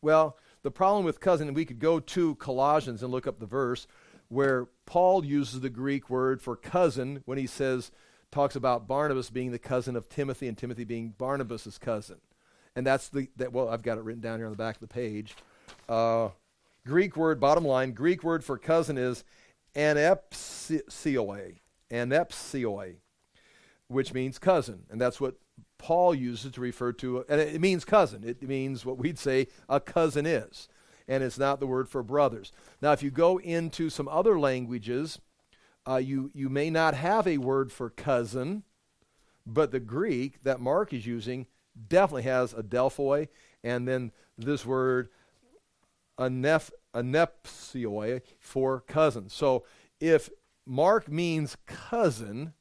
Well, 0.02 0.38
the 0.64 0.72
problem 0.72 1.04
with 1.04 1.20
cousin, 1.20 1.54
we 1.54 1.66
could 1.66 1.80
go 1.80 2.00
to 2.00 2.36
Colossians 2.36 3.04
and 3.04 3.12
look 3.12 3.28
up 3.28 3.40
the 3.40 3.46
verse 3.46 3.86
where 4.30 4.68
Paul 4.86 5.26
uses 5.26 5.60
the 5.60 5.70
Greek 5.70 6.10
word 6.10 6.42
for 6.42 6.56
cousin 6.56 7.24
when 7.26 7.38
he 7.38 7.48
says, 7.48 7.92
talks 8.32 8.56
about 8.56 8.88
Barnabas 8.88 9.30
being 9.30 9.52
the 9.52 9.60
cousin 9.60 9.96
of 9.96 10.10
Timothy 10.10 10.48
and 10.48 10.58
Timothy 10.58 10.84
being 10.86 11.14
Barnabas' 11.18 11.78
cousin. 11.78 12.18
And 12.76 12.86
that's 12.86 13.10
the, 13.10 13.30
that, 13.38 13.52
well, 13.52 13.70
I've 13.70 13.84
got 13.84 13.98
it 13.98 14.04
written 14.04 14.22
down 14.22 14.40
here 14.40 14.46
on 14.46 14.52
the 14.52 14.58
back 14.58 14.76
of 14.76 14.82
the 14.82 14.88
page. 14.88 15.36
Uh, 15.90 16.30
Greek 16.88 17.18
word, 17.18 17.38
bottom 17.38 17.66
line, 17.66 17.92
Greek 17.92 18.24
word 18.24 18.46
for 18.46 18.58
cousin 18.58 18.98
is 18.98 19.26
anepsioi, 19.76 21.60
anepsioi, 21.92 22.96
which 23.90 24.14
means 24.14 24.40
cousin. 24.40 24.84
And 24.90 25.00
that's 25.00 25.20
what 25.20 25.36
Paul 25.78 26.16
uses 26.16 26.54
to 26.54 26.62
refer 26.62 26.94
to, 26.94 27.26
and 27.28 27.42
it 27.42 27.60
means 27.60 27.84
cousin. 27.84 28.24
It 28.24 28.42
means 28.42 28.86
what 28.86 28.98
we'd 28.98 29.20
say 29.20 29.48
a 29.68 29.82
cousin 29.82 30.26
is. 30.26 30.70
and 31.08 31.24
it's 31.24 31.40
not 31.40 31.60
the 31.60 31.68
word 31.68 31.88
for 31.88 32.04
brothers. 32.04 32.52
Now, 32.82 32.92
if 32.92 33.02
you 33.02 33.12
go 33.12 33.38
into 33.40 33.90
some 33.90 34.08
other 34.08 34.40
languages, 34.40 35.20
uh, 35.88 35.98
you, 35.98 36.32
you 36.34 36.50
may 36.50 36.70
not 36.70 36.94
have 36.96 37.28
a 37.28 37.38
word 37.38 37.72
for 37.72 37.90
cousin, 37.90 38.64
but 39.46 39.72
the 39.72 39.80
Greek 39.80 40.44
that 40.44 40.60
Mark 40.60 40.94
is 40.94 41.06
using 41.06 41.48
definitely 41.88 42.24
has 42.24 42.54
adelphoi, 42.54 43.30
and 43.64 43.88
then 43.88 44.12
this 44.38 44.66
word 44.66 45.10
aneph, 46.18 46.72
anepsioi 46.94 48.22
for 48.40 48.82
cousin. 48.82 49.30
So 49.30 49.66
if 50.00 50.30
Mark 50.66 51.10
means 51.10 51.58
cousin, 51.66 52.54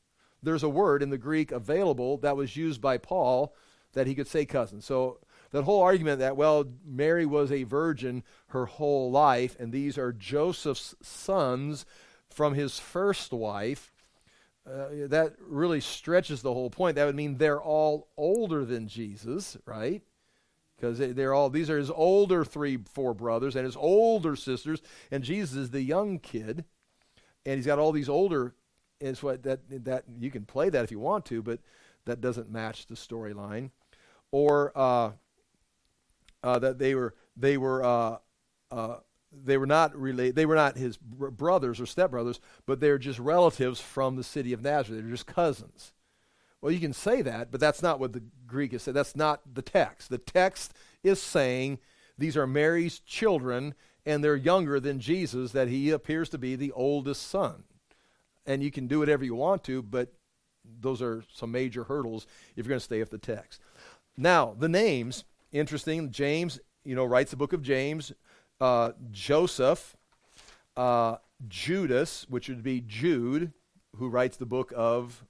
there's 0.43 0.63
a 0.63 0.69
word 0.69 1.03
in 1.03 1.11
the 1.11 1.19
Greek 1.19 1.51
available 1.51 2.19
that 2.19 2.37
was 2.37 2.57
used 2.57 2.81
by 2.81 2.99
Paul 2.99 3.55
that 3.95 4.07
he 4.07 4.15
could 4.15 4.29
say 4.29 4.45
cousin. 4.45 4.81
So 4.81 5.19
that 5.51 5.63
whole 5.63 5.83
argument 5.83 6.19
that, 6.21 6.37
well, 6.37 6.65
Mary 6.85 7.27
was 7.27 7.51
a 7.51 7.65
virgin 7.65 8.23
her 8.49 8.67
whole 8.67 9.11
life, 9.11 9.57
and 9.59 9.73
these 9.73 9.97
are 9.97 10.13
Joseph's 10.13 10.95
sons 11.03 11.87
from 12.29 12.55
his 12.55 12.79
first 12.79 13.33
wife, 13.33 13.93
uh, 14.67 14.89
that 15.09 15.35
really 15.41 15.81
stretches 15.81 16.43
the 16.43 16.53
whole 16.53 16.71
point. 16.71 16.97
That 16.97 17.07
would 17.07 17.15
mean 17.15 17.39
they're 17.39 17.63
all 17.63 18.09
older 18.17 18.65
than 18.65 18.89
Jesus, 18.89 19.57
right? 19.65 20.03
Because 20.77 20.99
they're 20.99 21.33
all, 21.33 21.49
these 21.49 21.71
are 21.71 21.79
his 21.79 21.91
older 21.91 22.45
three, 22.45 22.79
four 22.93 23.15
brothers 23.15 23.57
and 23.57 23.65
his 23.65 23.77
older 23.77 24.37
sisters, 24.37 24.83
and 25.11 25.25
Jesus 25.25 25.57
is 25.57 25.71
the 25.71 25.81
young 25.81 26.19
kid, 26.19 26.65
and 27.47 27.57
he's 27.57 27.67
got 27.67 27.79
all 27.79 27.93
these 27.93 28.09
older 28.11 28.55
is 29.01 29.23
what 29.23 29.43
that 29.43 29.61
that 29.85 30.05
you 30.19 30.31
can 30.31 30.45
play 30.45 30.69
that 30.69 30.85
if 30.85 30.91
you 30.91 30.99
want 30.99 31.25
to, 31.27 31.43
but 31.43 31.61
that 32.05 32.21
doesn't 32.21 32.51
match 32.51 32.87
the 32.87 32.95
storyline. 32.95 33.71
Or 34.31 34.73
uh, 34.75 35.13
uh, 36.43 36.59
that 36.59 36.79
they 36.79 36.95
were 36.95 37.15
they 37.37 37.57
were 37.57 37.85
uh, 37.85 38.17
uh 38.71 38.97
they 39.33 39.59
were 39.59 39.67
not 39.67 39.95
related. 39.97 40.37
They 40.37 40.47
were 40.47 40.55
not 40.55 40.77
his 40.77 40.97
br- 40.97 41.29
brothers 41.29 41.81
or 41.81 41.85
stepbrothers, 41.85 42.39
but 42.65 42.81
they're 42.81 42.99
just 42.99 43.19
relatives 43.19 43.81
from 43.81 44.17
the 44.17 44.25
city 44.25 44.53
of 44.53 44.63
Nazareth. 44.63 45.03
They're 45.03 45.11
just 45.11 45.27
cousins. 45.27 45.93
Well, 46.61 46.73
you 46.73 46.81
can 46.81 46.93
say 46.93 47.23
that, 47.23 47.51
but 47.51 47.61
that's 47.61 47.83
not 47.83 48.01
what 48.01 48.13
the 48.13 48.23
Greek 48.47 48.73
is 48.73 48.83
saying. 48.83 48.95
That's 48.95 49.17
not 49.17 49.43
the 49.55 49.63
text. 49.63 50.11
The 50.11 50.19
text 50.19 50.73
is 51.03 51.23
saying 51.23 51.79
these 52.19 52.37
are 52.37 52.47
Mary's 52.47 52.99
children, 53.01 53.75
and 54.05 54.25
they're 54.25 54.37
younger 54.37 54.81
than 54.81 54.99
Jesus, 54.99 55.53
that 55.53 55.69
he 55.69 55.91
appears 55.91 56.29
to 56.31 56.39
be 56.39 56.57
the 56.57 56.73
oldest 56.73 57.29
son 57.29 57.65
and 58.47 58.63
you 58.63 58.71
can 58.71 58.87
do 58.87 59.01
whatever 59.01 59.25
you 59.25 59.35
want 59.35 59.65
to, 59.65 59.83
but 59.83 60.13
those 60.81 61.03
are 61.03 61.23
some 61.33 61.53
major 61.53 61.85
hurdles 61.85 62.27
if 62.57 62.65
you're 62.65 62.71
going 62.71 62.79
to 62.79 62.85
stay 62.85 63.01
with 63.01 63.11
the 63.11 63.19
text. 63.19 63.61
Now, 64.17 64.55
the 64.59 64.69
names, 64.69 65.25
interesting. 65.53 66.11
James, 66.11 66.59
you 66.85 66.95
know, 66.95 67.05
writes 67.05 67.33
the 67.33 67.37
book 67.37 67.53
of 67.53 67.63
James. 67.63 68.13
Uh, 68.61 68.93
Joseph, 69.11 69.97
uh, 70.77 71.17
Judas, 71.47 72.27
which 72.29 72.49
would 72.49 72.63
be 72.63 72.81
Jude, 72.81 73.53
who 73.97 74.09
writes 74.09 74.37
the 74.37 74.47
book 74.47 74.73
of 74.75 75.25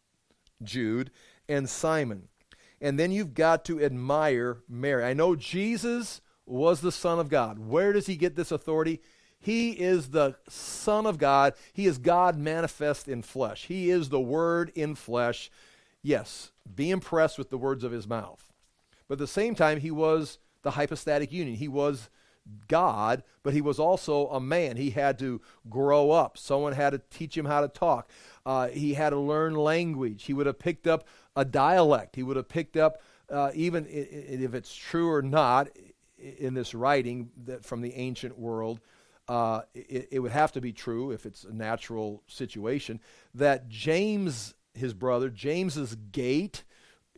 Jude, 0.62 1.10
and 1.48 1.68
Simon. 1.68 2.28
And 2.80 2.98
then 2.98 3.12
you've 3.12 3.34
got 3.34 3.64
to 3.66 3.82
admire 3.82 4.58
Mary. 4.68 5.04
I 5.04 5.14
know 5.14 5.36
Jesus 5.36 6.20
was 6.44 6.80
the 6.80 6.92
Son 6.92 7.18
of 7.18 7.28
God. 7.28 7.58
Where 7.58 7.92
does 7.92 8.06
he 8.06 8.16
get 8.16 8.36
this 8.36 8.52
authority? 8.52 9.00
He 9.38 9.72
is 9.72 10.08
the 10.08 10.36
Son 10.48 11.06
of 11.06 11.18
God. 11.18 11.54
He 11.72 11.86
is 11.86 11.98
God 11.98 12.36
manifest 12.36 13.08
in 13.08 13.22
flesh. 13.22 13.66
He 13.66 13.90
is 13.90 14.08
the 14.08 14.20
Word 14.20 14.72
in 14.74 14.94
flesh. 14.94 15.50
Yes, 16.02 16.52
be 16.74 16.90
impressed 16.90 17.38
with 17.38 17.50
the 17.50 17.58
words 17.58 17.84
of 17.84 17.92
his 17.92 18.06
mouth. 18.06 18.52
But 19.08 19.14
at 19.14 19.18
the 19.18 19.26
same 19.26 19.54
time, 19.54 19.80
he 19.80 19.90
was 19.90 20.38
the 20.62 20.72
hypostatic 20.72 21.32
union. 21.32 21.56
He 21.56 21.68
was 21.68 22.08
God, 22.68 23.22
but 23.42 23.54
he 23.54 23.60
was 23.60 23.78
also 23.78 24.28
a 24.28 24.40
man. 24.40 24.76
He 24.76 24.90
had 24.90 25.18
to 25.20 25.40
grow 25.68 26.10
up. 26.10 26.38
Someone 26.38 26.72
had 26.72 26.90
to 26.90 27.00
teach 27.10 27.36
him 27.36 27.46
how 27.46 27.60
to 27.60 27.68
talk. 27.68 28.10
Uh, 28.44 28.68
he 28.68 28.94
had 28.94 29.10
to 29.10 29.18
learn 29.18 29.54
language. 29.54 30.24
He 30.24 30.34
would 30.34 30.46
have 30.46 30.58
picked 30.58 30.86
up 30.86 31.06
a 31.34 31.44
dialect. 31.44 32.16
He 32.16 32.22
would 32.22 32.36
have 32.36 32.48
picked 32.48 32.76
up, 32.76 33.00
uh, 33.30 33.50
even 33.54 33.86
if 33.88 34.54
it's 34.54 34.74
true 34.74 35.10
or 35.10 35.22
not, 35.22 35.68
in 36.18 36.54
this 36.54 36.74
writing 36.74 37.30
that 37.44 37.64
from 37.64 37.82
the 37.82 37.94
ancient 37.94 38.38
world, 38.38 38.80
uh, 39.28 39.62
it, 39.74 40.08
it, 40.12 40.18
would 40.20 40.32
have 40.32 40.52
to 40.52 40.60
be 40.60 40.72
true 40.72 41.10
if 41.10 41.26
it's 41.26 41.44
a 41.44 41.52
natural 41.52 42.22
situation 42.28 43.00
that 43.34 43.68
James, 43.68 44.54
his 44.72 44.94
brother, 44.94 45.28
James's 45.28 45.96
gait, 46.12 46.62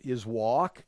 his 0.02 0.24
walk, 0.24 0.84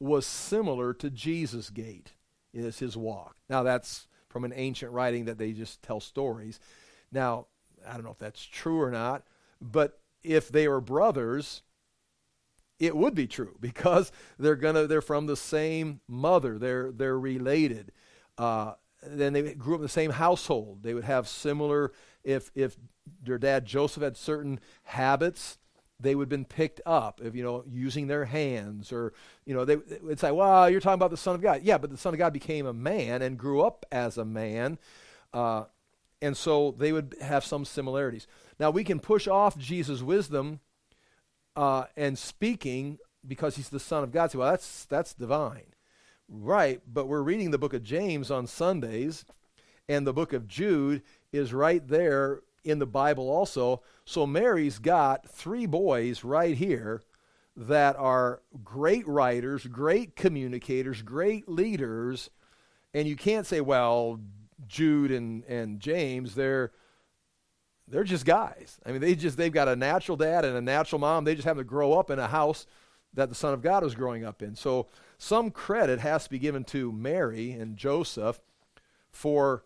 was 0.00 0.26
similar 0.26 0.92
to 0.94 1.10
Jesus' 1.10 1.70
gait, 1.70 2.13
is 2.54 2.78
his 2.78 2.96
walk. 2.96 3.36
Now 3.48 3.62
that's 3.62 4.06
from 4.28 4.44
an 4.44 4.52
ancient 4.54 4.92
writing 4.92 5.26
that 5.26 5.38
they 5.38 5.52
just 5.52 5.82
tell 5.82 6.00
stories. 6.00 6.60
Now 7.12 7.46
I 7.86 7.94
don't 7.94 8.04
know 8.04 8.10
if 8.10 8.18
that's 8.18 8.44
true 8.44 8.80
or 8.80 8.90
not, 8.90 9.24
but 9.60 10.00
if 10.22 10.48
they 10.48 10.68
were 10.68 10.80
brothers, 10.80 11.62
it 12.78 12.96
would 12.96 13.14
be 13.14 13.26
true 13.26 13.56
because 13.60 14.12
they're 14.38 14.56
gonna 14.56 14.86
they're 14.86 15.02
from 15.02 15.26
the 15.26 15.36
same 15.36 16.00
mother. 16.08 16.58
They're 16.58 16.90
they're 16.92 17.18
related. 17.18 17.92
Uh, 18.38 18.74
then 19.06 19.32
they 19.32 19.54
grew 19.54 19.74
up 19.74 19.80
in 19.80 19.82
the 19.82 19.88
same 19.88 20.10
household. 20.10 20.82
They 20.82 20.94
would 20.94 21.04
have 21.04 21.28
similar, 21.28 21.92
if, 22.22 22.50
if 22.54 22.76
their 23.22 23.38
dad 23.38 23.66
Joseph 23.66 24.02
had 24.02 24.16
certain 24.16 24.60
habits, 24.84 25.58
they 26.00 26.14
would 26.14 26.24
have 26.24 26.28
been 26.28 26.44
picked 26.44 26.80
up 26.84 27.20
if, 27.22 27.34
you 27.34 27.42
know, 27.42 27.64
using 27.70 28.06
their 28.06 28.24
hands 28.24 28.92
or, 28.92 29.12
you 29.46 29.54
know, 29.54 29.64
they 29.64 29.76
would 29.76 30.18
say, 30.18 30.30
well, 30.30 30.68
you're 30.68 30.80
talking 30.80 30.94
about 30.94 31.10
the 31.10 31.16
Son 31.16 31.34
of 31.34 31.40
God. 31.40 31.62
Yeah, 31.62 31.78
but 31.78 31.90
the 31.90 31.96
Son 31.96 32.12
of 32.12 32.18
God 32.18 32.32
became 32.32 32.66
a 32.66 32.72
man 32.72 33.22
and 33.22 33.38
grew 33.38 33.62
up 33.62 33.86
as 33.92 34.18
a 34.18 34.24
man. 34.24 34.78
Uh, 35.32 35.64
and 36.20 36.36
so 36.36 36.74
they 36.76 36.92
would 36.92 37.14
have 37.20 37.44
some 37.44 37.64
similarities. 37.64 38.26
Now, 38.58 38.70
we 38.70 38.84
can 38.84 38.98
push 38.98 39.28
off 39.28 39.56
Jesus' 39.56 40.02
wisdom 40.02 40.60
uh, 41.54 41.84
and 41.96 42.18
speaking 42.18 42.98
because 43.26 43.56
he's 43.56 43.68
the 43.68 43.80
Son 43.80 44.02
of 44.02 44.10
God. 44.10 44.30
Say, 44.30 44.38
well, 44.38 44.50
that's, 44.50 44.84
that's 44.86 45.14
divine. 45.14 45.74
Right, 46.28 46.80
but 46.90 47.06
we're 47.06 47.22
reading 47.22 47.50
the 47.50 47.58
book 47.58 47.74
of 47.74 47.82
James 47.82 48.30
on 48.30 48.46
Sundays, 48.46 49.26
and 49.88 50.06
the 50.06 50.12
book 50.14 50.32
of 50.32 50.48
Jude 50.48 51.02
is 51.32 51.52
right 51.52 51.86
there 51.86 52.40
in 52.64 52.78
the 52.78 52.86
Bible 52.86 53.30
also. 53.30 53.82
So 54.04 54.26
Mary's 54.26 54.78
got 54.78 55.28
three 55.28 55.66
boys 55.66 56.24
right 56.24 56.56
here 56.56 57.02
that 57.56 57.96
are 57.96 58.42
great 58.64 59.06
writers, 59.06 59.66
great 59.66 60.16
communicators, 60.16 61.02
great 61.02 61.48
leaders, 61.48 62.30
and 62.92 63.06
you 63.06 63.16
can't 63.16 63.46
say, 63.46 63.60
well, 63.60 64.20
Jude 64.66 65.10
and, 65.10 65.44
and 65.44 65.80
James, 65.80 66.34
they're 66.34 66.72
they're 67.86 68.04
just 68.04 68.24
guys. 68.24 68.78
I 68.86 68.92
mean, 68.92 69.02
they 69.02 69.14
just 69.14 69.36
they've 69.36 69.52
got 69.52 69.68
a 69.68 69.76
natural 69.76 70.16
dad 70.16 70.44
and 70.44 70.56
a 70.56 70.60
natural 70.60 70.98
mom. 70.98 71.24
They 71.24 71.34
just 71.34 71.44
happen 71.44 71.58
to 71.58 71.64
grow 71.64 71.92
up 71.92 72.10
in 72.10 72.18
a 72.18 72.28
house 72.28 72.66
that 73.12 73.28
the 73.28 73.34
Son 73.34 73.52
of 73.52 73.62
God 73.62 73.82
was 73.82 73.94
growing 73.94 74.24
up 74.24 74.42
in. 74.42 74.56
So 74.56 74.88
some 75.18 75.50
credit 75.50 76.00
has 76.00 76.24
to 76.24 76.30
be 76.30 76.38
given 76.38 76.64
to 76.64 76.90
Mary 76.92 77.52
and 77.52 77.76
Joseph 77.76 78.40
for 79.10 79.64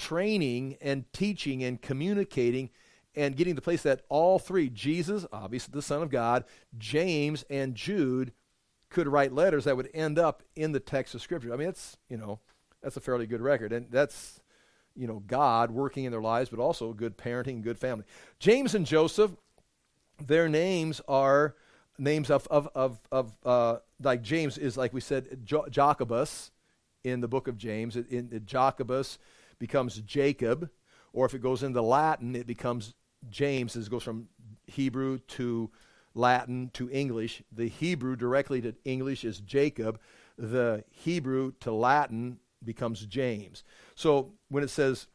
training 0.00 0.78
and 0.80 1.04
teaching 1.12 1.62
and 1.62 1.80
communicating 1.82 2.70
and 3.14 3.36
getting 3.36 3.54
the 3.54 3.60
place 3.60 3.82
that 3.82 4.02
all 4.08 4.38
three 4.38 4.70
Jesus, 4.70 5.26
obviously 5.32 5.72
the 5.72 5.82
Son 5.82 6.02
of 6.02 6.10
God, 6.10 6.44
James, 6.78 7.44
and 7.50 7.74
Jude 7.74 8.32
could 8.88 9.06
write 9.06 9.32
letters 9.32 9.64
that 9.64 9.76
would 9.76 9.90
end 9.92 10.18
up 10.18 10.42
in 10.56 10.72
the 10.72 10.80
text 10.80 11.14
of 11.14 11.20
Scripture. 11.20 11.52
I 11.52 11.56
mean, 11.56 11.68
it's, 11.68 11.98
you 12.08 12.16
know, 12.16 12.38
that's 12.82 12.96
a 12.96 13.00
fairly 13.00 13.26
good 13.26 13.42
record. 13.42 13.72
And 13.72 13.90
that's, 13.90 14.40
you 14.96 15.06
know, 15.06 15.22
God 15.26 15.70
working 15.70 16.04
in 16.04 16.12
their 16.12 16.22
lives, 16.22 16.48
but 16.48 16.58
also 16.58 16.92
good 16.92 17.18
parenting, 17.18 17.62
good 17.62 17.78
family. 17.78 18.04
James 18.38 18.74
and 18.74 18.86
Joseph, 18.86 19.32
their 20.24 20.48
names 20.48 21.00
are 21.08 21.54
names 21.98 22.30
of, 22.30 22.46
of, 22.48 22.68
of, 22.74 22.98
of 23.12 23.36
uh, 23.44 23.76
like 24.02 24.22
James 24.22 24.56
is, 24.56 24.76
like 24.76 24.94
we 24.94 25.00
said, 25.00 25.40
jo- 25.44 25.66
Jacobus 25.68 26.52
in 27.04 27.20
the 27.20 27.28
book 27.28 27.48
of 27.48 27.58
James. 27.58 27.96
In, 27.96 28.30
in, 28.32 28.42
Jacobus 28.46 29.18
becomes 29.60 30.00
Jacob, 30.00 30.68
or 31.12 31.26
if 31.26 31.34
it 31.34 31.42
goes 31.42 31.62
into 31.62 31.80
Latin, 31.80 32.34
it 32.34 32.48
becomes 32.48 32.94
James. 33.28 33.76
As 33.76 33.86
it 33.86 33.90
goes 33.90 34.02
from 34.02 34.28
Hebrew 34.66 35.18
to 35.18 35.70
Latin 36.14 36.70
to 36.74 36.90
English. 36.90 37.42
The 37.52 37.68
Hebrew 37.68 38.16
directly 38.16 38.60
to 38.62 38.74
English 38.84 39.24
is 39.24 39.38
Jacob. 39.40 40.00
The 40.36 40.84
Hebrew 40.90 41.52
to 41.60 41.72
Latin 41.72 42.40
becomes 42.64 43.06
James. 43.06 43.62
So 43.94 44.32
when 44.48 44.64
it 44.64 44.70
says 44.70 45.06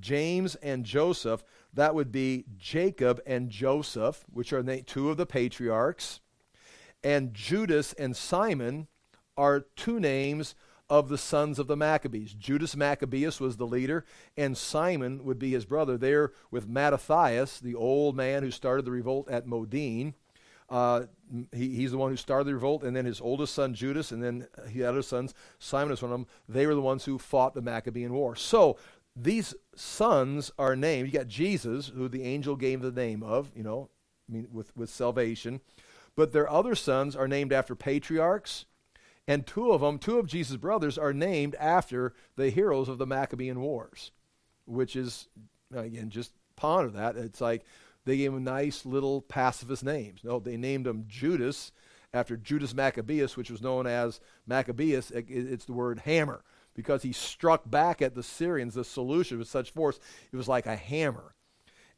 James 0.00 0.54
and 0.56 0.84
Joseph, 0.84 1.44
that 1.74 1.94
would 1.94 2.10
be 2.10 2.44
Jacob 2.56 3.20
and 3.26 3.50
Joseph, 3.50 4.24
which 4.32 4.52
are 4.52 4.62
two 4.62 5.10
of 5.10 5.16
the 5.16 5.26
patriarchs. 5.26 6.20
And 7.04 7.34
Judas 7.34 7.92
and 7.92 8.16
Simon 8.16 8.88
are 9.36 9.60
two 9.76 10.00
names 10.00 10.54
of 10.90 11.08
the 11.08 11.18
sons 11.18 11.58
of 11.58 11.66
the 11.66 11.76
Maccabees. 11.76 12.32
Judas 12.32 12.74
Maccabeus 12.74 13.40
was 13.40 13.56
the 13.56 13.66
leader, 13.66 14.04
and 14.36 14.56
Simon 14.56 15.24
would 15.24 15.38
be 15.38 15.50
his 15.50 15.64
brother 15.64 15.98
there 15.98 16.32
with 16.50 16.68
Mattathias, 16.68 17.60
the 17.60 17.74
old 17.74 18.16
man 18.16 18.42
who 18.42 18.50
started 18.50 18.84
the 18.84 18.90
revolt 18.90 19.28
at 19.28 19.46
Modin. 19.46 20.14
Uh, 20.70 21.04
he, 21.52 21.74
he's 21.76 21.92
the 21.92 21.98
one 21.98 22.10
who 22.10 22.16
started 22.16 22.46
the 22.46 22.54
revolt, 22.54 22.82
and 22.82 22.96
then 22.96 23.04
his 23.04 23.20
oldest 23.20 23.54
son 23.54 23.74
Judas, 23.74 24.12
and 24.12 24.22
then 24.22 24.46
he 24.70 24.80
had 24.80 24.90
other 24.90 25.02
sons. 25.02 25.34
Simon 25.58 25.92
is 25.92 26.02
one 26.02 26.12
of 26.12 26.18
them. 26.18 26.26
They 26.48 26.66
were 26.66 26.74
the 26.74 26.80
ones 26.80 27.04
who 27.04 27.18
fought 27.18 27.54
the 27.54 27.62
Maccabean 27.62 28.12
War. 28.12 28.36
So 28.36 28.78
these 29.14 29.54
sons 29.74 30.50
are 30.58 30.76
named. 30.76 31.08
You 31.08 31.18
got 31.18 31.28
Jesus, 31.28 31.88
who 31.88 32.08
the 32.08 32.22
angel 32.22 32.56
gave 32.56 32.80
the 32.80 32.92
name 32.92 33.22
of, 33.22 33.50
you 33.54 33.62
know, 33.62 33.90
I 34.28 34.32
mean, 34.32 34.48
with, 34.52 34.76
with 34.76 34.90
salvation. 34.90 35.60
But 36.16 36.32
their 36.32 36.50
other 36.50 36.74
sons 36.74 37.16
are 37.16 37.28
named 37.28 37.52
after 37.52 37.74
patriarchs, 37.74 38.66
and 39.28 39.46
two 39.46 39.70
of 39.70 39.82
them, 39.82 39.98
two 39.98 40.18
of 40.18 40.26
Jesus' 40.26 40.56
brothers, 40.56 40.98
are 40.98 41.12
named 41.12 41.54
after 41.60 42.14
the 42.34 42.50
heroes 42.50 42.88
of 42.88 42.98
the 42.98 43.06
Maccabean 43.06 43.60
Wars, 43.60 44.10
which 44.64 44.96
is, 44.96 45.28
again, 45.72 46.10
just 46.10 46.32
ponder 46.56 46.90
that. 46.90 47.16
It's 47.16 47.40
like 47.40 47.64
they 48.04 48.16
gave 48.16 48.32
them 48.32 48.42
nice 48.42 48.84
little 48.86 49.20
pacifist 49.20 49.84
names. 49.84 50.20
No, 50.24 50.40
they 50.40 50.56
named 50.56 50.86
him 50.86 51.04
Judas 51.06 51.70
after 52.14 52.38
Judas 52.38 52.74
Maccabeus, 52.74 53.36
which 53.36 53.50
was 53.50 53.60
known 53.60 53.86
as 53.86 54.18
Maccabeus. 54.46 55.12
It's 55.12 55.66
the 55.66 55.74
word 55.74 56.00
hammer 56.00 56.42
because 56.74 57.02
he 57.02 57.12
struck 57.12 57.70
back 57.70 58.00
at 58.00 58.14
the 58.14 58.22
Syrians, 58.22 58.74
the 58.74 58.84
solution 58.84 59.38
with 59.38 59.48
such 59.48 59.72
force, 59.72 60.00
it 60.32 60.36
was 60.36 60.48
like 60.48 60.64
a 60.64 60.76
hammer. 60.76 61.34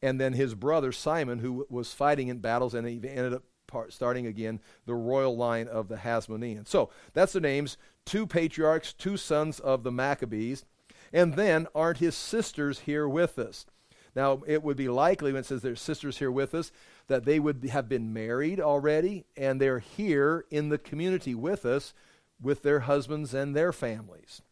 And 0.03 0.19
then 0.21 0.33
his 0.33 0.55
brother 0.55 0.91
Simon, 0.91 1.39
who 1.39 1.67
was 1.71 1.93
fighting 1.93 2.29
in 2.29 2.39
battles, 2.39 2.75
and 2.75 2.89
he 2.89 2.95
ended 2.95 3.35
up 3.35 3.45
part, 3.71 3.93
starting 3.93 4.27
again 4.27 4.61
the 4.87 4.95
royal 4.95 5.37
line 5.37 5.69
of 5.69 5.89
the 5.89 5.97
Hasmoneans. 5.97 6.69
So 6.69 6.91
that's 7.13 7.33
the 7.33 7.41
names 7.41 7.77
two 8.05 8.27
patriarchs, 8.27 8.93
two 8.93 9.17
sons 9.17 9.61
of 9.61 9.83
the 9.83 9.93
Maccabees. 9.93 10.65
And 11.13 11.35
then 11.35 11.67
aren't 11.75 11.99
his 11.99 12.17
sisters 12.17 12.81
here 12.81 13.09
with 13.09 13.39
us? 13.39 13.67
Now, 14.15 14.43
it 14.47 14.63
would 14.63 14.77
be 14.77 14.89
likely 14.89 15.33
when 15.33 15.41
it 15.41 15.47
says 15.47 15.63
there's 15.63 15.81
sisters 15.81 16.19
here 16.19 16.31
with 16.31 16.55
us 16.55 16.73
that 17.07 17.25
they 17.25 17.39
would 17.39 17.65
have 17.71 17.89
been 17.89 18.13
married 18.13 18.61
already 18.61 19.25
and 19.37 19.61
they're 19.61 19.79
here 19.79 20.45
in 20.51 20.69
the 20.69 20.79
community 20.79 21.35
with 21.35 21.65
us 21.65 21.95
with 22.41 22.63
their 22.63 22.81
husbands 22.81 23.35
and 23.35 23.55
their 23.55 23.73
families 23.73 24.43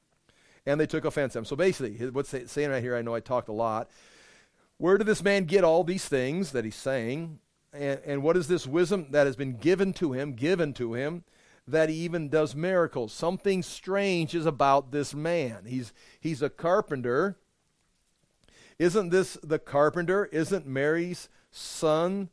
and 0.68 0.78
they 0.78 0.86
took 0.86 1.06
offense 1.06 1.34
at 1.34 1.40
him. 1.40 1.44
So 1.46 1.56
basically, 1.56 2.10
what's 2.10 2.28
saying 2.28 2.70
right 2.70 2.82
here, 2.82 2.94
I 2.94 3.00
know 3.00 3.14
I 3.14 3.20
talked 3.20 3.48
a 3.48 3.52
lot. 3.52 3.90
Where 4.76 4.98
did 4.98 5.06
this 5.06 5.24
man 5.24 5.44
get 5.44 5.64
all 5.64 5.82
these 5.82 6.06
things 6.06 6.52
that 6.52 6.64
he's 6.64 6.76
saying? 6.76 7.38
And, 7.72 8.00
and 8.04 8.22
what 8.22 8.36
is 8.36 8.48
this 8.48 8.66
wisdom 8.66 9.08
that 9.10 9.26
has 9.26 9.36
been 9.36 9.56
given 9.56 9.92
to 9.94 10.12
him, 10.12 10.34
given 10.34 10.72
to 10.74 10.94
him, 10.94 11.24
that 11.66 11.88
he 11.88 11.96
even 11.96 12.28
does 12.28 12.54
miracles? 12.54 13.12
Something 13.12 13.62
strange 13.62 14.34
is 14.34 14.46
about 14.46 14.90
this 14.90 15.14
man. 15.14 15.64
He's, 15.66 15.92
he's 16.20 16.42
a 16.42 16.50
carpenter. 16.50 17.36
Isn't 18.78 19.10
this 19.10 19.36
the 19.42 19.58
carpenter? 19.58 20.26
Isn't 20.26 20.66
Mary's 20.66 21.28
son? 21.50 22.30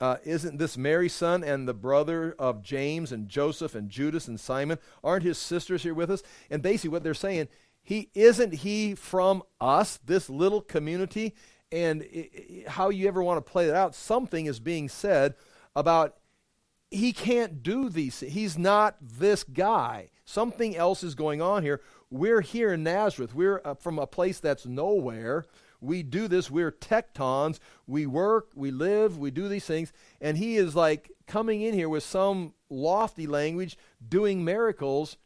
Uh, 0.00 0.16
isn't 0.24 0.58
this 0.58 0.78
Mary's 0.78 1.12
son 1.12 1.42
and 1.42 1.66
the 1.66 1.74
brother 1.74 2.34
of 2.38 2.62
James 2.62 3.10
and 3.10 3.28
Joseph 3.28 3.74
and 3.74 3.90
Judas 3.90 4.28
and 4.28 4.38
Simon? 4.38 4.78
Aren't 5.02 5.24
his 5.24 5.38
sisters 5.38 5.82
here 5.82 5.94
with 5.94 6.10
us? 6.10 6.22
And 6.50 6.62
basically, 6.62 6.90
what 6.90 7.02
they're 7.02 7.14
saying 7.14 7.48
he 7.82 8.10
isn't 8.14 8.52
he 8.52 8.94
from 8.94 9.42
us, 9.60 9.98
this 10.04 10.28
little 10.28 10.60
community? 10.60 11.34
And 11.70 12.02
it, 12.02 12.68
how 12.68 12.88
you 12.88 13.08
ever 13.08 13.22
want 13.22 13.44
to 13.44 13.50
play 13.50 13.66
that 13.66 13.74
out, 13.74 13.94
something 13.94 14.46
is 14.46 14.60
being 14.60 14.88
said 14.88 15.34
about 15.76 16.16
he 16.90 17.12
can't 17.12 17.62
do 17.62 17.88
these. 17.88 18.20
He's 18.20 18.56
not 18.56 18.96
this 19.00 19.44
guy. 19.44 20.10
Something 20.24 20.76
else 20.76 21.02
is 21.02 21.14
going 21.14 21.42
on 21.42 21.62
here. 21.62 21.80
We're 22.10 22.40
here 22.40 22.72
in 22.72 22.82
Nazareth. 22.82 23.34
We're 23.34 23.60
uh, 23.64 23.74
from 23.74 23.98
a 23.98 24.06
place 24.06 24.40
that's 24.40 24.66
nowhere. 24.66 25.44
We 25.80 26.02
do 26.02 26.28
this. 26.28 26.50
We're 26.50 26.72
tectons. 26.72 27.58
We 27.86 28.06
work, 28.06 28.50
we 28.54 28.70
live, 28.70 29.18
we 29.18 29.30
do 29.30 29.48
these 29.48 29.66
things. 29.66 29.92
And 30.20 30.38
he 30.38 30.56
is 30.56 30.74
like 30.74 31.10
coming 31.26 31.62
in 31.62 31.74
here 31.74 31.88
with 31.88 32.02
some 32.02 32.54
lofty 32.70 33.26
language, 33.26 33.76
doing 34.06 34.44
miracles 34.44 35.16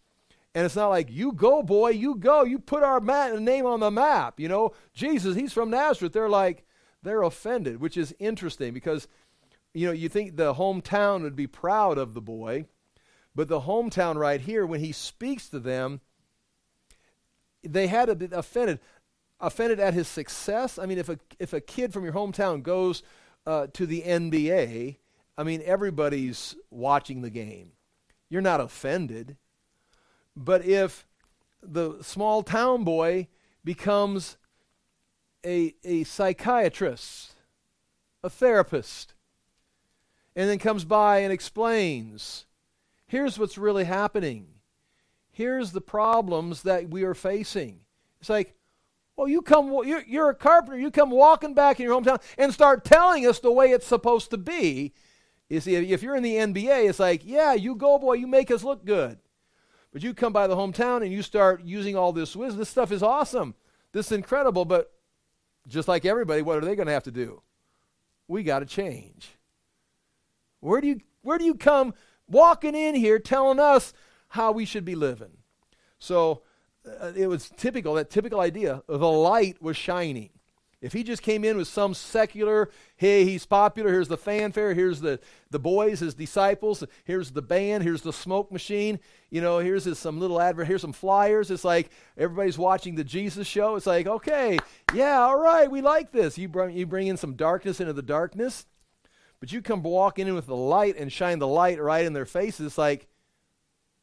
and 0.54 0.66
it's 0.66 0.76
not 0.76 0.88
like, 0.88 1.10
you 1.10 1.32
go, 1.32 1.62
boy, 1.62 1.90
you 1.90 2.16
go. 2.16 2.44
You 2.44 2.58
put 2.58 2.82
our 2.82 3.00
name 3.00 3.64
on 3.64 3.80
the 3.80 3.90
map. 3.90 4.38
You 4.38 4.48
know, 4.48 4.72
Jesus, 4.92 5.34
he's 5.34 5.52
from 5.52 5.70
Nazareth. 5.70 6.12
They're 6.12 6.28
like, 6.28 6.64
they're 7.02 7.22
offended, 7.22 7.80
which 7.80 7.96
is 7.96 8.14
interesting 8.18 8.74
because, 8.74 9.08
you 9.72 9.86
know, 9.86 9.92
you 9.92 10.08
think 10.08 10.36
the 10.36 10.54
hometown 10.54 11.22
would 11.22 11.36
be 11.36 11.46
proud 11.46 11.96
of 11.96 12.12
the 12.12 12.20
boy, 12.20 12.66
but 13.34 13.48
the 13.48 13.62
hometown 13.62 14.16
right 14.16 14.40
here, 14.40 14.66
when 14.66 14.80
he 14.80 14.92
speaks 14.92 15.48
to 15.48 15.58
them, 15.58 16.00
they 17.64 17.86
had 17.86 18.08
a 18.08 18.14
bit 18.14 18.32
offended. 18.32 18.78
Offended 19.40 19.80
at 19.80 19.94
his 19.94 20.06
success. 20.06 20.78
I 20.78 20.86
mean, 20.86 20.98
if 20.98 21.08
a, 21.08 21.18
if 21.40 21.52
a 21.52 21.60
kid 21.60 21.92
from 21.92 22.04
your 22.04 22.12
hometown 22.12 22.62
goes 22.62 23.02
uh, 23.44 23.66
to 23.72 23.86
the 23.86 24.02
NBA, 24.02 24.98
I 25.36 25.42
mean, 25.42 25.62
everybody's 25.64 26.54
watching 26.70 27.22
the 27.22 27.30
game. 27.30 27.72
You're 28.28 28.40
not 28.40 28.60
offended 28.60 29.36
but 30.36 30.64
if 30.64 31.06
the 31.62 32.02
small 32.02 32.42
town 32.42 32.84
boy 32.84 33.28
becomes 33.64 34.36
a, 35.44 35.74
a 35.84 36.04
psychiatrist, 36.04 37.34
a 38.22 38.30
therapist, 38.30 39.14
and 40.34 40.48
then 40.48 40.58
comes 40.58 40.84
by 40.84 41.18
and 41.18 41.32
explains 41.32 42.46
here's 43.06 43.38
what's 43.38 43.58
really 43.58 43.84
happening. 43.84 44.46
Here's 45.30 45.72
the 45.72 45.80
problems 45.80 46.62
that 46.62 46.88
we 46.88 47.02
are 47.04 47.14
facing. 47.14 47.80
It's 48.20 48.30
like, 48.30 48.54
well, 49.16 49.28
you 49.28 49.42
come, 49.42 49.70
you're, 49.84 50.04
you're 50.06 50.30
a 50.30 50.34
carpenter, 50.34 50.78
you 50.78 50.90
come 50.90 51.10
walking 51.10 51.54
back 51.54 51.78
in 51.78 51.84
your 51.84 52.00
hometown 52.00 52.22
and 52.38 52.52
start 52.52 52.84
telling 52.84 53.26
us 53.26 53.38
the 53.38 53.52
way 53.52 53.70
it's 53.70 53.86
supposed 53.86 54.30
to 54.30 54.38
be. 54.38 54.94
You 55.50 55.60
see, 55.60 55.74
if 55.74 56.02
you're 56.02 56.16
in 56.16 56.22
the 56.22 56.36
NBA, 56.36 56.88
it's 56.88 56.98
like, 56.98 57.22
yeah, 57.24 57.52
you 57.52 57.74
go, 57.74 57.98
boy, 57.98 58.14
you 58.14 58.26
make 58.26 58.50
us 58.50 58.64
look 58.64 58.86
good. 58.86 59.18
But 59.92 60.02
you 60.02 60.14
come 60.14 60.32
by 60.32 60.46
the 60.46 60.56
hometown 60.56 61.02
and 61.02 61.12
you 61.12 61.22
start 61.22 61.62
using 61.64 61.96
all 61.96 62.12
this 62.12 62.34
wisdom. 62.34 62.58
This 62.58 62.70
stuff 62.70 62.92
is 62.92 63.02
awesome. 63.02 63.54
This 63.92 64.06
is 64.06 64.12
incredible. 64.12 64.64
But 64.64 64.90
just 65.68 65.86
like 65.86 66.04
everybody, 66.04 66.42
what 66.42 66.56
are 66.56 66.62
they 66.62 66.74
going 66.74 66.86
to 66.86 66.92
have 66.92 67.04
to 67.04 67.10
do? 67.10 67.42
We 68.26 68.42
got 68.42 68.60
to 68.60 68.66
change. 68.66 69.32
Where 70.60 70.80
do 70.80 70.86
you 70.86 71.00
where 71.22 71.38
do 71.38 71.44
you 71.44 71.54
come 71.54 71.94
walking 72.28 72.74
in 72.74 72.94
here 72.94 73.18
telling 73.18 73.60
us 73.60 73.92
how 74.28 74.52
we 74.52 74.64
should 74.64 74.84
be 74.84 74.94
living? 74.94 75.36
So 75.98 76.42
uh, 77.00 77.12
it 77.14 77.26
was 77.26 77.50
typical 77.56 77.94
that 77.94 78.10
typical 78.10 78.40
idea. 78.40 78.82
The 78.88 78.96
light 78.96 79.60
was 79.60 79.76
shining. 79.76 80.30
If 80.82 80.92
he 80.92 81.04
just 81.04 81.22
came 81.22 81.44
in 81.44 81.56
with 81.56 81.68
some 81.68 81.94
secular, 81.94 82.68
hey, 82.96 83.24
he's 83.24 83.46
popular, 83.46 83.92
here's 83.92 84.08
the 84.08 84.16
fanfare, 84.16 84.74
here's 84.74 85.00
the, 85.00 85.20
the 85.48 85.60
boys, 85.60 86.00
his 86.00 86.14
disciples, 86.14 86.82
here's 87.04 87.30
the 87.30 87.40
band, 87.40 87.84
here's 87.84 88.02
the 88.02 88.12
smoke 88.12 88.50
machine, 88.50 88.98
you 89.30 89.40
know, 89.40 89.60
here's 89.60 89.84
his, 89.84 90.00
some 90.00 90.18
little 90.18 90.40
advert, 90.40 90.66
here's 90.66 90.80
some 90.80 90.92
flyers. 90.92 91.52
It's 91.52 91.64
like 91.64 91.90
everybody's 92.18 92.58
watching 92.58 92.96
the 92.96 93.04
Jesus 93.04 93.46
show. 93.46 93.76
It's 93.76 93.86
like, 93.86 94.08
okay, 94.08 94.58
yeah, 94.92 95.20
all 95.20 95.38
right, 95.38 95.70
we 95.70 95.82
like 95.82 96.10
this. 96.10 96.36
You 96.36 96.48
bring, 96.48 96.76
you 96.76 96.84
bring 96.84 97.06
in 97.06 97.16
some 97.16 97.34
darkness 97.34 97.80
into 97.80 97.92
the 97.92 98.02
darkness, 98.02 98.66
but 99.38 99.52
you 99.52 99.62
come 99.62 99.84
walking 99.84 100.26
in 100.26 100.34
with 100.34 100.46
the 100.46 100.56
light 100.56 100.96
and 100.98 101.12
shine 101.12 101.38
the 101.38 101.46
light 101.46 101.80
right 101.80 102.04
in 102.04 102.12
their 102.12 102.26
faces. 102.26 102.66
It's 102.66 102.78
like, 102.78 103.06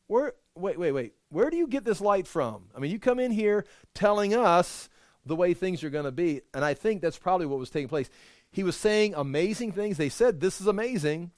where, 0.08 0.36
wait, 0.56 0.80
wait, 0.80 0.94
wait, 0.94 1.14
where 1.28 1.50
do 1.50 1.58
you 1.58 1.68
get 1.68 1.84
this 1.84 2.00
light 2.00 2.26
from? 2.26 2.70
I 2.74 2.80
mean, 2.80 2.90
you 2.90 3.00
come 3.00 3.20
in 3.20 3.32
here 3.32 3.66
telling 3.94 4.34
us 4.34 4.88
the 5.26 5.36
way 5.36 5.54
things 5.54 5.84
are 5.84 5.90
going 5.90 6.06
to 6.06 6.12
be. 6.12 6.42
And 6.54 6.64
I 6.64 6.74
think 6.74 7.02
that's 7.02 7.18
probably 7.18 7.46
what 7.46 7.60
was 7.60 7.70
taking 7.70 7.90
place. 7.90 8.10
He 8.52 8.64
was 8.64 8.76
saying 8.76 9.14
amazing 9.16 9.74
things. 9.74 9.98
They 9.98 10.10
said, 10.10 10.40
This 10.40 10.60
is 10.60 10.68
amazing. 10.68 11.32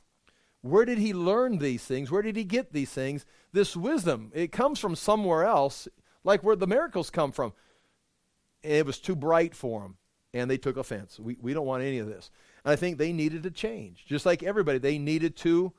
Where 0.62 0.86
did 0.86 1.00
he 1.00 1.14
learn 1.14 1.58
these 1.58 1.84
things? 1.84 2.12
Where 2.12 2.22
did 2.22 2.36
he 2.36 2.44
get 2.44 2.72
these 2.72 2.92
things? 2.92 3.26
This 3.52 3.76
wisdom, 3.76 4.32
it 4.34 4.52
comes 4.52 4.80
from 4.80 4.96
somewhere 4.96 5.44
else, 5.44 5.88
like 6.24 6.44
where 6.44 6.56
the 6.56 6.68
miracles 6.68 7.10
come 7.10 7.32
from. 7.32 7.54
And 8.64 8.74
it 8.74 8.86
was 8.86 9.00
too 9.00 9.16
bright 9.16 9.56
for 9.56 9.82
them, 9.82 9.98
and 10.36 10.50
they 10.50 10.58
took 10.58 10.78
offense. 10.78 11.20
We, 11.20 11.36
we 11.42 11.54
don't 11.54 11.66
want 11.66 11.84
any 11.84 11.98
of 11.98 12.08
this. 12.08 12.30
And 12.64 12.72
I 12.72 12.76
think 12.76 12.98
they 12.98 13.12
needed 13.12 13.42
to 13.44 13.52
change. 13.52 14.06
Just 14.06 14.26
like 14.26 14.44
everybody, 14.44 14.78
they 14.78 15.00
needed 15.00 15.36
to 15.38 15.74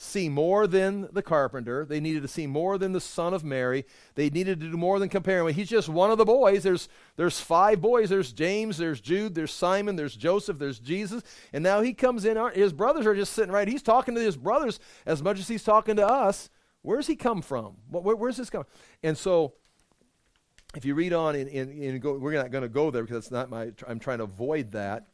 see 0.00 0.28
more 0.28 0.68
than 0.68 1.08
the 1.12 1.22
carpenter. 1.22 1.84
They 1.84 1.98
needed 1.98 2.22
to 2.22 2.28
see 2.28 2.46
more 2.46 2.78
than 2.78 2.92
the 2.92 3.00
son 3.00 3.34
of 3.34 3.42
Mary. 3.42 3.84
They 4.14 4.30
needed 4.30 4.60
to 4.60 4.70
do 4.70 4.76
more 4.76 5.00
than 5.00 5.08
compare 5.08 5.40
him. 5.40 5.52
He's 5.52 5.68
just 5.68 5.88
one 5.88 6.12
of 6.12 6.18
the 6.18 6.24
boys. 6.24 6.62
There's, 6.62 6.88
there's 7.16 7.40
five 7.40 7.80
boys. 7.80 8.08
There's 8.08 8.32
James, 8.32 8.78
there's 8.78 9.00
Jude, 9.00 9.34
there's 9.34 9.52
Simon, 9.52 9.96
there's 9.96 10.14
Joseph, 10.14 10.58
there's 10.58 10.78
Jesus. 10.78 11.24
And 11.52 11.64
now 11.64 11.80
he 11.80 11.92
comes 11.92 12.24
in. 12.24 12.36
His 12.54 12.72
brothers 12.72 13.06
are 13.06 13.14
just 13.14 13.32
sitting 13.32 13.52
right. 13.52 13.66
He's 13.66 13.82
talking 13.82 14.14
to 14.14 14.20
his 14.20 14.36
brothers 14.36 14.78
as 15.04 15.20
much 15.20 15.40
as 15.40 15.48
he's 15.48 15.64
talking 15.64 15.96
to 15.96 16.06
us. 16.06 16.48
Where's 16.82 17.08
he 17.08 17.16
come 17.16 17.42
from? 17.42 17.78
Where, 17.90 18.14
where's 18.14 18.36
this 18.36 18.50
come? 18.50 18.66
And 19.02 19.18
so 19.18 19.54
if 20.76 20.84
you 20.84 20.94
read 20.94 21.12
on, 21.12 21.34
in 21.34 21.98
go, 21.98 22.16
we're 22.16 22.34
not 22.34 22.52
going 22.52 22.62
to 22.62 22.68
go 22.68 22.92
there 22.92 23.02
because 23.02 23.16
it's 23.16 23.30
not 23.32 23.50
my, 23.50 23.72
I'm 23.88 23.98
trying 23.98 24.18
to 24.18 24.24
avoid 24.24 24.70
that. 24.72 25.08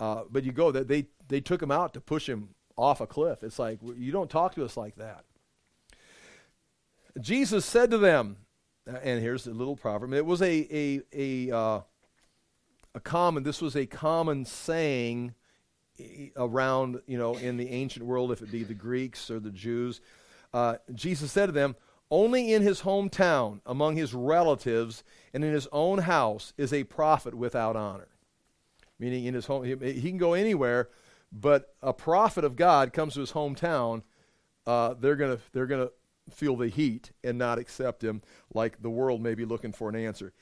Uh, 0.00 0.22
but 0.28 0.42
you 0.42 0.50
go 0.50 0.72
that 0.72 0.88
they, 0.88 1.06
they 1.28 1.40
took 1.40 1.62
him 1.62 1.70
out 1.70 1.94
to 1.94 2.00
push 2.00 2.28
him 2.28 2.48
off 2.76 3.00
a 3.00 3.06
cliff. 3.06 3.42
It's 3.42 3.58
like, 3.58 3.78
you 3.96 4.12
don't 4.12 4.30
talk 4.30 4.54
to 4.54 4.64
us 4.64 4.76
like 4.76 4.96
that. 4.96 5.24
Jesus 7.20 7.64
said 7.64 7.90
to 7.90 7.98
them, 7.98 8.38
and 8.86 9.20
here's 9.20 9.46
a 9.46 9.52
little 9.52 9.76
proverb. 9.76 10.12
It 10.12 10.26
was 10.26 10.42
a, 10.42 10.66
a, 10.70 11.00
a, 11.12 11.56
uh, 11.56 11.80
a 12.94 13.00
common, 13.00 13.42
this 13.42 13.62
was 13.62 13.76
a 13.76 13.86
common 13.86 14.44
saying 14.44 15.34
around, 16.36 17.00
you 17.06 17.18
know, 17.18 17.36
in 17.36 17.56
the 17.56 17.70
ancient 17.70 18.04
world, 18.04 18.32
if 18.32 18.42
it 18.42 18.50
be 18.50 18.64
the 18.64 18.74
Greeks 18.74 19.30
or 19.30 19.38
the 19.38 19.50
Jews. 19.50 20.00
Uh, 20.52 20.76
Jesus 20.92 21.32
said 21.32 21.46
to 21.46 21.52
them, 21.52 21.76
Only 22.10 22.52
in 22.52 22.62
his 22.62 22.82
hometown, 22.82 23.60
among 23.64 23.96
his 23.96 24.12
relatives, 24.12 25.04
and 25.32 25.44
in 25.44 25.52
his 25.52 25.68
own 25.72 25.98
house 25.98 26.52
is 26.56 26.72
a 26.72 26.84
prophet 26.84 27.34
without 27.34 27.76
honor. 27.76 28.08
Meaning, 28.98 29.24
in 29.24 29.34
his 29.34 29.46
home, 29.46 29.64
he, 29.64 29.74
he 29.92 30.08
can 30.08 30.18
go 30.18 30.34
anywhere, 30.34 30.88
but 31.34 31.74
a 31.82 31.92
prophet 31.92 32.44
of 32.44 32.56
God 32.56 32.92
comes 32.92 33.14
to 33.14 33.20
his 33.20 33.32
hometown, 33.32 34.02
uh, 34.66 34.94
they're 34.94 35.16
going 35.16 35.36
to 35.36 35.42
they're 35.52 35.66
gonna 35.66 35.90
feel 36.30 36.56
the 36.56 36.68
heat 36.68 37.12
and 37.22 37.36
not 37.36 37.58
accept 37.58 38.02
him 38.02 38.22
like 38.54 38.80
the 38.80 38.88
world 38.88 39.20
may 39.20 39.34
be 39.34 39.44
looking 39.44 39.72
for 39.72 39.90
an 39.90 39.96
answer. 39.96 40.32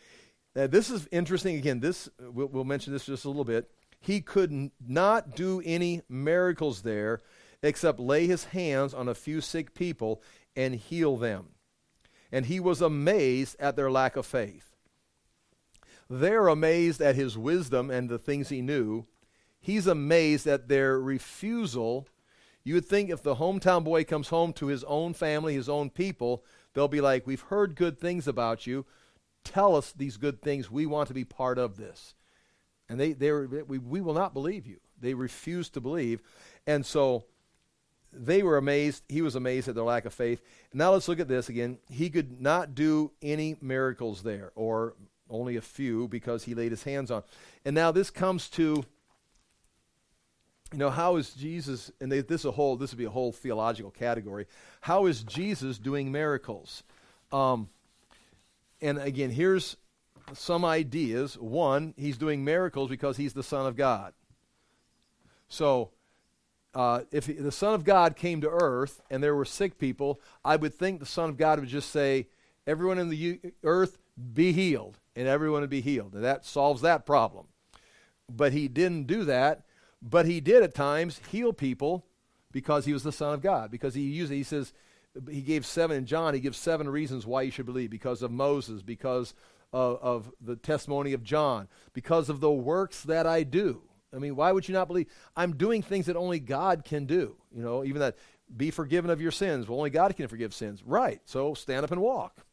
Now, 0.55 0.67
this 0.69 0.91
is 0.91 1.09
interesting. 1.11 1.57
Again, 1.57 1.81
this 1.81 2.09
we'll, 2.21 2.47
we'll 2.47 2.65
mention 2.65 2.93
this 2.93 3.07
just 3.07 3.25
a 3.25 3.29
little 3.29 3.45
bit 3.45 3.71
he 4.03 4.21
could 4.21 4.73
not 4.85 5.37
do 5.37 5.63
any 5.65 6.03
miracles 6.09 6.83
there 6.83 7.21
except 7.63 8.01
lay 8.01 8.27
his 8.27 8.45
hands 8.47 8.93
on 8.93 9.09
a 9.09 9.15
few 9.15 9.41
sick 9.41 9.75
people 9.75 10.21
and 10.57 10.75
heal 10.75 11.17
them. 11.17 11.51
And 12.33 12.47
he 12.47 12.59
was 12.59 12.83
amazed 12.83 13.57
at 13.61 13.77
their 13.77 13.91
lack 13.91 14.17
of 14.17 14.27
faith. 14.27 14.75
They're 16.11 16.49
amazed 16.49 17.01
at 17.01 17.15
his 17.15 17.39
wisdom 17.39 17.91
and 17.91 18.09
the 18.09 18.19
things 18.19 18.49
he 18.49 18.61
knew. 18.61 19.07
He's 19.63 19.87
amazed 19.87 20.47
at 20.47 20.69
their 20.69 21.01
refusal. 21.01 22.07
You 22.65 22.75
would 22.75 22.85
think 22.85 23.09
if 23.09 23.23
the 23.23 23.37
hometown 23.37 23.85
boy 23.85 24.05
comes 24.05 24.29
home 24.29 24.53
to 24.55 24.67
his 24.67 24.85
own 24.85 25.15
family, 25.15 25.55
his 25.55 25.69
own 25.69 25.89
people, 25.89 26.45
they'll 26.75 26.89
be 26.89 27.01
like, 27.01 27.27
We've 27.27 27.41
heard 27.41 27.77
good 27.77 27.99
things 27.99 28.29
about 28.29 28.67
you. 28.67 28.85
Tell 29.45 29.77
us 29.77 29.93
these 29.93 30.17
good 30.17 30.43
things. 30.43 30.71
We 30.71 30.85
want 30.85 31.09
to 31.09 31.15
be 31.15 31.25
part 31.25 31.59
of 31.59 31.77
this. 31.77 32.15
And 32.89 33.01
they, 33.01 33.13
they 33.13 33.31
were, 33.31 33.65
we, 33.67 33.79
we 33.79 34.01
will 34.01 34.15
not 34.15 34.35
believe 34.35 34.67
you. 34.67 34.79
They 35.01 35.15
refused 35.15 35.75
to 35.75 35.81
believe. 35.81 36.21
And 36.67 36.85
so 36.85 37.25
they 38.13 38.43
were 38.43 38.57
amazed. 38.57 39.05
He 39.09 39.23
was 39.23 39.35
amazed 39.35 39.69
at 39.69 39.75
their 39.75 39.85
lack 39.85 40.05
of 40.05 40.13
faith. 40.13 40.43
Now 40.73 40.93
let's 40.93 41.09
look 41.09 41.21
at 41.21 41.29
this 41.29 41.49
again. 41.49 41.79
He 41.89 42.11
could 42.11 42.41
not 42.41 42.75
do 42.75 43.13
any 43.23 43.57
miracles 43.61 44.23
there, 44.23 44.53
or 44.55 44.95
only 45.31 45.57
a 45.57 45.63
few, 45.63 46.09
because 46.09 46.45
he 46.45 46.55
laid 46.55 46.73
his 46.73 46.83
hands 46.83 47.11
on. 47.11 47.23
And 47.65 47.75
now 47.75 47.91
this 47.91 48.11
comes 48.11 48.49
to, 48.51 48.85
you 50.73 50.79
know, 50.79 50.91
how 50.91 51.17
is 51.17 51.31
Jesus, 51.33 51.91
and 52.01 52.11
they, 52.11 52.21
this 52.21 52.43
is 52.43 52.45
a 52.47 52.51
whole, 52.51 52.77
this 52.77 52.91
would 52.93 52.99
be 52.99 53.05
a 53.05 53.11
whole 53.11 53.33
theological 53.33 53.91
category. 53.91 54.47
How 54.81 55.07
is 55.07 55.23
Jesus 55.23 55.79
doing 55.79 56.11
miracles? 56.11 56.83
Um, 57.31 57.69
and 58.81 58.99
again, 58.99 59.31
here's 59.31 59.77
some 60.33 60.65
ideas. 60.65 61.37
One, 61.39 61.95
he's 61.97 62.17
doing 62.17 62.45
miracles 62.45 62.89
because 62.89 63.17
he's 63.17 63.33
the 63.33 63.43
Son 63.43 63.67
of 63.67 63.77
God. 63.77 64.15
So, 65.49 65.91
uh, 66.75 67.03
if 67.11 67.27
he, 67.27 67.35
the 67.35 67.53
Son 67.53 67.75
of 67.75 67.85
God 67.85 68.17
came 68.17 68.41
to 68.41 68.49
earth 68.49 69.03
and 69.11 69.23
there 69.23 69.35
were 69.35 69.45
sick 69.45 69.79
people, 69.79 70.21
I 70.43 70.57
would 70.57 70.75
think 70.75 71.01
the 71.01 71.07
Son 71.07 71.29
of 71.29 71.37
God 71.37 71.61
would 71.61 71.69
just 71.69 71.91
say, 71.91 72.29
Everyone 72.67 72.99
in 72.99 73.09
the 73.09 73.17
u- 73.17 73.53
earth 73.65 73.99
be 74.33 74.53
healed, 74.53 74.99
and 75.17 75.27
everyone 75.27 75.63
would 75.63 75.71
be 75.71 75.81
healed. 75.81 76.15
And 76.15 76.25
that 76.25 76.47
solves 76.47 76.81
that 76.83 77.05
problem. 77.05 77.47
But 78.31 78.53
he 78.53 78.69
didn't 78.69 79.09
do 79.09 79.25
that, 79.25 79.63
but 80.03 80.27
he 80.27 80.41
did 80.41 80.63
at 80.63 80.75
times 80.75 81.21
heal 81.31 81.53
people 81.53 82.05
because 82.51 82.85
he 82.85 82.93
was 82.93 83.05
the 83.05 83.13
Son 83.13 83.35
of 83.35 83.41
God. 83.41 83.71
Because 83.71 83.95
he 83.95 84.03
used 84.03 84.33
he 84.33 84.43
says, 84.43 84.73
he 85.31 85.43
gave 85.43 85.65
seven 85.65 85.97
in 85.97 86.07
John, 86.07 86.35
he 86.35 86.41
gives 86.41 86.59
seven 86.59 86.89
reasons 86.89 87.27
why 87.27 87.43
you 87.43 87.51
should 87.51 87.67
believe 87.67 87.91
because 87.91 88.23
of 88.23 88.31
Moses, 88.31 88.83
because 88.83 89.35
of, 89.73 89.99
of 90.03 90.33
the 90.41 90.57
testimony 90.57 91.13
of 91.13 91.23
John, 91.23 91.69
because 91.93 92.29
of 92.29 92.41
the 92.41 92.51
works 92.51 93.03
that 93.03 93.27
I 93.27 93.43
do. 93.43 93.83
I 94.15 94.19
mean, 94.19 94.37
why 94.37 94.53
would 94.53 94.69
you 94.69 94.75
not 94.75 94.89
believe? 94.89 95.07
I'm 95.37 95.57
doing 95.57 95.83
things 95.83 96.07
that 96.07 96.17
only 96.17 96.39
God 96.39 96.85
can 96.85 97.07
do. 97.07 97.37
You 97.55 97.63
know, 97.63 97.85
even 97.85 98.01
that 98.01 98.17
be 98.55 98.71
forgiven 98.71 99.11
of 99.11 99.23
your 99.23 99.31
sins. 99.31 99.69
Well, 99.69 99.79
only 99.79 99.91
God 99.91 100.15
can 100.17 100.29
forgive 100.29 100.53
sins. 100.53 100.83
Right. 100.85 101.21
So 101.25 101.55
stand 101.55 101.85
up 101.85 101.93
and 101.93 102.01
walk. 102.01 102.39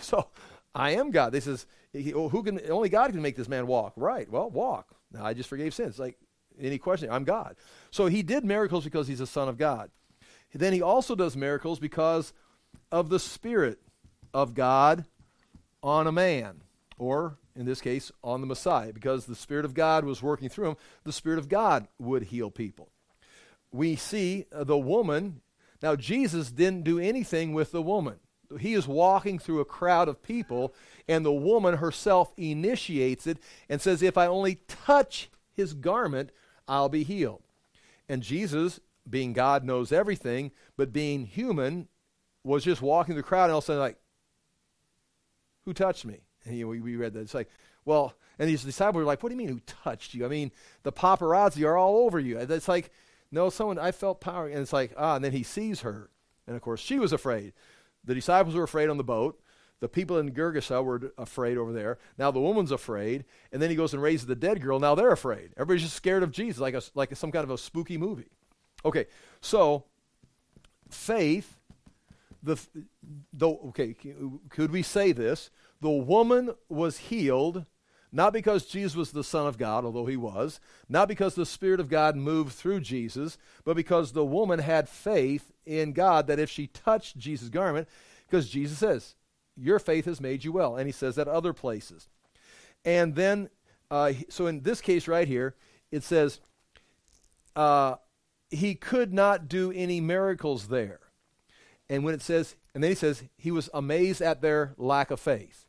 So 0.00 0.26
I 0.74 0.96
am 0.96 1.12
God. 1.12 1.30
This 1.30 1.46
is 1.46 1.66
who 1.92 2.42
can 2.42 2.60
only 2.68 2.88
God 2.88 3.12
can 3.12 3.22
make 3.22 3.36
this 3.36 3.46
man 3.46 3.68
walk. 3.68 3.92
Right. 3.94 4.28
Well, 4.28 4.50
walk. 4.50 4.88
Now 5.12 5.24
I 5.24 5.34
just 5.34 5.48
forgave 5.48 5.72
sins. 5.72 6.00
Like 6.00 6.18
any 6.60 6.78
question, 6.78 7.10
I'm 7.10 7.24
God. 7.24 7.56
So 7.90 8.06
he 8.06 8.22
did 8.22 8.44
miracles 8.44 8.84
because 8.84 9.08
he's 9.08 9.20
a 9.20 9.26
son 9.26 9.48
of 9.48 9.58
God. 9.58 9.90
Then 10.52 10.72
he 10.72 10.82
also 10.82 11.14
does 11.14 11.36
miracles 11.36 11.78
because 11.78 12.32
of 12.92 13.08
the 13.08 13.18
Spirit 13.18 13.80
of 14.32 14.54
God 14.54 15.04
on 15.82 16.06
a 16.06 16.12
man, 16.12 16.62
or 16.96 17.38
in 17.56 17.66
this 17.66 17.80
case, 17.80 18.10
on 18.22 18.40
the 18.40 18.46
Messiah, 18.46 18.92
because 18.92 19.26
the 19.26 19.34
Spirit 19.34 19.64
of 19.64 19.74
God 19.74 20.04
was 20.04 20.22
working 20.22 20.48
through 20.48 20.70
him. 20.70 20.76
The 21.04 21.12
Spirit 21.12 21.38
of 21.38 21.48
God 21.48 21.88
would 21.98 22.24
heal 22.24 22.50
people. 22.50 22.88
We 23.72 23.96
see 23.96 24.46
the 24.50 24.78
woman. 24.78 25.40
Now, 25.82 25.96
Jesus 25.96 26.50
didn't 26.50 26.84
do 26.84 26.98
anything 26.98 27.52
with 27.52 27.72
the 27.72 27.82
woman. 27.82 28.16
He 28.60 28.74
is 28.74 28.86
walking 28.86 29.38
through 29.38 29.60
a 29.60 29.64
crowd 29.64 30.08
of 30.08 30.22
people, 30.22 30.74
and 31.08 31.24
the 31.24 31.32
woman 31.32 31.78
herself 31.78 32.32
initiates 32.36 33.26
it 33.26 33.38
and 33.68 33.80
says, 33.80 34.02
If 34.02 34.16
I 34.16 34.26
only 34.26 34.60
touch 34.68 35.30
his 35.52 35.74
garment, 35.74 36.30
I'll 36.68 36.88
be 36.88 37.04
healed. 37.04 37.42
And 38.08 38.22
Jesus, 38.22 38.80
being 39.08 39.32
God, 39.32 39.64
knows 39.64 39.92
everything, 39.92 40.52
but 40.76 40.92
being 40.92 41.26
human, 41.26 41.88
was 42.42 42.64
just 42.64 42.82
walking 42.82 43.16
the 43.16 43.22
crowd 43.22 43.44
and 43.44 43.52
all 43.52 43.58
of 43.58 43.64
a 43.64 43.66
sudden, 43.66 43.80
like, 43.80 43.98
who 45.64 45.72
touched 45.72 46.04
me? 46.04 46.20
And 46.44 46.56
you 46.56 46.64
know, 46.64 46.70
we, 46.70 46.96
read 46.96 47.14
that. 47.14 47.20
It's 47.20 47.34
like, 47.34 47.48
well, 47.84 48.14
and 48.38 48.48
these 48.48 48.62
disciples 48.62 49.00
were 49.00 49.06
like, 49.06 49.22
what 49.22 49.30
do 49.30 49.34
you 49.34 49.38
mean 49.38 49.48
who 49.48 49.60
touched 49.60 50.14
you? 50.14 50.24
I 50.24 50.28
mean, 50.28 50.52
the 50.82 50.92
paparazzi 50.92 51.66
are 51.66 51.76
all 51.76 52.04
over 52.04 52.18
you. 52.18 52.38
It's 52.38 52.68
like, 52.68 52.90
no, 53.30 53.48
someone, 53.50 53.78
I 53.78 53.92
felt 53.92 54.20
power. 54.20 54.46
And 54.46 54.58
it's 54.58 54.72
like, 54.72 54.92
ah, 54.96 55.16
and 55.16 55.24
then 55.24 55.32
he 55.32 55.42
sees 55.42 55.80
her. 55.80 56.10
And 56.46 56.54
of 56.54 56.62
course, 56.62 56.80
she 56.80 56.98
was 56.98 57.12
afraid. 57.12 57.54
The 58.04 58.14
disciples 58.14 58.54
were 58.54 58.64
afraid 58.64 58.90
on 58.90 58.98
the 58.98 59.04
boat. 59.04 59.40
The 59.80 59.88
people 59.88 60.18
in 60.18 60.30
Gergesa 60.30 60.82
were 60.82 61.12
afraid 61.18 61.58
over 61.58 61.72
there. 61.72 61.98
Now 62.16 62.30
the 62.30 62.40
woman's 62.40 62.70
afraid. 62.70 63.24
And 63.52 63.60
then 63.60 63.70
he 63.70 63.76
goes 63.76 63.92
and 63.92 64.02
raises 64.02 64.26
the 64.26 64.34
dead 64.34 64.62
girl. 64.62 64.78
Now 64.78 64.94
they're 64.94 65.12
afraid. 65.12 65.50
Everybody's 65.56 65.82
just 65.82 65.96
scared 65.96 66.22
of 66.22 66.30
Jesus, 66.30 66.60
like, 66.60 66.74
a, 66.74 66.82
like 66.94 67.14
some 67.16 67.32
kind 67.32 67.44
of 67.44 67.50
a 67.50 67.58
spooky 67.58 67.98
movie. 67.98 68.30
Okay, 68.84 69.06
so 69.40 69.84
faith 70.88 71.56
the, 72.42 72.58
the 73.32 73.48
okay, 73.48 73.96
could 74.50 74.70
we 74.70 74.82
say 74.82 75.12
this? 75.12 75.50
The 75.80 75.90
woman 75.90 76.54
was 76.68 76.98
healed 76.98 77.64
not 78.14 78.32
because 78.32 78.64
Jesus 78.64 78.94
was 78.94 79.10
the 79.10 79.24
Son 79.24 79.48
of 79.48 79.58
God, 79.58 79.84
although 79.84 80.06
he 80.06 80.16
was, 80.16 80.60
not 80.88 81.08
because 81.08 81.34
the 81.34 81.44
Spirit 81.44 81.80
of 81.80 81.88
God 81.88 82.14
moved 82.14 82.52
through 82.52 82.80
Jesus, 82.80 83.36
but 83.64 83.74
because 83.74 84.12
the 84.12 84.24
woman 84.24 84.60
had 84.60 84.88
faith 84.88 85.50
in 85.66 85.92
God 85.92 86.28
that 86.28 86.38
if 86.38 86.48
she 86.48 86.68
touched 86.68 87.18
Jesus' 87.18 87.48
garment, 87.48 87.88
because 88.24 88.48
Jesus 88.48 88.78
says, 88.78 89.16
Your 89.56 89.78
faith 89.78 90.04
has 90.06 90.20
made 90.20 90.44
you 90.44 90.52
well. 90.52 90.76
And 90.76 90.86
he 90.86 90.92
says 90.92 91.14
that 91.16 91.28
other 91.28 91.52
places. 91.52 92.08
And 92.84 93.14
then, 93.14 93.48
uh, 93.90 94.12
so 94.28 94.46
in 94.46 94.60
this 94.60 94.80
case 94.80 95.08
right 95.08 95.28
here, 95.28 95.54
it 95.90 96.02
says, 96.02 96.40
uh, 97.56 97.96
He 98.50 98.74
could 98.74 99.12
not 99.12 99.48
do 99.48 99.72
any 99.72 100.00
miracles 100.00 100.68
there. 100.68 101.00
And 101.88 102.04
when 102.04 102.14
it 102.14 102.22
says, 102.22 102.56
and 102.74 102.82
then 102.82 102.90
he 102.90 102.96
says, 102.96 103.22
he 103.36 103.50
was 103.50 103.70
amazed 103.72 104.20
at 104.20 104.42
their 104.42 104.74
lack 104.76 105.10
of 105.10 105.20
faith. 105.20 105.66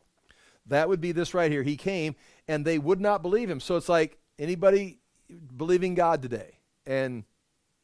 That 0.65 0.89
would 0.89 1.01
be 1.01 1.11
this 1.11 1.33
right 1.33 1.51
here. 1.51 1.61
He 1.63 1.77
came 1.77 2.15
and 2.47 2.65
they 2.65 2.79
would 2.79 2.99
not 2.99 3.21
believe 3.21 3.49
him. 3.49 3.59
So 3.59 3.75
it's 3.75 3.89
like 3.89 4.17
anybody 4.39 4.99
believing 5.55 5.93
God 5.93 6.21
today. 6.21 6.59
And 6.87 7.23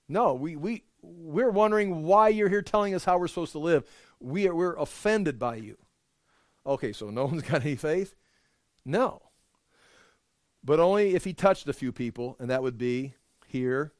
no, 0.10 0.34
we, 0.34 0.56
we, 0.56 0.84
we're 1.02 1.52
wondering 1.52 2.04
why 2.04 2.30
you're 2.30 2.50
here 2.50 2.62
telling 2.62 2.96
us 2.96 3.06
how 3.06 3.18
we're 3.18 3.28
supposed 3.28 3.52
to 3.52 3.60
live. 3.60 3.84
We 4.20 4.48
are, 4.48 4.56
we're 4.56 4.76
offended 4.76 5.38
by 5.38 5.56
you. 5.58 5.78
Okay, 6.66 6.94
so 6.94 7.10
no 7.10 7.26
one's 7.28 7.44
got 7.44 7.66
any 7.66 7.76
faith? 7.76 8.16
No. 8.86 9.22
But 10.64 10.80
only 10.80 11.16
if 11.16 11.24
he 11.24 11.34
touched 11.34 11.68
a 11.68 11.74
few 11.74 11.92
people, 11.92 12.36
and 12.40 12.50
that 12.50 12.62
would 12.62 12.78
be 12.78 13.16
here 13.48 13.94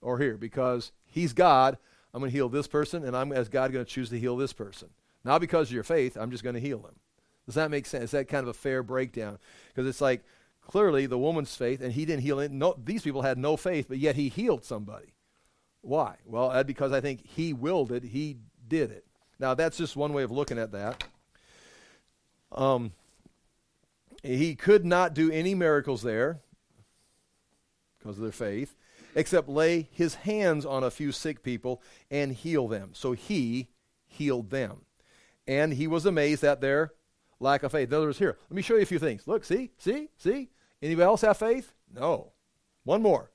or 0.00 0.18
here, 0.18 0.36
because 0.36 0.92
he's 1.04 1.32
God 1.32 1.78
I'm 2.14 2.20
going 2.20 2.30
to 2.30 2.36
heal 2.36 2.48
this 2.48 2.68
person, 2.68 3.04
and 3.04 3.16
I'm, 3.16 3.32
as 3.32 3.48
God, 3.48 3.72
going 3.72 3.84
to 3.84 3.90
choose 3.90 4.08
to 4.10 4.18
heal 4.18 4.36
this 4.36 4.52
person. 4.52 4.88
Not 5.24 5.40
because 5.40 5.68
of 5.68 5.74
your 5.74 5.82
faith, 5.82 6.16
I'm 6.16 6.30
just 6.30 6.44
going 6.44 6.54
to 6.54 6.60
heal 6.60 6.78
them. 6.78 6.94
Does 7.44 7.56
that 7.56 7.72
make 7.72 7.86
sense? 7.86 8.04
Is 8.04 8.10
that 8.12 8.28
kind 8.28 8.44
of 8.44 8.48
a 8.48 8.54
fair 8.54 8.84
breakdown? 8.84 9.38
Because 9.68 9.88
it's 9.88 10.00
like 10.00 10.22
clearly 10.60 11.06
the 11.06 11.18
woman's 11.18 11.56
faith, 11.56 11.80
and 11.80 11.92
he 11.92 12.04
didn't 12.04 12.22
heal 12.22 12.38
it. 12.38 12.52
No, 12.52 12.76
these 12.82 13.02
people 13.02 13.22
had 13.22 13.36
no 13.36 13.56
faith, 13.56 13.86
but 13.88 13.98
yet 13.98 14.14
he 14.14 14.28
healed 14.28 14.64
somebody. 14.64 15.14
Why? 15.80 16.16
Well, 16.24 16.62
because 16.62 16.92
I 16.92 17.00
think 17.00 17.26
he 17.26 17.52
willed 17.52 17.90
it. 17.90 18.04
He 18.04 18.36
did 18.66 18.92
it. 18.92 19.04
Now 19.40 19.54
that's 19.54 19.76
just 19.76 19.96
one 19.96 20.12
way 20.12 20.22
of 20.22 20.30
looking 20.30 20.58
at 20.58 20.70
that. 20.70 21.04
Um, 22.54 22.92
he 24.22 24.54
could 24.54 24.84
not 24.84 25.14
do 25.14 25.30
any 25.30 25.54
miracles 25.54 26.02
there 26.02 26.40
because 27.98 28.16
of 28.16 28.22
their 28.22 28.32
faith 28.32 28.74
except 29.14 29.48
lay 29.48 29.88
his 29.92 30.16
hands 30.16 30.66
on 30.66 30.82
a 30.84 30.90
few 30.90 31.12
sick 31.12 31.42
people 31.42 31.82
and 32.10 32.32
heal 32.32 32.68
them. 32.68 32.90
So 32.92 33.12
he 33.12 33.68
healed 34.06 34.50
them. 34.50 34.82
And 35.46 35.74
he 35.74 35.86
was 35.86 36.06
amazed 36.06 36.44
at 36.44 36.60
their 36.60 36.92
lack 37.38 37.62
of 37.62 37.72
faith. 37.72 37.88
In 37.88 37.94
other 37.94 38.06
words, 38.06 38.18
here, 38.18 38.36
let 38.48 38.56
me 38.56 38.62
show 38.62 38.76
you 38.76 38.82
a 38.82 38.86
few 38.86 38.98
things. 38.98 39.26
Look, 39.26 39.44
see, 39.44 39.70
see, 39.78 40.08
see? 40.16 40.50
Anybody 40.82 41.04
else 41.04 41.20
have 41.22 41.36
faith? 41.36 41.72
No. 41.92 42.32
One 42.84 43.02
more. 43.02 43.30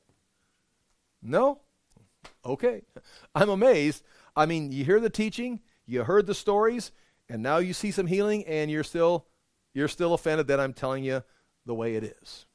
No? 1.21 1.61
Okay. 2.45 2.83
I'm 3.35 3.49
amazed. 3.49 4.03
I 4.35 4.45
mean, 4.45 4.71
you 4.71 4.85
hear 4.85 4.99
the 4.99 5.09
teaching, 5.09 5.61
you 5.85 6.03
heard 6.03 6.27
the 6.27 6.35
stories, 6.35 6.91
and 7.29 7.43
now 7.43 7.57
you 7.57 7.73
see 7.73 7.91
some 7.91 8.07
healing 8.07 8.45
and 8.45 8.71
you're 8.71 8.83
still 8.83 9.25
you're 9.73 9.87
still 9.87 10.13
offended 10.13 10.47
that 10.47 10.59
I'm 10.59 10.73
telling 10.73 11.03
you 11.03 11.23
the 11.65 11.75
way 11.75 11.95
it 11.95 12.03
is. 12.03 12.45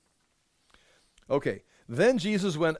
Okay. 1.31 1.63
Then 1.89 2.19
Jesus 2.19 2.57
went 2.57 2.79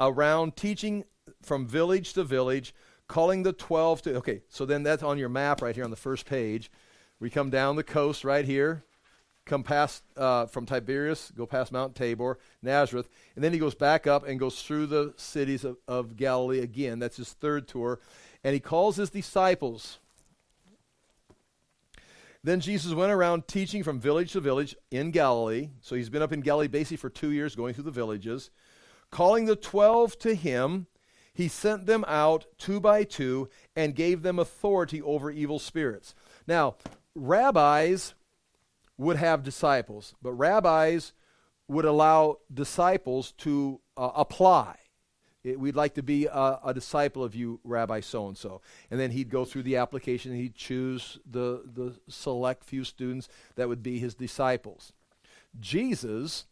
around 0.00 0.56
teaching 0.56 1.04
from 1.42 1.66
village 1.66 2.14
to 2.14 2.24
village, 2.24 2.74
calling 3.08 3.42
the 3.42 3.52
12 3.52 4.02
to 4.02 4.16
Okay, 4.16 4.42
so 4.48 4.64
then 4.64 4.82
that's 4.82 5.02
on 5.02 5.18
your 5.18 5.28
map 5.28 5.62
right 5.62 5.74
here 5.74 5.84
on 5.84 5.90
the 5.90 5.96
first 5.96 6.26
page. 6.26 6.70
We 7.20 7.30
come 7.30 7.50
down 7.50 7.76
the 7.76 7.84
coast 7.84 8.24
right 8.24 8.44
here, 8.44 8.84
come 9.46 9.62
past 9.62 10.02
uh, 10.16 10.46
from 10.46 10.66
Tiberias, 10.66 11.32
go 11.34 11.46
past 11.46 11.72
Mount 11.72 11.94
Tabor, 11.94 12.38
Nazareth, 12.62 13.08
and 13.34 13.44
then 13.44 13.52
he 13.52 13.58
goes 13.58 13.74
back 13.74 14.06
up 14.06 14.26
and 14.26 14.40
goes 14.40 14.62
through 14.62 14.86
the 14.86 15.14
cities 15.16 15.64
of, 15.64 15.78
of 15.88 16.16
Galilee 16.16 16.60
again. 16.60 16.98
That's 16.98 17.16
his 17.16 17.32
third 17.32 17.68
tour. 17.68 18.00
And 18.44 18.52
he 18.54 18.60
calls 18.60 18.96
his 18.96 19.10
disciples. 19.10 19.98
Then 22.46 22.60
Jesus 22.60 22.94
went 22.94 23.10
around 23.10 23.48
teaching 23.48 23.82
from 23.82 23.98
village 23.98 24.30
to 24.30 24.40
village 24.40 24.76
in 24.92 25.10
Galilee. 25.10 25.70
So 25.80 25.96
he's 25.96 26.08
been 26.08 26.22
up 26.22 26.32
in 26.32 26.42
Galilee 26.42 26.68
basically 26.68 26.98
for 26.98 27.10
two 27.10 27.32
years, 27.32 27.56
going 27.56 27.74
through 27.74 27.82
the 27.82 27.90
villages. 27.90 28.50
Calling 29.10 29.46
the 29.46 29.56
twelve 29.56 30.16
to 30.20 30.32
him, 30.32 30.86
he 31.34 31.48
sent 31.48 31.86
them 31.86 32.04
out 32.06 32.46
two 32.56 32.78
by 32.78 33.02
two 33.02 33.48
and 33.74 33.96
gave 33.96 34.22
them 34.22 34.38
authority 34.38 35.02
over 35.02 35.28
evil 35.28 35.58
spirits. 35.58 36.14
Now, 36.46 36.76
rabbis 37.16 38.14
would 38.96 39.16
have 39.16 39.42
disciples, 39.42 40.14
but 40.22 40.32
rabbis 40.34 41.14
would 41.66 41.84
allow 41.84 42.38
disciples 42.54 43.32
to 43.38 43.80
uh, 43.96 44.12
apply. 44.14 44.76
It, 45.46 45.60
we'd 45.60 45.76
like 45.76 45.94
to 45.94 46.02
be 46.02 46.26
a, 46.26 46.58
a 46.64 46.74
disciple 46.74 47.22
of 47.22 47.34
you, 47.34 47.60
Rabbi 47.62 48.00
so 48.00 48.26
and 48.26 48.36
so. 48.36 48.62
And 48.90 48.98
then 48.98 49.12
he'd 49.12 49.30
go 49.30 49.44
through 49.44 49.62
the 49.62 49.76
application 49.76 50.32
and 50.32 50.40
he'd 50.40 50.56
choose 50.56 51.20
the, 51.30 51.62
the 51.72 51.94
select 52.08 52.64
few 52.64 52.82
students 52.82 53.28
that 53.54 53.68
would 53.68 53.82
be 53.82 53.98
his 53.98 54.14
disciples. 54.14 54.92
Jesus 55.60 56.46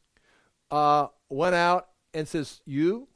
uh, 0.70 1.08
went 1.28 1.56
out 1.56 1.88
and 2.14 2.28
says, 2.28 2.60
You, 2.64 3.08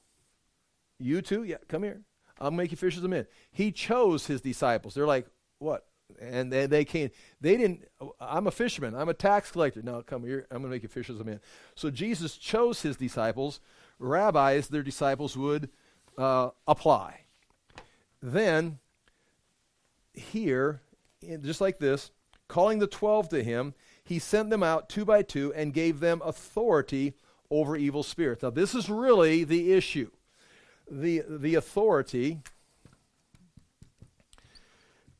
you 0.98 1.22
too, 1.22 1.44
yeah, 1.44 1.58
come 1.68 1.84
here. 1.84 2.02
I'll 2.40 2.50
make 2.50 2.72
you 2.72 2.76
fishers 2.76 3.04
of 3.04 3.10
men. 3.10 3.26
He 3.52 3.70
chose 3.70 4.26
his 4.26 4.40
disciples. 4.40 4.94
They're 4.94 5.06
like, 5.06 5.26
What? 5.60 5.84
and 6.20 6.50
they, 6.50 6.64
they 6.64 6.86
came 6.86 7.10
they 7.38 7.56
didn't 7.58 7.86
i'm 8.18 8.46
a 8.46 8.50
fisherman 8.50 8.94
i'm 8.94 9.10
a 9.10 9.14
tax 9.14 9.50
collector 9.50 9.82
no 9.82 10.02
come 10.02 10.24
here 10.24 10.46
i'm 10.50 10.62
going 10.62 10.70
to 10.70 10.74
make 10.74 10.82
you 10.82 10.88
fishers 10.88 11.20
of 11.20 11.26
men 11.26 11.38
so 11.74 11.90
jesus 11.90 12.38
chose 12.38 12.80
his 12.80 12.96
disciples 12.96 13.60
rabbis 13.98 14.68
their 14.68 14.82
disciples 14.82 15.36
would 15.36 15.70
uh, 16.16 16.50
apply. 16.66 17.20
Then 18.22 18.78
here 20.14 20.80
just 21.42 21.60
like 21.60 21.78
this 21.78 22.10
calling 22.48 22.78
the 22.78 22.86
twelve 22.86 23.28
to 23.28 23.42
him 23.42 23.74
he 24.02 24.18
sent 24.18 24.50
them 24.50 24.62
out 24.62 24.88
two 24.88 25.04
by 25.04 25.22
two 25.22 25.52
and 25.54 25.74
gave 25.74 26.00
them 26.00 26.22
authority 26.24 27.14
over 27.50 27.76
evil 27.76 28.02
spirits. 28.02 28.42
Now 28.42 28.50
this 28.50 28.74
is 28.74 28.88
really 28.88 29.44
the 29.44 29.72
issue. 29.72 30.10
The 30.90 31.22
the 31.28 31.54
authority 31.54 32.40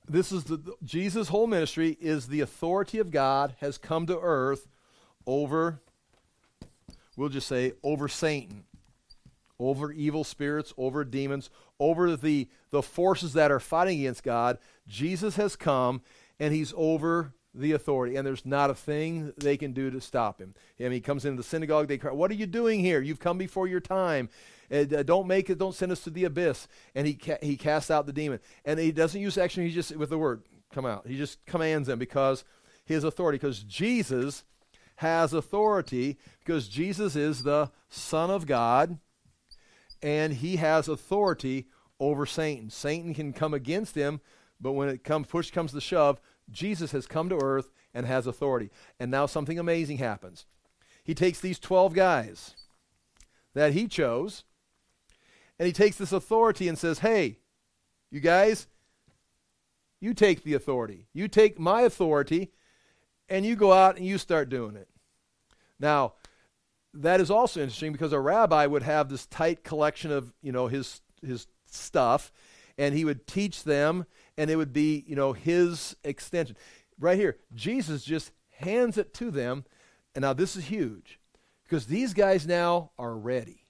this 0.09 0.33
is 0.33 0.45
the 0.45 0.75
Jesus' 0.83 1.29
whole 1.29 1.47
ministry 1.47 1.97
is 2.01 2.29
the 2.29 2.41
authority 2.41 2.99
of 2.99 3.11
God 3.11 3.55
has 3.61 3.77
come 3.77 4.07
to 4.07 4.19
earth 4.19 4.67
over, 5.27 5.83
we'll 7.19 7.29
just 7.29 7.49
say, 7.49 7.73
over 7.83 8.07
Satan, 8.07 8.65
over 9.59 9.91
evil 9.91 10.23
spirits, 10.23 10.73
over 10.79 11.05
demons, 11.05 11.51
over 11.81 12.17
the, 12.17 12.49
the 12.71 12.83
forces 12.83 13.33
that 13.33 13.51
are 13.51 13.59
fighting 13.59 13.99
against 13.99 14.23
God. 14.23 14.57
Jesus 14.87 15.35
has 15.35 15.57
come 15.57 16.01
and 16.39 16.55
he's 16.55 16.73
over 16.77 17.35
the 17.53 17.73
authority, 17.73 18.15
and 18.15 18.25
there's 18.25 18.47
not 18.47 18.71
a 18.71 18.75
thing 18.75 19.33
they 19.37 19.57
can 19.57 19.73
do 19.73 19.91
to 19.91 20.01
stop 20.01 20.39
him. 20.41 20.55
I 20.79 20.85
mean, 20.85 20.93
he 20.93 21.01
comes 21.01 21.25
into 21.25 21.39
the 21.39 21.49
synagogue, 21.49 21.89
they 21.89 21.99
cry, 21.99 22.13
What 22.13 22.31
are 22.31 22.35
you 22.35 22.47
doing 22.47 22.79
here? 22.79 23.01
You've 23.01 23.19
come 23.19 23.37
before 23.37 23.67
your 23.67 23.81
time. 23.81 24.29
Uh, 24.71 24.85
don't 24.85 25.27
make 25.27 25.51
it, 25.51 25.59
don't 25.59 25.75
send 25.75 25.91
us 25.91 26.05
to 26.05 26.11
the 26.11 26.25
abyss. 26.25 26.69
And 26.95 27.07
he, 27.07 27.15
ca- 27.15 27.39
he 27.43 27.57
casts 27.57 27.91
out 27.91 28.07
the 28.07 28.13
demon. 28.13 28.39
And 28.65 28.79
he 28.79 28.93
doesn't 28.93 29.21
use 29.21 29.37
action, 29.37 29.65
he 29.65 29.73
just, 29.73 29.97
with 29.97 30.11
the 30.11 30.19
word, 30.19 30.43
come 30.73 30.87
out. 30.87 31.07
He 31.09 31.17
just 31.17 31.45
commands 31.47 31.89
them 31.89 31.99
because 31.99 32.45
his 32.85 33.03
authority, 33.03 33.39
because 33.39 33.65
Jesus 33.65 34.45
has 34.99 35.33
authority, 35.33 36.19
because 36.41 36.67
Jesus 36.67 37.15
is 37.15 37.45
the 37.45 37.71
Son 37.89 38.31
of 38.31 38.47
God, 38.47 38.99
and 40.03 40.33
he 40.33 40.57
has 40.57 40.89
authority 40.89 41.69
over 42.01 42.27
Satan. 42.27 42.69
Satan 42.69 43.15
can 43.15 43.33
come 43.33 43.55
against 43.55 43.95
him, 43.95 44.21
but 44.61 44.73
when 44.73 44.89
it 44.89 45.05
comes, 45.05 45.29
push 45.29 45.51
comes 45.53 45.73
to 45.73 45.81
shove, 45.81 46.21
Jesus 46.51 46.91
has 46.91 47.07
come 47.07 47.29
to 47.29 47.41
earth 47.41 47.71
and 47.95 48.07
has 48.07 48.27
authority. 48.27 48.71
And 48.99 49.11
now 49.11 49.27
something 49.27 49.59
amazing 49.59 49.99
happens. 49.99 50.47
He 51.05 51.15
takes 51.15 51.41
these 51.41 51.61
12 51.61 51.95
guys 51.95 52.55
that 53.55 53.73
he 53.73 53.87
chose, 53.87 54.43
and 55.61 55.67
he 55.67 55.73
takes 55.73 55.97
this 55.97 56.13
authority 56.13 56.67
and 56.67 56.77
says, 56.77 56.99
Hey, 56.99 57.39
you 58.11 58.19
guys, 58.19 58.67
you 60.01 60.13
take 60.13 60.43
the 60.43 60.55
authority. 60.55 61.07
You 61.13 61.29
take 61.29 61.59
my 61.59 61.83
authority, 61.83 62.51
and 63.29 63.45
you 63.45 63.57
go 63.57 63.73
out 63.73 63.97
and 63.97 64.07
you 64.07 64.19
start 64.19 64.49
doing 64.49 64.77
it. 64.77 64.89
Now, 65.79 66.15
that 66.95 67.21
is 67.21 67.31
also 67.31 67.61
interesting 67.61 67.93
because 67.93 68.13
a 68.13 68.21
rabbi 68.21 68.67
would 68.67 68.83
have 68.83 69.09
this 69.09 69.27
tight 69.27 69.63
collection 69.63 70.11
of, 70.11 70.33
you 70.43 70.53
know, 70.53 70.67
his 70.67 71.01
his 71.23 71.47
stuff, 71.67 72.33
and 72.77 72.95
he 72.95 73.05
would 73.05 73.27
teach 73.27 73.65
them 73.65 74.07
and 74.37 74.51
it 74.51 74.57
would 74.57 74.73
be, 74.73 75.05
you 75.07 75.17
know, 75.17 75.33
his 75.33 75.97
extension. 76.05 76.57
Right 76.99 77.19
here, 77.19 77.39
Jesus 77.55 78.05
just 78.05 78.31
hands 78.51 78.97
it 78.97 79.13
to 79.15 79.31
them. 79.31 79.65
And 80.15 80.23
now 80.23 80.33
this 80.33 80.57
is 80.57 80.65
huge 80.65 81.21
because 81.65 81.87
these 81.87 82.15
guys 82.15 82.47
now 82.47 82.93
are 82.99 83.17
ready. 83.17 83.67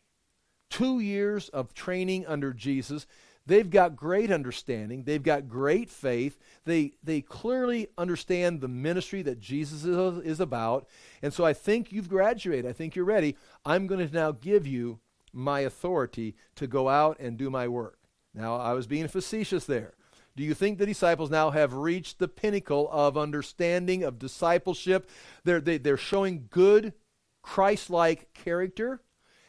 Two 0.71 1.01
years 1.01 1.49
of 1.49 1.75
training 1.75 2.27
under 2.27 2.53
Jesus. 2.53 3.07
They've 3.49 3.69
got 3.69 3.97
great 3.97 4.31
understanding. 4.31 5.05
They've 5.05 5.23
got 5.23 5.49
great 5.49 5.89
faith. 5.89 6.39
They, 6.67 6.93
they 7.03 7.23
clearly 7.23 7.89
understand 7.97 8.61
the 8.61 8.69
ministry 8.69 9.23
that 9.23 9.41
Jesus 9.41 9.85
is, 9.85 10.19
is 10.19 10.39
about. 10.39 10.87
And 11.23 11.33
so 11.33 11.47
I 11.47 11.55
think 11.55 11.91
you've 11.91 12.11
graduated. 12.11 12.67
I 12.67 12.75
think 12.75 12.95
you're 12.95 13.07
ready. 13.07 13.37
I'm 13.65 13.87
going 13.87 14.07
to 14.07 14.15
now 14.15 14.33
give 14.33 14.67
you 14.67 15.01
my 15.33 15.61
authority 15.61 16.37
to 16.57 16.67
go 16.67 16.91
out 16.91 17.19
and 17.21 17.39
do 17.39 17.49
my 17.49 17.69
work. 17.69 17.99
Now, 18.35 18.57
I 18.57 18.75
was 18.75 18.87
being 18.87 19.09
facetious 19.09 19.65
there. 19.65 19.95
Do 20.37 20.43
you 20.43 20.53
think 20.53 20.77
the 20.77 20.85
disciples 20.85 21.31
now 21.31 21.49
have 21.49 21.73
reached 21.73 22.19
the 22.19 22.29
pinnacle 22.29 22.87
of 22.93 23.17
understanding, 23.17 24.05
of 24.05 24.19
discipleship? 24.19 25.09
They're, 25.45 25.63
they, 25.63 25.77
are 25.77 25.79
they 25.79 25.91
are 25.91 25.97
showing 25.97 26.49
good, 26.51 26.93
Christ 27.41 27.89
like 27.89 28.35
character. 28.35 29.01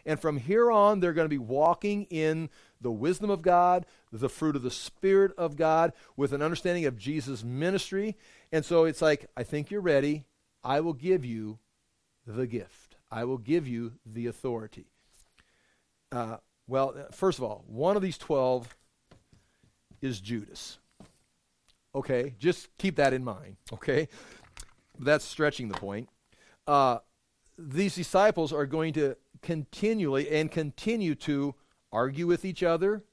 And 0.05 0.21
from 0.21 0.37
here 0.37 0.71
on, 0.71 1.01
they're 1.01 1.13
going 1.13 1.25
to 1.25 1.29
be 1.29 1.37
walking 1.37 2.05
in 2.05 2.49
the 2.81 2.91
wisdom 2.91 3.29
of 3.29 3.41
God, 3.41 3.85
the 4.11 4.29
fruit 4.29 4.55
of 4.55 4.63
the 4.63 4.71
Spirit 4.71 5.31
of 5.37 5.55
God, 5.55 5.93
with 6.15 6.33
an 6.33 6.41
understanding 6.41 6.85
of 6.85 6.97
Jesus' 6.97 7.43
ministry. 7.43 8.17
And 8.51 8.63
so 8.63 8.85
it's 8.85 9.01
like, 9.01 9.27
I 9.35 9.43
think 9.43 9.69
you're 9.69 9.81
ready. 9.81 10.25
I 10.63 10.79
will 10.79 10.93
give 10.93 11.25
you 11.25 11.59
the 12.25 12.47
gift, 12.47 12.95
I 13.09 13.23
will 13.23 13.37
give 13.37 13.67
you 13.67 13.93
the 14.05 14.27
authority. 14.27 14.85
Uh, 16.11 16.37
well, 16.67 16.95
first 17.11 17.39
of 17.39 17.43
all, 17.43 17.63
one 17.67 17.95
of 17.95 18.01
these 18.01 18.17
12 18.17 18.75
is 20.01 20.21
Judas. 20.21 20.77
Okay, 21.95 22.35
just 22.39 22.69
keep 22.77 22.97
that 22.97 23.13
in 23.13 23.23
mind. 23.23 23.57
Okay, 23.73 24.07
that's 24.99 25.25
stretching 25.25 25.69
the 25.69 25.77
point. 25.77 26.07
Uh, 26.67 26.99
these 27.57 27.95
disciples 27.95 28.53
are 28.53 28.65
going 28.65 28.93
to 28.93 29.15
continually 29.41 30.29
and 30.29 30.51
continue 30.51 31.15
to 31.15 31.55
argue 31.91 32.27
with 32.27 32.45
each 32.45 32.63
other, 32.63 33.03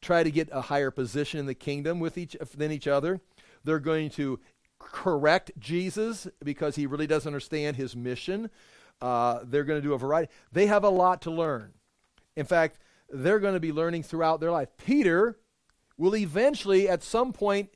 try 0.00 0.22
to 0.22 0.30
get 0.30 0.48
a 0.52 0.62
higher 0.62 0.90
position 0.90 1.40
in 1.40 1.46
the 1.46 1.54
kingdom 1.54 2.00
with 2.00 2.18
each 2.18 2.36
than 2.56 2.72
each 2.72 2.86
other. 2.86 3.20
They're 3.64 3.78
going 3.78 4.10
to 4.10 4.38
correct 4.78 5.50
Jesus 5.58 6.28
because 6.44 6.76
he 6.76 6.86
really 6.86 7.06
doesn't 7.06 7.28
understand 7.28 7.76
his 7.76 7.96
mission. 7.96 8.50
Uh, 9.00 9.40
they're 9.44 9.64
going 9.64 9.80
to 9.80 9.86
do 9.86 9.94
a 9.94 9.98
variety. 9.98 10.30
They 10.52 10.66
have 10.66 10.84
a 10.84 10.88
lot 10.88 11.22
to 11.22 11.30
learn. 11.30 11.72
In 12.36 12.46
fact, 12.46 12.78
they're 13.08 13.40
going 13.40 13.54
to 13.54 13.60
be 13.60 13.72
learning 13.72 14.02
throughout 14.02 14.40
their 14.40 14.50
life. 14.50 14.68
Peter 14.78 15.38
will 15.96 16.16
eventually, 16.16 16.88
at 16.88 17.02
some 17.02 17.32
point 17.32 17.70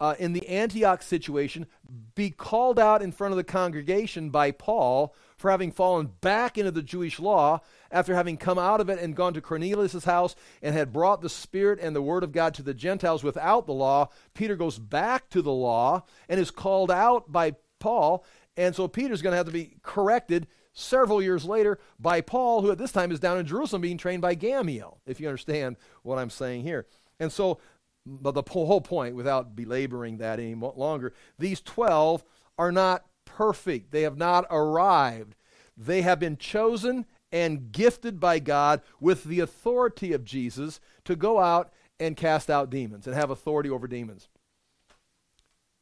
uh, 0.00 0.14
in 0.18 0.32
the 0.32 0.46
Antioch 0.48 1.02
situation, 1.02 1.66
be 2.14 2.30
called 2.30 2.78
out 2.78 3.02
in 3.02 3.12
front 3.12 3.32
of 3.32 3.36
the 3.36 3.44
congregation 3.44 4.30
by 4.30 4.50
Paul 4.50 5.14
for 5.36 5.50
having 5.50 5.72
fallen 5.72 6.10
back 6.20 6.58
into 6.58 6.70
the 6.70 6.82
Jewish 6.82 7.20
law 7.20 7.60
after 7.92 8.14
having 8.14 8.36
come 8.36 8.58
out 8.58 8.80
of 8.80 8.88
it 8.88 8.98
and 8.98 9.14
gone 9.14 9.34
to 9.34 9.40
Cornelius' 9.40 10.04
house 10.04 10.34
and 10.62 10.74
had 10.74 10.92
brought 10.92 11.20
the 11.20 11.28
Spirit 11.28 11.78
and 11.80 11.94
the 11.94 12.02
Word 12.02 12.24
of 12.24 12.32
God 12.32 12.54
to 12.54 12.62
the 12.62 12.74
Gentiles 12.74 13.22
without 13.22 13.66
the 13.66 13.74
law. 13.74 14.08
Peter 14.34 14.56
goes 14.56 14.78
back 14.78 15.28
to 15.30 15.42
the 15.42 15.52
law 15.52 16.02
and 16.28 16.40
is 16.40 16.50
called 16.50 16.90
out 16.90 17.30
by 17.30 17.54
Paul. 17.78 18.24
And 18.56 18.74
so 18.74 18.88
Peter's 18.88 19.22
going 19.22 19.32
to 19.32 19.36
have 19.36 19.46
to 19.46 19.52
be 19.52 19.76
corrected 19.82 20.48
several 20.72 21.22
years 21.22 21.44
later 21.44 21.78
by 22.00 22.22
Paul, 22.22 22.62
who 22.62 22.70
at 22.70 22.78
this 22.78 22.92
time 22.92 23.12
is 23.12 23.20
down 23.20 23.38
in 23.38 23.46
Jerusalem 23.46 23.82
being 23.82 23.98
trained 23.98 24.22
by 24.22 24.34
Gamaliel, 24.34 25.00
if 25.06 25.20
you 25.20 25.28
understand 25.28 25.76
what 26.02 26.18
I'm 26.18 26.30
saying 26.30 26.62
here. 26.62 26.86
And 27.20 27.30
so, 27.30 27.60
but 28.06 28.32
the 28.32 28.42
whole 28.50 28.80
point, 28.80 29.14
without 29.14 29.54
belaboring 29.54 30.16
that 30.16 30.40
any 30.40 30.54
longer, 30.54 31.12
these 31.38 31.60
12 31.60 32.24
are 32.58 32.72
not 32.72 33.04
perfect. 33.24 33.90
They 33.90 34.02
have 34.02 34.16
not 34.16 34.46
arrived. 34.50 35.36
They 35.76 36.02
have 36.02 36.18
been 36.18 36.36
chosen 36.36 37.06
and 37.32 37.72
gifted 37.72 38.20
by 38.20 38.38
God 38.38 38.82
with 39.00 39.24
the 39.24 39.40
authority 39.40 40.12
of 40.12 40.24
Jesus 40.24 40.80
to 41.04 41.16
go 41.16 41.40
out 41.40 41.72
and 41.98 42.16
cast 42.16 42.50
out 42.50 42.70
demons 42.70 43.06
and 43.06 43.16
have 43.16 43.30
authority 43.30 43.70
over 43.70 43.88
demons. 43.88 44.28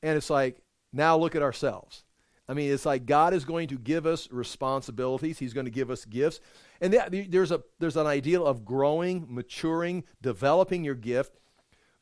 And 0.02 0.16
it's 0.16 0.30
like, 0.30 0.62
now 0.92 1.16
look 1.16 1.34
at 1.34 1.42
ourselves. 1.42 2.04
I 2.48 2.54
mean, 2.54 2.72
it's 2.72 2.86
like 2.86 3.06
God 3.06 3.32
is 3.32 3.44
going 3.44 3.68
to 3.68 3.78
give 3.78 4.06
us 4.06 4.28
responsibilities. 4.30 5.38
He's 5.38 5.52
going 5.52 5.66
to 5.66 5.70
give 5.70 5.90
us 5.90 6.04
gifts. 6.04 6.40
And 6.80 6.92
there's, 6.92 7.52
a, 7.52 7.62
there's 7.78 7.96
an 7.96 8.06
ideal 8.06 8.44
of 8.44 8.64
growing, 8.64 9.26
maturing, 9.28 10.04
developing 10.20 10.82
your 10.82 10.96
gift. 10.96 11.38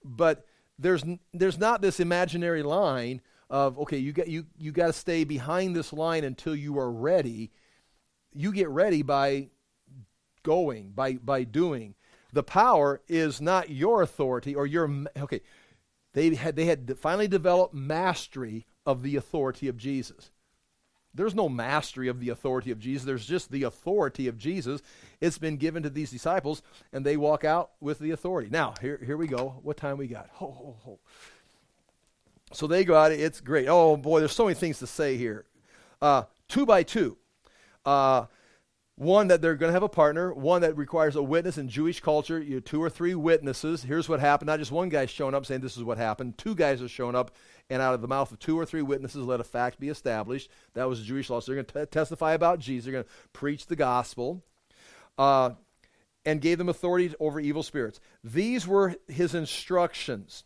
But 0.05 0.47
there's, 0.79 1.05
there's 1.35 1.59
not 1.59 1.83
this 1.83 2.01
imaginary 2.01 2.63
line 2.63 3.21
of, 3.51 3.79
okay, 3.81 3.99
you 3.99 4.13
got, 4.13 4.29
you, 4.29 4.47
you 4.57 4.73
got 4.73 4.87
to 4.87 4.93
stay 4.93 5.25
behind 5.25 5.77
this 5.77 5.93
line 5.93 6.25
until 6.25 6.55
you 6.55 6.79
are 6.79 6.91
ready. 6.91 7.51
You 8.33 8.53
get 8.53 8.69
ready 8.69 9.03
by 9.03 9.49
going, 10.43 10.91
by, 10.91 11.15
by 11.15 11.45
doing. 11.45 11.95
The 12.33 12.43
power 12.43 13.01
is 13.09 13.41
not 13.41 13.71
your 13.71 14.03
authority 14.03 14.55
or 14.55 14.67
your, 14.67 15.05
okay, 15.19 15.41
they 16.13 16.35
had, 16.35 16.57
they 16.57 16.67
had 16.67 16.99
finally 16.99 17.29
developed 17.29 17.75
mastery 17.75 18.67
of 18.85 19.03
the 19.03 19.17
authority 19.17 19.69
of 19.69 19.77
Jesus. 19.77 20.31
There's 21.15 21.35
no 21.35 21.49
mastery 21.49 22.09
of 22.09 22.21
the 22.21 22.29
authority 22.29 22.71
of 22.71 22.79
Jesus. 22.79 23.05
There's 23.05 23.27
just 23.27 23.51
the 23.51 23.65
authority 23.65 24.29
of 24.29 24.39
Jesus. 24.39 24.83
It's 25.21 25.39
been 25.39 25.57
given 25.57 25.83
to 25.83 25.91
these 25.91 26.11
disciples, 26.11 26.63
and 26.93 27.05
they 27.05 27.17
walk 27.17 27.45
out 27.45 27.71
with 27.81 27.99
the 27.99 28.11
authority. 28.13 28.51
Now, 28.51 28.75
here, 28.81 29.01
here 29.05 29.17
we 29.17 29.27
go. 29.27 29.59
What 29.63 29.77
time 29.77 29.97
we 29.97 30.07
got? 30.07 30.29
Ho, 30.35 30.47
ho, 30.47 30.77
ho. 30.85 30.99
So 32.53 32.67
they 32.67 32.85
go 32.85 32.95
out. 32.95 33.11
It's 33.11 33.41
great. 33.41 33.69
Oh, 33.69 33.97
boy, 33.97 34.21
there's 34.21 34.33
so 34.33 34.45
many 34.45 34.55
things 34.55 34.79
to 34.79 34.87
say 34.87 35.17
here. 35.17 35.45
Uh, 36.01 36.25
two 36.47 36.65
by 36.65 36.83
two. 36.83 37.17
Uh, 37.89 38.27
one, 38.97 39.29
that 39.29 39.41
they're 39.41 39.55
going 39.55 39.71
to 39.71 39.75
have 39.75 39.83
a 39.83 39.89
partner. 39.89 40.35
One, 40.35 40.61
that 40.61 40.77
requires 40.77 41.17
a 41.17 41.23
witness 41.23 41.57
in 41.57 41.69
Jewish 41.69 42.01
culture. 42.01 42.39
You 42.39 42.61
two 42.61 42.83
or 42.83 42.91
three 42.91 43.15
witnesses. 43.15 43.83
Here's 43.83 44.09
what 44.09 44.21
happened. 44.21 44.49
Not 44.49 44.59
just 44.59 44.73
one 44.73 44.89
guy 44.91 45.07
showing 45.07 45.35
up 45.35 45.47
saying 45.47 45.63
this 45.63 45.77
is 45.77 45.85
what 45.85 45.97
happened. 45.97 46.37
Two 46.37 46.55
guys 46.55 46.83
are 46.83 46.89
showing 46.89 47.15
up, 47.15 47.31
and 47.71 47.81
out 47.81 47.95
of 47.95 48.03
the 48.03 48.09
mouth 48.09 48.31
of 48.31 48.41
two 48.41 48.59
or 48.59 48.67
three 48.67 48.83
witnesses, 48.83 49.25
let 49.25 49.41
a 49.41 49.45
fact 49.45 49.81
be 49.81 49.89
established. 49.89 50.51
That 50.75 50.89
was 50.89 51.03
Jewish 51.03 51.31
law. 51.31 51.41
So 51.41 51.53
they're 51.53 51.63
going 51.63 51.87
to 51.87 51.87
testify 51.87 52.35
about 52.35 52.59
Jesus. 52.59 52.85
They're 52.85 52.93
going 52.93 53.05
to 53.05 53.11
preach 53.33 53.67
the 53.67 53.77
gospel. 53.77 54.43
Uh, 55.17 55.51
and 56.27 56.43
gave 56.43 56.59
them 56.59 56.69
authority 56.69 57.15
over 57.19 57.41
evil 57.41 57.63
spirits. 57.63 58.01
These 58.23 58.67
were 58.67 58.97
his 59.07 59.35
instructions. 59.35 60.45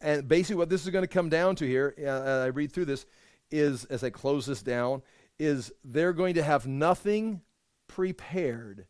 And 0.00 0.26
basically, 0.26 0.56
what 0.56 0.70
this 0.70 0.84
is 0.84 0.90
going 0.90 1.04
to 1.04 1.08
come 1.08 1.28
down 1.28 1.56
to 1.56 1.66
here, 1.66 1.94
uh, 2.02 2.44
I 2.44 2.46
read 2.46 2.72
through 2.72 2.86
this, 2.86 3.04
is 3.50 3.84
as 3.86 4.02
I 4.02 4.10
close 4.10 4.46
this 4.46 4.62
down, 4.62 5.02
is 5.38 5.72
they're 5.84 6.12
going 6.12 6.34
to 6.34 6.42
have 6.42 6.66
nothing 6.66 7.42
prepared. 7.88 8.86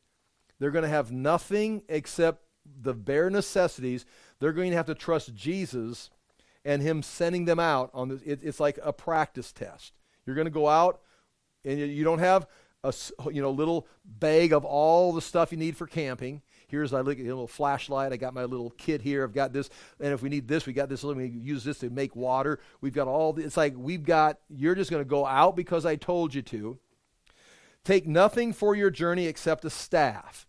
They're 0.58 0.70
going 0.70 0.84
to 0.84 0.88
have 0.88 1.12
nothing 1.12 1.82
except 1.88 2.42
the 2.64 2.94
bare 2.94 3.30
necessities. 3.30 4.04
They're 4.40 4.52
going 4.52 4.70
to 4.70 4.76
have 4.76 4.86
to 4.86 4.94
trust 4.94 5.34
Jesus 5.34 6.10
and 6.64 6.82
Him 6.82 7.02
sending 7.02 7.44
them 7.44 7.60
out 7.60 7.90
on 7.94 8.08
this. 8.08 8.22
It, 8.22 8.40
it's 8.42 8.60
like 8.60 8.78
a 8.82 8.92
practice 8.92 9.52
test. 9.52 9.92
You're 10.24 10.34
going 10.34 10.46
to 10.46 10.50
go 10.50 10.68
out, 10.68 11.00
and 11.64 11.78
you, 11.78 11.86
you 11.86 12.04
don't 12.04 12.18
have 12.18 12.46
a 12.82 12.92
you 13.32 13.42
know 13.42 13.50
little 13.50 13.86
bag 14.04 14.52
of 14.52 14.64
all 14.64 15.12
the 15.12 15.22
stuff 15.22 15.52
you 15.52 15.58
need 15.58 15.76
for 15.76 15.86
camping. 15.86 16.42
Here's 16.68 16.92
my 16.92 17.00
little 17.00 17.46
flashlight. 17.46 18.12
I 18.12 18.16
got 18.16 18.34
my 18.34 18.44
little 18.44 18.70
kit 18.70 19.00
here. 19.00 19.22
I've 19.22 19.32
got 19.32 19.52
this. 19.52 19.70
And 20.00 20.12
if 20.12 20.22
we 20.22 20.28
need 20.28 20.48
this, 20.48 20.66
we 20.66 20.72
got 20.72 20.88
this. 20.88 21.04
Let 21.04 21.16
me 21.16 21.26
use 21.26 21.62
this 21.62 21.78
to 21.78 21.90
make 21.90 22.16
water. 22.16 22.58
We've 22.80 22.92
got 22.92 23.06
all. 23.06 23.38
It's 23.38 23.56
like 23.56 23.74
we've 23.76 24.04
got, 24.04 24.38
you're 24.48 24.74
just 24.74 24.90
going 24.90 25.02
to 25.02 25.08
go 25.08 25.24
out 25.24 25.54
because 25.54 25.86
I 25.86 25.96
told 25.96 26.34
you 26.34 26.42
to. 26.42 26.78
Take 27.84 28.08
nothing 28.08 28.52
for 28.52 28.74
your 28.74 28.90
journey 28.90 29.26
except 29.26 29.64
a 29.64 29.70
staff. 29.70 30.48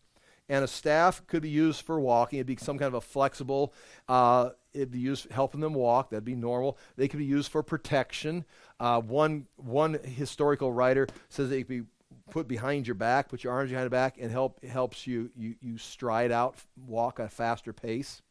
And 0.50 0.64
a 0.64 0.68
staff 0.68 1.22
could 1.28 1.44
be 1.44 1.50
used 1.50 1.82
for 1.82 2.00
walking. 2.00 2.40
It'd 2.40 2.48
be 2.48 2.56
some 2.56 2.80
kind 2.80 2.88
of 2.88 2.94
a 2.96 3.02
flexible, 3.02 3.74
uh, 4.08 4.52
it'd 4.74 4.92
be 4.92 5.00
used 5.00 5.30
helping 5.30 5.60
them 5.60 5.74
walk. 5.74 6.10
That'd 6.10 6.24
be 6.24 6.36
normal. 6.36 6.80
They 6.96 7.08
could 7.08 7.20
be 7.20 7.26
used 7.26 7.52
for 7.52 7.62
protection. 7.62 8.46
Uh, 8.80 9.02
one, 9.02 9.46
one 9.58 10.00
historical 10.02 10.72
writer 10.72 11.08
says 11.30 11.52
it 11.52 11.58
could 11.58 11.68
be 11.68 11.82
put 12.30 12.48
behind 12.48 12.88
your 12.88 12.96
back, 12.96 13.30
put 13.30 13.44
your 13.44 13.54
arms 13.54 13.70
behind 13.70 13.86
your 13.86 13.90
back, 13.90 14.18
and 14.20 14.32
help 14.32 14.64
helps 14.64 15.08
you 15.08 15.30
you, 15.36 15.56
you 15.62 15.78
stride 15.78 16.32
out, 16.32 16.56
walk 16.86 17.20
at 17.20 17.28
a 17.28 17.30
faster 17.30 17.74
pace. 17.74 18.22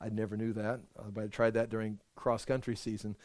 I 0.00 0.08
never 0.08 0.36
knew 0.36 0.54
that, 0.54 0.80
but 1.12 1.24
I 1.24 1.26
tried 1.26 1.54
that 1.54 1.68
during 1.68 1.98
cross 2.16 2.44
country 2.44 2.74
season. 2.74 3.16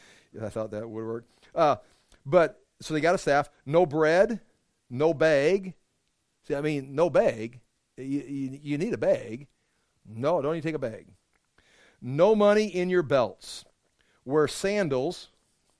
I 0.42 0.50
thought 0.50 0.72
that 0.72 0.90
would 0.90 1.06
work. 1.06 1.26
Uh, 1.54 1.78
but 2.26 2.62
so 2.82 2.94
they 2.94 3.00
got 3.00 3.16
a 3.16 3.18
staff, 3.18 3.50
no 3.66 3.86
bread, 3.86 4.42
no 4.90 5.14
bag. 5.14 5.74
See, 6.46 6.56
I 6.56 6.62
mean, 6.62 6.94
no 6.94 7.10
bag. 7.10 7.62
You, 7.98 8.24
you, 8.28 8.60
you 8.62 8.78
need 8.78 8.94
a 8.94 8.98
bag. 8.98 9.48
No, 10.06 10.42
don't 10.42 10.56
even 10.56 10.64
take 10.64 10.76
a 10.76 10.80
bag. 10.80 11.08
No 12.02 12.36
money 12.36 12.66
in 12.66 12.90
your 12.90 13.04
belts. 13.04 13.64
Wear 14.26 14.48
sandals 14.48 15.30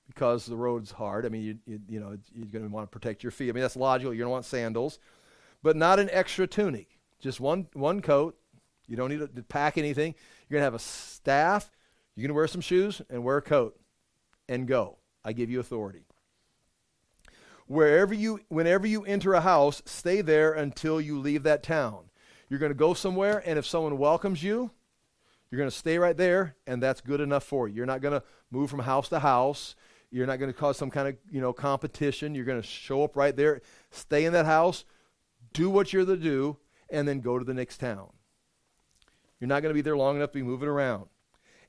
because 0.06 0.46
the 0.46 0.56
road's 0.56 0.90
hard. 0.90 1.26
I 1.26 1.28
mean, 1.28 1.42
you, 1.42 1.58
you, 1.66 1.80
you 1.88 2.00
know, 2.00 2.16
you're 2.34 2.46
going 2.46 2.64
to 2.64 2.70
want 2.70 2.90
to 2.90 2.98
protect 2.98 3.22
your 3.22 3.30
feet. 3.30 3.48
I 3.48 3.52
mean, 3.52 3.62
that's 3.62 3.76
logical. 3.76 4.12
You're 4.12 4.24
going 4.24 4.28
to 4.28 4.32
want 4.32 4.44
sandals, 4.44 4.98
but 5.62 5.76
not 5.76 5.98
an 5.98 6.08
extra 6.12 6.46
tunic. 6.46 6.98
Just 7.18 7.40
one, 7.40 7.66
one 7.72 8.00
coat. 8.00 8.38
You 8.86 8.96
don't 8.96 9.10
need 9.10 9.18
to 9.18 9.42
pack 9.42 9.78
anything. 9.78 10.14
You're 10.48 10.58
going 10.58 10.60
to 10.60 10.64
have 10.64 10.74
a 10.74 10.78
staff. 10.78 11.70
You're 12.14 12.22
going 12.22 12.34
to 12.34 12.34
wear 12.34 12.46
some 12.46 12.60
shoes 12.60 13.02
and 13.10 13.24
wear 13.24 13.38
a 13.38 13.42
coat 13.42 13.78
and 14.48 14.66
go. 14.66 14.98
I 15.24 15.32
give 15.32 15.50
you 15.50 15.58
authority. 15.58 16.04
Wherever 17.66 18.14
you, 18.14 18.40
whenever 18.48 18.86
you 18.86 19.04
enter 19.04 19.34
a 19.34 19.40
house, 19.40 19.82
stay 19.86 20.20
there 20.20 20.52
until 20.52 21.00
you 21.00 21.18
leave 21.18 21.42
that 21.42 21.64
town. 21.64 22.10
You're 22.48 22.60
going 22.60 22.70
to 22.70 22.76
go 22.76 22.94
somewhere, 22.94 23.42
and 23.44 23.58
if 23.58 23.66
someone 23.66 23.98
welcomes 23.98 24.40
you, 24.40 24.70
you're 25.50 25.58
going 25.58 25.70
to 25.70 25.76
stay 25.76 25.98
right 25.98 26.16
there, 26.16 26.54
and 26.66 26.80
that's 26.80 27.00
good 27.00 27.20
enough 27.20 27.42
for 27.42 27.66
you. 27.66 27.74
You're 27.74 27.86
not 27.86 28.00
going 28.00 28.20
to 28.20 28.22
move 28.52 28.70
from 28.70 28.80
house 28.80 29.08
to 29.08 29.18
house. 29.18 29.74
You're 30.10 30.26
not 30.26 30.38
going 30.38 30.52
to 30.52 30.58
cause 30.58 30.76
some 30.76 30.90
kind 30.90 31.08
of 31.08 31.16
you 31.30 31.40
know 31.40 31.52
competition. 31.52 32.34
You're 32.34 32.44
going 32.44 32.60
to 32.60 32.66
show 32.66 33.02
up 33.02 33.16
right 33.16 33.36
there, 33.36 33.60
stay 33.90 34.24
in 34.24 34.32
that 34.32 34.46
house, 34.46 34.84
do 35.52 35.68
what 35.68 35.92
you're 35.92 36.06
to 36.06 36.16
do, 36.16 36.58
and 36.88 37.06
then 37.06 37.20
go 37.20 37.38
to 37.38 37.44
the 37.44 37.54
next 37.54 37.78
town. 37.78 38.10
You're 39.40 39.48
not 39.48 39.62
going 39.62 39.70
to 39.70 39.74
be 39.74 39.82
there 39.82 39.96
long 39.96 40.16
enough 40.16 40.30
to 40.30 40.38
be 40.38 40.42
moving 40.42 40.68
around. 40.68 41.06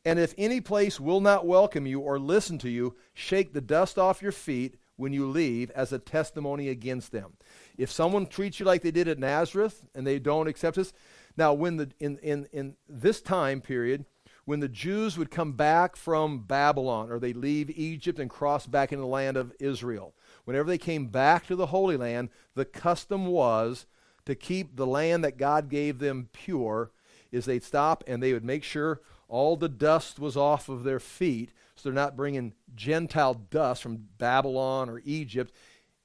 And 0.05 0.19
if 0.19 0.33
any 0.37 0.61
place 0.61 0.99
will 0.99 1.19
not 1.19 1.45
welcome 1.45 1.85
you 1.85 1.99
or 1.99 2.17
listen 2.17 2.57
to 2.59 2.69
you, 2.69 2.95
shake 3.13 3.53
the 3.53 3.59
dust 3.59 3.97
off 3.97 4.21
your 4.21 4.31
feet 4.31 4.77
when 4.95 5.13
you 5.13 5.27
leave 5.27 5.69
as 5.71 5.91
a 5.91 5.99
testimony 5.99 6.69
against 6.69 7.11
them. 7.11 7.33
If 7.77 7.91
someone 7.91 8.25
treats 8.25 8.59
you 8.59 8.65
like 8.65 8.81
they 8.81 8.91
did 8.91 9.07
at 9.07 9.19
Nazareth 9.19 9.85
and 9.93 10.07
they 10.07 10.19
don't 10.19 10.47
accept 10.47 10.77
us, 10.77 10.93
now 11.35 11.53
when 11.53 11.77
the 11.77 11.91
in, 11.99 12.17
in, 12.19 12.47
in 12.51 12.75
this 12.87 13.21
time 13.21 13.61
period, 13.61 14.05
when 14.47 14.61
the 14.61 14.69
Jews 14.69 15.17
would 15.17 15.29
come 15.29 15.51
back 15.51 15.97
from 15.97 16.39
Babylon 16.39 17.11
or 17.11 17.19
they 17.19 17.33
leave 17.33 17.69
Egypt 17.77 18.17
and 18.17 18.29
cross 18.29 18.65
back 18.65 18.93
into 18.93 19.01
the 19.01 19.05
land 19.05 19.35
of 19.35 19.51
Israel, 19.59 20.15
whenever 20.45 20.69
they 20.69 20.77
came 20.77 21.07
back 21.07 21.45
to 21.47 21.55
the 21.57 21.65
Holy 21.65 21.97
Land, 21.97 22.29
the 22.55 22.63
custom 22.63 23.25
was 23.27 23.85
to 24.23 24.35
keep 24.35 24.77
the 24.77 24.87
land 24.87 25.21
that 25.25 25.35
God 25.35 25.67
gave 25.67 25.99
them 25.99 26.29
pure, 26.31 26.91
is 27.29 27.43
they'd 27.43 27.61
stop 27.61 28.05
and 28.07 28.23
they 28.23 28.31
would 28.31 28.45
make 28.45 28.63
sure 28.63 29.01
all 29.27 29.57
the 29.57 29.67
dust 29.67 30.17
was 30.17 30.37
off 30.37 30.69
of 30.69 30.85
their 30.85 31.01
feet 31.01 31.51
so 31.75 31.89
they're 31.89 31.93
not 31.93 32.15
bringing 32.15 32.53
Gentile 32.73 33.33
dust 33.33 33.83
from 33.83 34.07
Babylon 34.17 34.89
or 34.89 35.01
Egypt. 35.03 35.51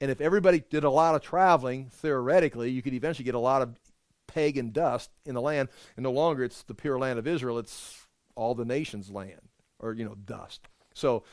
And 0.01 0.11
if 0.11 0.19
everybody 0.19 0.61
did 0.69 0.83
a 0.83 0.89
lot 0.89 1.15
of 1.15 1.21
traveling, 1.21 1.87
theoretically, 1.89 2.71
you 2.71 2.81
could 2.81 2.93
eventually 2.93 3.23
get 3.23 3.35
a 3.35 3.39
lot 3.39 3.61
of 3.61 3.79
pagan 4.27 4.71
dust 4.71 5.11
in 5.25 5.33
the 5.33 5.39
land. 5.39 5.69
And 5.95 6.03
no 6.03 6.11
longer 6.11 6.43
it's 6.43 6.63
the 6.63 6.73
pure 6.73 6.99
land 6.99 7.17
of 7.17 7.25
Israel, 7.25 7.57
it's 7.57 8.02
all 8.35 8.55
the 8.55 8.65
nation's 8.65 9.09
land 9.09 9.41
or, 9.79 9.93
you 9.93 10.05
know, 10.05 10.15
dust. 10.15 10.67
So 10.93 11.23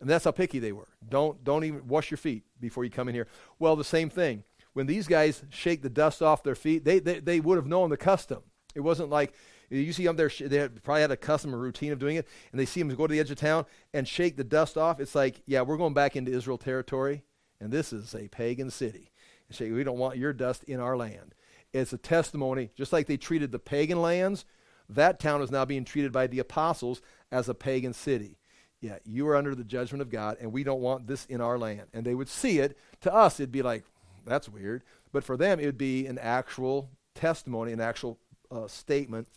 and 0.00 0.10
that's 0.10 0.24
how 0.24 0.32
picky 0.32 0.58
they 0.58 0.72
were. 0.72 0.88
Don't, 1.08 1.42
don't 1.44 1.64
even 1.64 1.86
wash 1.86 2.10
your 2.10 2.18
feet 2.18 2.44
before 2.60 2.84
you 2.84 2.90
come 2.90 3.08
in 3.08 3.14
here. 3.14 3.28
Well, 3.58 3.76
the 3.76 3.84
same 3.84 4.10
thing. 4.10 4.44
When 4.72 4.86
these 4.86 5.06
guys 5.06 5.44
shake 5.50 5.82
the 5.82 5.88
dust 5.88 6.20
off 6.20 6.42
their 6.42 6.56
feet, 6.56 6.84
they, 6.84 6.98
they, 6.98 7.20
they 7.20 7.40
would 7.40 7.56
have 7.56 7.66
known 7.66 7.90
the 7.90 7.96
custom. 7.96 8.42
It 8.74 8.80
wasn't 8.80 9.08
like 9.08 9.32
you 9.70 9.92
see 9.92 10.04
them 10.04 10.16
there, 10.16 10.30
they 10.40 10.58
had, 10.58 10.82
probably 10.82 11.00
had 11.02 11.10
a 11.10 11.16
custom 11.16 11.54
or 11.54 11.58
routine 11.58 11.92
of 11.92 11.98
doing 11.98 12.16
it, 12.16 12.28
and 12.52 12.60
they 12.60 12.66
see 12.66 12.82
them 12.82 12.94
go 12.94 13.06
to 13.06 13.12
the 13.12 13.20
edge 13.20 13.30
of 13.30 13.38
town 13.38 13.66
and 13.92 14.06
shake 14.06 14.36
the 14.36 14.44
dust 14.44 14.76
off. 14.76 15.00
It's 15.00 15.14
like, 15.14 15.42
yeah, 15.46 15.62
we're 15.62 15.76
going 15.76 15.94
back 15.94 16.16
into 16.16 16.32
Israel 16.32 16.58
territory, 16.58 17.22
and 17.60 17.72
this 17.72 17.92
is 17.92 18.14
a 18.14 18.28
pagan 18.28 18.70
city. 18.70 19.10
And 19.48 19.56
say, 19.56 19.70
we 19.70 19.84
don't 19.84 19.98
want 19.98 20.18
your 20.18 20.32
dust 20.32 20.64
in 20.64 20.80
our 20.80 20.96
land. 20.96 21.34
It's 21.72 21.92
a 21.92 21.98
testimony, 21.98 22.70
just 22.76 22.92
like 22.92 23.06
they 23.06 23.16
treated 23.16 23.52
the 23.52 23.58
pagan 23.58 24.02
lands, 24.02 24.44
that 24.88 25.18
town 25.18 25.42
is 25.42 25.50
now 25.50 25.64
being 25.64 25.84
treated 25.84 26.12
by 26.12 26.26
the 26.26 26.38
apostles 26.38 27.00
as 27.30 27.48
a 27.48 27.54
pagan 27.54 27.92
city. 27.92 28.36
Yeah, 28.80 28.98
you 29.04 29.26
are 29.28 29.36
under 29.36 29.54
the 29.54 29.64
judgment 29.64 30.02
of 30.02 30.10
God, 30.10 30.36
and 30.40 30.52
we 30.52 30.62
don't 30.62 30.80
want 30.80 31.06
this 31.06 31.24
in 31.26 31.40
our 31.40 31.58
land. 31.58 31.84
And 31.94 32.04
they 32.04 32.14
would 32.14 32.28
see 32.28 32.58
it. 32.58 32.76
To 33.00 33.12
us, 33.12 33.40
it'd 33.40 33.50
be 33.50 33.62
like, 33.62 33.84
that's 34.26 34.48
weird. 34.48 34.82
But 35.10 35.24
for 35.24 35.36
them, 35.36 35.58
it 35.58 35.66
would 35.66 35.78
be 35.78 36.06
an 36.06 36.18
actual 36.18 36.90
testimony, 37.14 37.72
an 37.72 37.80
actual 37.80 38.18
uh, 38.50 38.68
statement. 38.68 39.28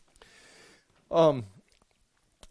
Um, 1.10 1.46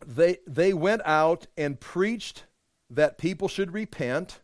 they, 0.07 0.39
they 0.47 0.73
went 0.73 1.03
out 1.05 1.47
and 1.57 1.79
preached 1.79 2.45
that 2.89 3.19
people 3.19 3.49
should 3.49 3.73
repent, 3.73 4.41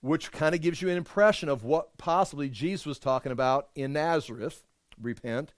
which 0.00 0.30
kind 0.30 0.54
of 0.54 0.60
gives 0.60 0.82
you 0.82 0.90
an 0.90 0.96
impression 0.96 1.48
of 1.48 1.64
what 1.64 1.96
possibly 1.98 2.48
Jesus 2.48 2.86
was 2.86 2.98
talking 2.98 3.32
about 3.32 3.68
in 3.74 3.94
Nazareth 3.94 4.62
repent. 5.00 5.54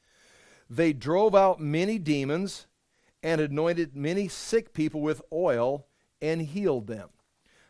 They 0.68 0.92
drove 0.92 1.34
out 1.34 1.60
many 1.60 1.98
demons 1.98 2.66
and 3.22 3.40
anointed 3.40 3.96
many 3.96 4.28
sick 4.28 4.72
people 4.72 5.00
with 5.00 5.22
oil 5.32 5.86
and 6.20 6.42
healed 6.42 6.86
them. 6.86 7.08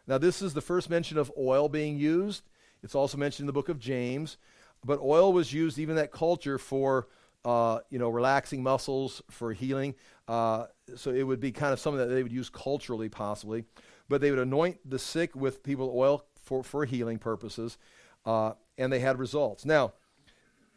Now, 0.07 0.19
this 0.19 0.41
is 0.41 0.55
the 0.55 0.61
first 0.61 0.89
mention 0.89 1.19
of 1.19 1.33
oil 1.37 1.69
being 1.69 1.99
used. 1.99 2.43
It's 2.83 2.95
also 2.95 3.19
mentioned 3.19 3.45
in 3.45 3.47
the 3.49 3.53
book 3.53 3.69
of 3.69 3.79
James. 3.79 4.39
But 4.85 5.01
oil 5.01 5.33
was 5.33 5.53
used 5.53 5.79
even 5.79 5.97
that 5.97 6.13
culture 6.13 6.59
for, 6.59 7.09
uh, 7.45 7.81
you 7.91 7.99
know, 7.99 8.09
relaxing 8.09 8.63
muscles, 8.63 9.23
for 9.31 9.53
healing. 9.53 9.95
Uh, 10.29 10.67
so 10.95 11.11
it 11.11 11.25
would 11.25 11.41
be 11.41 11.53
kind 11.53 11.73
of 11.73 11.81
something 11.81 11.99
that 11.99 12.13
they 12.15 12.23
would 12.23 12.33
use 12.33 12.49
culturally, 12.49 13.09
possibly. 13.09 13.65
But 14.09 14.21
they 14.21 14.31
would 14.31 14.39
anoint 14.39 14.79
the 14.89 14.99
sick 14.99 15.35
with 15.35 15.63
people 15.63 15.93
oil 15.95 16.25
for, 16.43 16.63
for 16.63 16.85
healing 16.85 17.19
purposes, 17.19 17.77
uh, 18.25 18.53
and 18.79 18.93
they 18.93 19.01
had 19.01 19.19
results. 19.19 19.65
Now, 19.65 19.95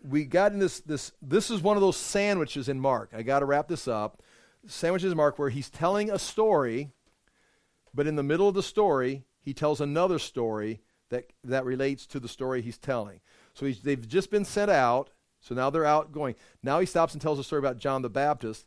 we 0.08 0.26
got 0.26 0.54
in 0.54 0.60
this, 0.60 0.80
this, 0.82 1.12
this 1.22 1.52
is 1.52 1.62
one 1.62 1.78
of 1.78 1.82
those 1.82 1.98
sandwiches 1.98 2.70
in 2.70 2.80
Mark. 2.80 3.12
I 3.16 3.22
got 3.22 3.40
to 3.40 3.46
wrap 3.46 3.68
this 3.68 3.88
up. 3.88 4.22
Sandwiches 4.68 5.12
in 5.12 5.18
Mark 5.18 5.40
where 5.40 5.50
he's 5.50 5.70
telling 5.70 6.10
a 6.10 6.20
story 6.20 6.92
but 7.94 8.08
in 8.08 8.16
the 8.16 8.24
middle 8.24 8.48
of 8.48 8.56
the 8.56 8.64
story, 8.64 9.24
he 9.42 9.54
tells 9.54 9.82
another 9.82 10.20
story 10.20 10.82
that, 11.10 11.32
that 11.44 11.66
relates 11.66 12.06
to 12.08 12.20
the 12.20 12.28
story 12.28 12.62
he's 12.62 12.78
telling. 12.78 13.20
So 13.54 13.66
he's, 13.66 13.82
they've 13.82 14.08
just 14.08 14.30
been 14.30 14.46
sent 14.46 14.72
out. 14.72 15.10
So 15.42 15.56
now 15.56 15.70
they're 15.70 15.86
out 15.86 16.12
going. 16.12 16.36
Now 16.62 16.80
he 16.80 16.86
stops 16.86 17.14
and 17.14 17.22
tells 17.22 17.40
a 17.40 17.44
story 17.44 17.60
about 17.60 17.78
John 17.78 18.02
the 18.02 18.10
Baptist, 18.10 18.66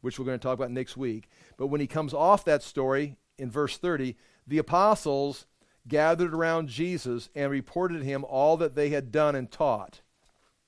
which 0.00 0.18
we're 0.18 0.24
going 0.24 0.38
to 0.38 0.42
talk 0.42 0.58
about 0.58 0.70
next 0.70 0.96
week. 0.96 1.28
But 1.56 1.68
when 1.68 1.80
he 1.80 1.86
comes 1.86 2.14
off 2.14 2.44
that 2.44 2.62
story 2.62 3.16
in 3.38 3.50
verse 3.50 3.76
30, 3.76 4.16
the 4.46 4.58
apostles 4.58 5.46
gathered 5.86 6.34
around 6.34 6.68
Jesus 6.68 7.28
and 7.34 7.50
reported 7.50 7.98
to 7.98 8.04
him 8.04 8.24
all 8.24 8.56
that 8.56 8.74
they 8.74 8.88
had 8.88 9.12
done 9.12 9.34
and 9.34 9.50
taught. 9.50 10.00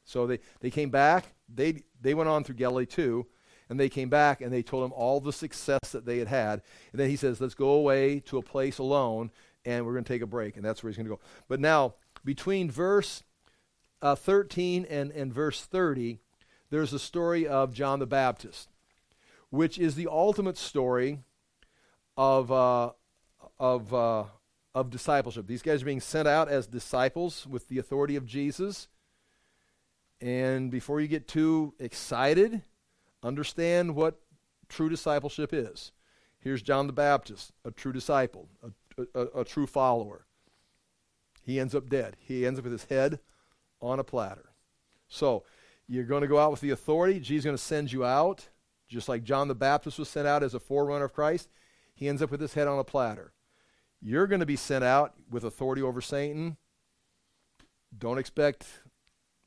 So 0.07 0.27
they, 0.27 0.39
they 0.61 0.71
came 0.71 0.89
back. 0.89 1.35
They, 1.55 1.83
they 2.01 2.15
went 2.15 2.31
on 2.31 2.45
through 2.45 2.55
Galilee 2.55 2.87
too. 2.87 3.27
And 3.69 3.79
they 3.79 3.89
came 3.89 4.09
back 4.09 4.41
and 4.41 4.53
they 4.53 4.63
told 4.63 4.85
him 4.85 4.93
all 4.93 5.21
the 5.21 5.33
success 5.33 5.81
that 5.91 6.07
they 6.07 6.19
had 6.19 6.29
had. 6.29 6.63
And 6.93 7.01
then 7.01 7.11
he 7.11 7.17
says, 7.17 7.41
Let's 7.41 7.55
go 7.55 7.71
away 7.71 8.21
to 8.21 8.39
a 8.39 8.43
place 8.43 8.79
alone 8.79 9.33
and 9.65 9.85
we're 9.85 9.93
going 9.93 10.05
to 10.05 10.13
take 10.13 10.23
a 10.23 10.27
break. 10.27 10.57
And 10.57 10.65
that's 10.65 10.83
where 10.83 10.89
he's 10.89 10.97
going 10.97 11.09
to 11.09 11.17
go. 11.17 11.21
But 11.49 11.59
now, 11.59 11.95
between 12.25 12.71
verse 12.71 13.25
uh, 14.01 14.15
13 14.15 14.87
and, 14.89 15.11
and 15.11 15.35
verse 15.35 15.63
30, 15.63 16.21
there's 16.71 16.93
a 16.93 16.99
story 16.99 17.47
of 17.47 17.73
John 17.73 17.99
the 17.99 18.07
Baptist, 18.07 18.69
which 19.51 19.79
is 19.79 19.97
the 19.97 20.07
ultimate 20.09 20.57
story 20.57 21.19
of, 22.17 22.53
uh, 22.53 22.93
of, 23.59 23.93
uh, 23.93 24.25
of 24.75 24.91
discipleship. 24.91 25.49
These 25.49 25.63
guys 25.63 25.83
are 25.83 25.87
being 25.87 26.01
sent 26.01 26.29
out 26.29 26.49
as 26.49 26.69
disciples 26.69 27.47
with 27.49 27.69
the 27.69 27.79
authority 27.79 28.15
of 28.15 28.27
Jesus. 28.27 28.87
And 30.21 30.71
before 30.71 31.01
you 31.01 31.09
get 31.09 31.29
too 31.29 31.75
excited, 31.79 32.63
understand 33.23 33.95
what 33.95 34.21
true 34.69 34.89
discipleship 34.89 35.53
is. 35.53 35.93
Here's 36.39 36.63
John 36.63 36.87
the 36.87 36.93
Baptist, 36.93 37.53
a 37.65 37.71
true 37.71 37.93
disciple, 37.93 38.49
a, 38.63 39.03
a, 39.15 39.41
a, 39.41 39.45
true 39.45 39.67
follower. 39.67 40.27
He 41.43 41.61
ends 41.61 41.75
up 41.75 41.89
dead. 41.89 42.17
He 42.21 42.47
ends 42.47 42.59
up 42.59 42.65
with 42.65 42.73
his 42.73 42.85
head 42.85 43.19
on 43.81 43.99
a 43.99 44.05
platter. 44.05 44.51
So, 45.09 45.45
you're 45.89 46.05
going 46.05 46.23
to 46.23 46.29
go 46.29 46.39
out 46.39 46.51
with 46.51 46.61
the 46.61 46.71
authority. 46.71 47.21
Jesus 47.21 47.41
is 47.41 47.45
going 47.45 47.57
to 47.57 47.63
send 47.63 47.93
you 47.93 48.05
out, 48.05 48.49
just 48.89 49.09
like 49.09 49.23
John 49.23 49.49
the 49.49 49.55
Baptist 49.55 49.99
was 49.99 50.09
sent 50.09 50.27
out 50.27 50.43
as 50.43 50.55
a 50.55 50.61
forerunner 50.61 51.05
of 51.05 51.13
Christ. 51.13 51.49
He 51.95 52.09
ends 52.09 52.23
up 52.23 52.31
with 52.31 52.41
his 52.41 52.55
head 52.55 52.69
on 52.69 52.79
a 52.79 52.85
platter. 52.85 53.33
You're 54.01 54.27
going 54.27 54.41
to 54.41 54.47
be 54.47 54.57
sent 54.57 54.85
out 54.85 55.15
with 55.31 55.45
authority 55.45 55.83
over 55.83 56.01
Satan. 56.01 56.57
Don't 57.97 58.19
expect 58.19 58.67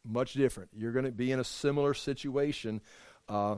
much 0.09 0.33
different. 0.33 0.69
You're 0.73 0.91
going 0.91 1.05
to 1.05 1.11
be 1.11 1.31
in 1.31 1.39
a 1.39 1.43
similar 1.43 1.93
situation 1.93 2.81
uh, 3.29 3.57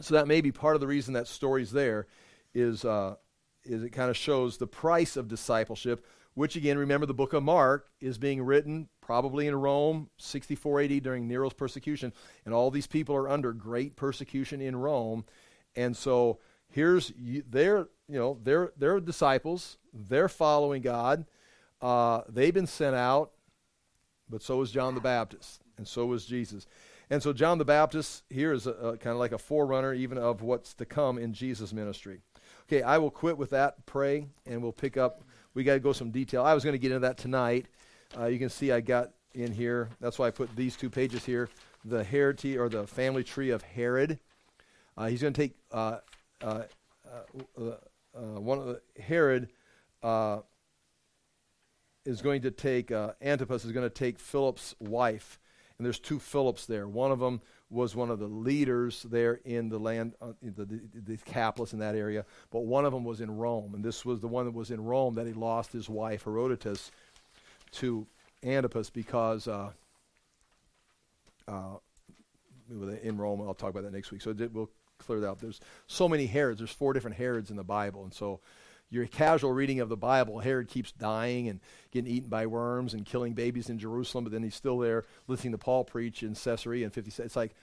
so 0.00 0.14
that 0.14 0.28
may 0.28 0.40
be 0.40 0.52
part 0.52 0.74
of 0.74 0.80
the 0.80 0.86
reason 0.86 1.14
that 1.14 1.26
story's 1.26 1.72
there, 1.72 2.06
is, 2.54 2.84
uh, 2.84 3.16
is 3.64 3.82
it 3.82 3.90
kind 3.90 4.10
of 4.10 4.16
shows 4.16 4.56
the 4.56 4.66
price 4.66 5.16
of 5.16 5.28
discipleship, 5.28 6.04
which 6.34 6.56
again, 6.56 6.78
remember 6.78 7.06
the 7.06 7.14
book 7.14 7.32
of 7.32 7.42
Mark 7.42 7.88
is 8.00 8.16
being 8.18 8.42
written 8.42 8.88
probably 9.00 9.46
in 9.46 9.56
Rome, 9.56 10.08
64 10.18 10.82
AD 10.82 11.02
during 11.02 11.26
Nero's 11.26 11.52
persecution, 11.52 12.12
and 12.44 12.54
all 12.54 12.70
these 12.70 12.86
people 12.86 13.16
are 13.16 13.28
under 13.28 13.52
great 13.52 13.96
persecution 13.96 14.60
in 14.60 14.76
Rome, 14.76 15.24
and 15.74 15.96
so 15.96 16.38
here's 16.70 17.12
they're 17.16 17.88
you 18.08 18.18
know 18.18 18.38
they're 18.42 18.72
they're 18.76 19.00
disciples, 19.00 19.78
they're 19.92 20.28
following 20.28 20.82
God, 20.82 21.24
uh, 21.80 22.20
they've 22.28 22.54
been 22.54 22.66
sent 22.66 22.94
out, 22.94 23.32
but 24.28 24.42
so 24.42 24.60
is 24.62 24.70
John 24.70 24.94
the 24.94 25.00
Baptist, 25.00 25.62
and 25.78 25.88
so 25.88 26.06
was 26.06 26.26
Jesus. 26.26 26.66
And 27.10 27.22
so 27.22 27.32
John 27.32 27.56
the 27.56 27.64
Baptist 27.64 28.24
here 28.28 28.52
is 28.52 28.64
kind 28.64 29.06
of 29.06 29.16
like 29.16 29.32
a 29.32 29.38
forerunner 29.38 29.94
even 29.94 30.18
of 30.18 30.42
what's 30.42 30.74
to 30.74 30.84
come 30.84 31.16
in 31.16 31.32
Jesus' 31.32 31.72
ministry. 31.72 32.20
Okay, 32.68 32.82
I 32.82 32.98
will 32.98 33.10
quit 33.10 33.38
with 33.38 33.50
that, 33.50 33.86
pray, 33.86 34.26
and 34.46 34.62
we'll 34.62 34.72
pick 34.72 34.98
up. 34.98 35.22
We 35.54 35.64
got 35.64 35.72
to 35.74 35.80
go 35.80 35.94
some 35.94 36.10
detail. 36.10 36.44
I 36.44 36.52
was 36.52 36.64
going 36.64 36.74
to 36.74 36.78
get 36.78 36.92
into 36.92 37.00
that 37.00 37.16
tonight. 37.16 37.66
Uh, 38.16 38.26
you 38.26 38.38
can 38.38 38.50
see 38.50 38.72
I 38.72 38.80
got 38.80 39.12
in 39.34 39.52
here. 39.52 39.88
That's 40.00 40.18
why 40.18 40.26
I 40.26 40.30
put 40.30 40.54
these 40.54 40.76
two 40.76 40.90
pages 40.90 41.24
here. 41.24 41.48
The 41.84 42.04
heritage 42.04 42.56
or 42.56 42.68
the 42.68 42.86
family 42.86 43.24
tree 43.24 43.50
of 43.50 43.62
Herod. 43.62 44.18
Uh, 44.98 45.06
he's 45.06 45.22
going 45.22 45.32
to 45.32 45.40
take 45.40 45.54
uh, 45.72 45.98
uh, 46.42 46.62
uh, 47.56 47.60
uh, 48.14 48.40
one 48.40 48.58
of 48.58 48.66
the 48.66 48.82
Herod 49.00 49.48
is 52.04 52.20
going 52.20 52.42
to 52.42 52.50
take 52.50 52.90
Antipas 52.90 53.64
is 53.64 53.72
going 53.72 53.88
to 53.88 53.94
take 53.94 54.18
Philip's 54.18 54.74
wife 54.78 55.38
and 55.78 55.86
there's 55.86 55.98
two 55.98 56.18
Philips 56.18 56.66
there. 56.66 56.88
One 56.88 57.12
of 57.12 57.20
them 57.20 57.40
was 57.70 57.94
one 57.94 58.10
of 58.10 58.18
the 58.18 58.26
leaders 58.26 59.02
there 59.02 59.40
in 59.44 59.68
the 59.68 59.78
land, 59.78 60.14
uh, 60.20 60.32
the, 60.42 60.64
the, 60.64 60.80
the 60.94 61.68
in 61.72 61.78
that 61.78 61.94
area, 61.94 62.24
but 62.50 62.60
one 62.60 62.84
of 62.84 62.92
them 62.92 63.04
was 63.04 63.20
in 63.20 63.36
Rome. 63.36 63.74
And 63.74 63.84
this 63.84 64.04
was 64.04 64.20
the 64.20 64.28
one 64.28 64.46
that 64.46 64.54
was 64.54 64.70
in 64.70 64.82
Rome 64.82 65.14
that 65.16 65.26
he 65.26 65.32
lost 65.32 65.72
his 65.72 65.88
wife, 65.88 66.24
Herodias, 66.24 66.90
to 67.72 68.06
Antipas 68.42 68.90
because 68.90 69.46
uh, 69.46 69.70
uh, 71.46 71.76
in 73.02 73.16
Rome. 73.16 73.40
I'll 73.42 73.54
talk 73.54 73.70
about 73.70 73.84
that 73.84 73.92
next 73.92 74.10
week. 74.10 74.22
So 74.22 74.34
we'll 74.52 74.70
clear 74.98 75.20
that 75.20 75.28
up. 75.30 75.40
There's 75.40 75.60
so 75.86 76.08
many 76.08 76.26
Herods. 76.26 76.58
There's 76.58 76.70
four 76.70 76.92
different 76.92 77.16
Herods 77.16 77.50
in 77.50 77.56
the 77.56 77.64
Bible. 77.64 78.04
And 78.04 78.12
so 78.12 78.40
your 78.90 79.06
casual 79.06 79.52
reading 79.52 79.80
of 79.80 79.88
the 79.88 79.96
Bible, 79.96 80.38
Herod 80.38 80.68
keeps 80.68 80.92
dying 80.92 81.48
and 81.48 81.60
getting 81.90 82.10
eaten 82.10 82.28
by 82.28 82.46
worms 82.46 82.94
and 82.94 83.04
killing 83.04 83.34
babies 83.34 83.68
in 83.68 83.78
Jerusalem, 83.78 84.24
but 84.24 84.32
then 84.32 84.42
he's 84.42 84.54
still 84.54 84.78
there 84.78 85.04
listening 85.26 85.52
to 85.52 85.58
Paul 85.58 85.84
preach 85.84 86.22
in 86.22 86.34
Caesarea 86.34 86.84
in 86.84 86.90
50. 86.90 87.22
It's 87.22 87.36
like, 87.36 87.54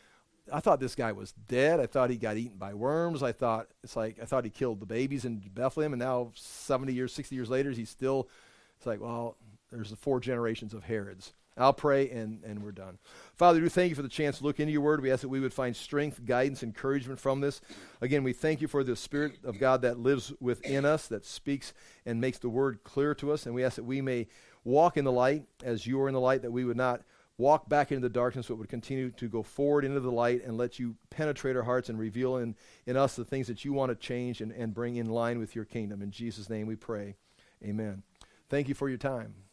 I 0.53 0.59
thought 0.59 0.80
this 0.80 0.95
guy 0.95 1.11
was 1.11 1.32
dead. 1.47 1.80
I 1.80 1.88
thought 1.88 2.11
he 2.11 2.17
got 2.17 2.38
eaten 2.38 2.57
by 2.57 2.73
worms. 2.73 3.23
I 3.23 3.32
thought 3.32 3.67
it's 3.84 3.95
like 3.95 4.19
I 4.21 4.26
thought 4.26 4.43
he 4.43 4.51
killed 4.51 4.80
the 4.80 4.86
babies 4.86 5.26
in 5.26 5.41
Bethlehem, 5.53 5.93
and 5.93 5.99
now 5.99 6.32
70 6.36 6.93
years, 6.93 7.13
60 7.13 7.36
years 7.36 7.49
later, 7.49 7.71
he's 7.71 7.89
still. 7.89 8.30
It's 8.78 8.86
like, 8.86 9.01
well, 9.01 9.38
there's 9.71 9.89
the 9.89 9.95
four 9.95 10.19
generations 10.19 10.73
of 10.73 10.84
Herods. 10.84 11.34
I'll 11.58 11.74
pray 11.74 12.10
and, 12.10 12.43
and 12.43 12.62
we're 12.62 12.74
done. 12.74 12.97
Father, 13.36 13.62
we 13.62 13.70
thank 13.70 13.89
you 13.89 13.95
for 13.95 14.01
the 14.01 14.10
chance 14.10 14.39
to 14.39 14.43
look 14.43 14.60
into 14.60 14.74
your 14.74 14.82
word. 14.82 15.01
We 15.01 15.12
ask 15.12 15.22
that 15.22 15.30
we 15.30 15.39
would 15.39 15.53
find 15.53 15.76
strength, 15.76 16.26
guidance, 16.26 16.64
encouragement 16.64 17.20
from 17.20 17.39
this. 17.39 17.62
Again, 18.01 18.24
we 18.24 18.34
thank 18.34 18.62
you 18.62 18.68
for 18.68 18.84
the 18.84 18.95
Spirit 18.95 19.38
of 19.43 19.58
God 19.60 19.82
that 19.84 19.97
lives 19.97 20.34
within 20.41 20.84
us, 20.84 21.08
that 21.08 21.26
speaks 21.26 21.74
and 22.06 22.20
makes 22.20 22.39
the 22.39 22.49
word 22.49 22.84
clear 22.84 23.16
to 23.16 23.32
us. 23.32 23.45
And 23.45 23.56
we 23.56 23.64
ask 23.64 23.78
that 23.78 23.86
we 23.86 24.01
may 24.01 24.28
walk 24.66 24.97
in 24.97 25.06
the 25.06 25.12
light 25.12 25.45
as 25.64 25.88
you 25.88 26.01
are 26.01 26.10
in 26.10 26.14
the 26.14 26.20
light, 26.20 26.41
that 26.41 26.51
we 26.51 26.66
would 26.66 26.78
not 26.78 27.01
walk 27.38 27.70
back 27.70 27.91
into 27.91 28.01
the 28.01 28.14
darkness, 28.14 28.47
but 28.47 28.58
would 28.58 28.70
continue 28.70 29.12
to 29.12 29.28
go 29.28 29.43
forward 29.43 29.86
into 29.86 29.99
the 29.99 30.12
light 30.12 30.43
and 30.43 30.58
let 30.58 30.80
you 30.80 30.95
penetrate 31.10 31.56
our 31.56 31.64
hearts 31.64 31.89
and 31.89 31.99
reveal 31.99 32.38
in, 32.38 32.56
in 32.86 32.97
us 32.97 33.16
the 33.16 33.26
things 33.26 33.47
that 33.47 33.64
you 33.64 33.74
want 33.74 33.89
to 33.89 33.95
change 33.95 34.41
and, 34.41 34.51
and 34.51 34.74
bring 34.74 34.97
in 34.97 35.10
line 35.10 35.39
with 35.39 35.56
your 35.56 35.66
kingdom. 35.66 36.01
In 36.01 36.12
Jesus' 36.12 36.49
name 36.49 36.68
we 36.68 36.76
pray. 36.76 37.16
Amen. 37.64 38.03
Thank 38.49 38.68
you 38.68 38.76
for 38.76 38.89
your 38.89 38.97
time. 38.97 39.45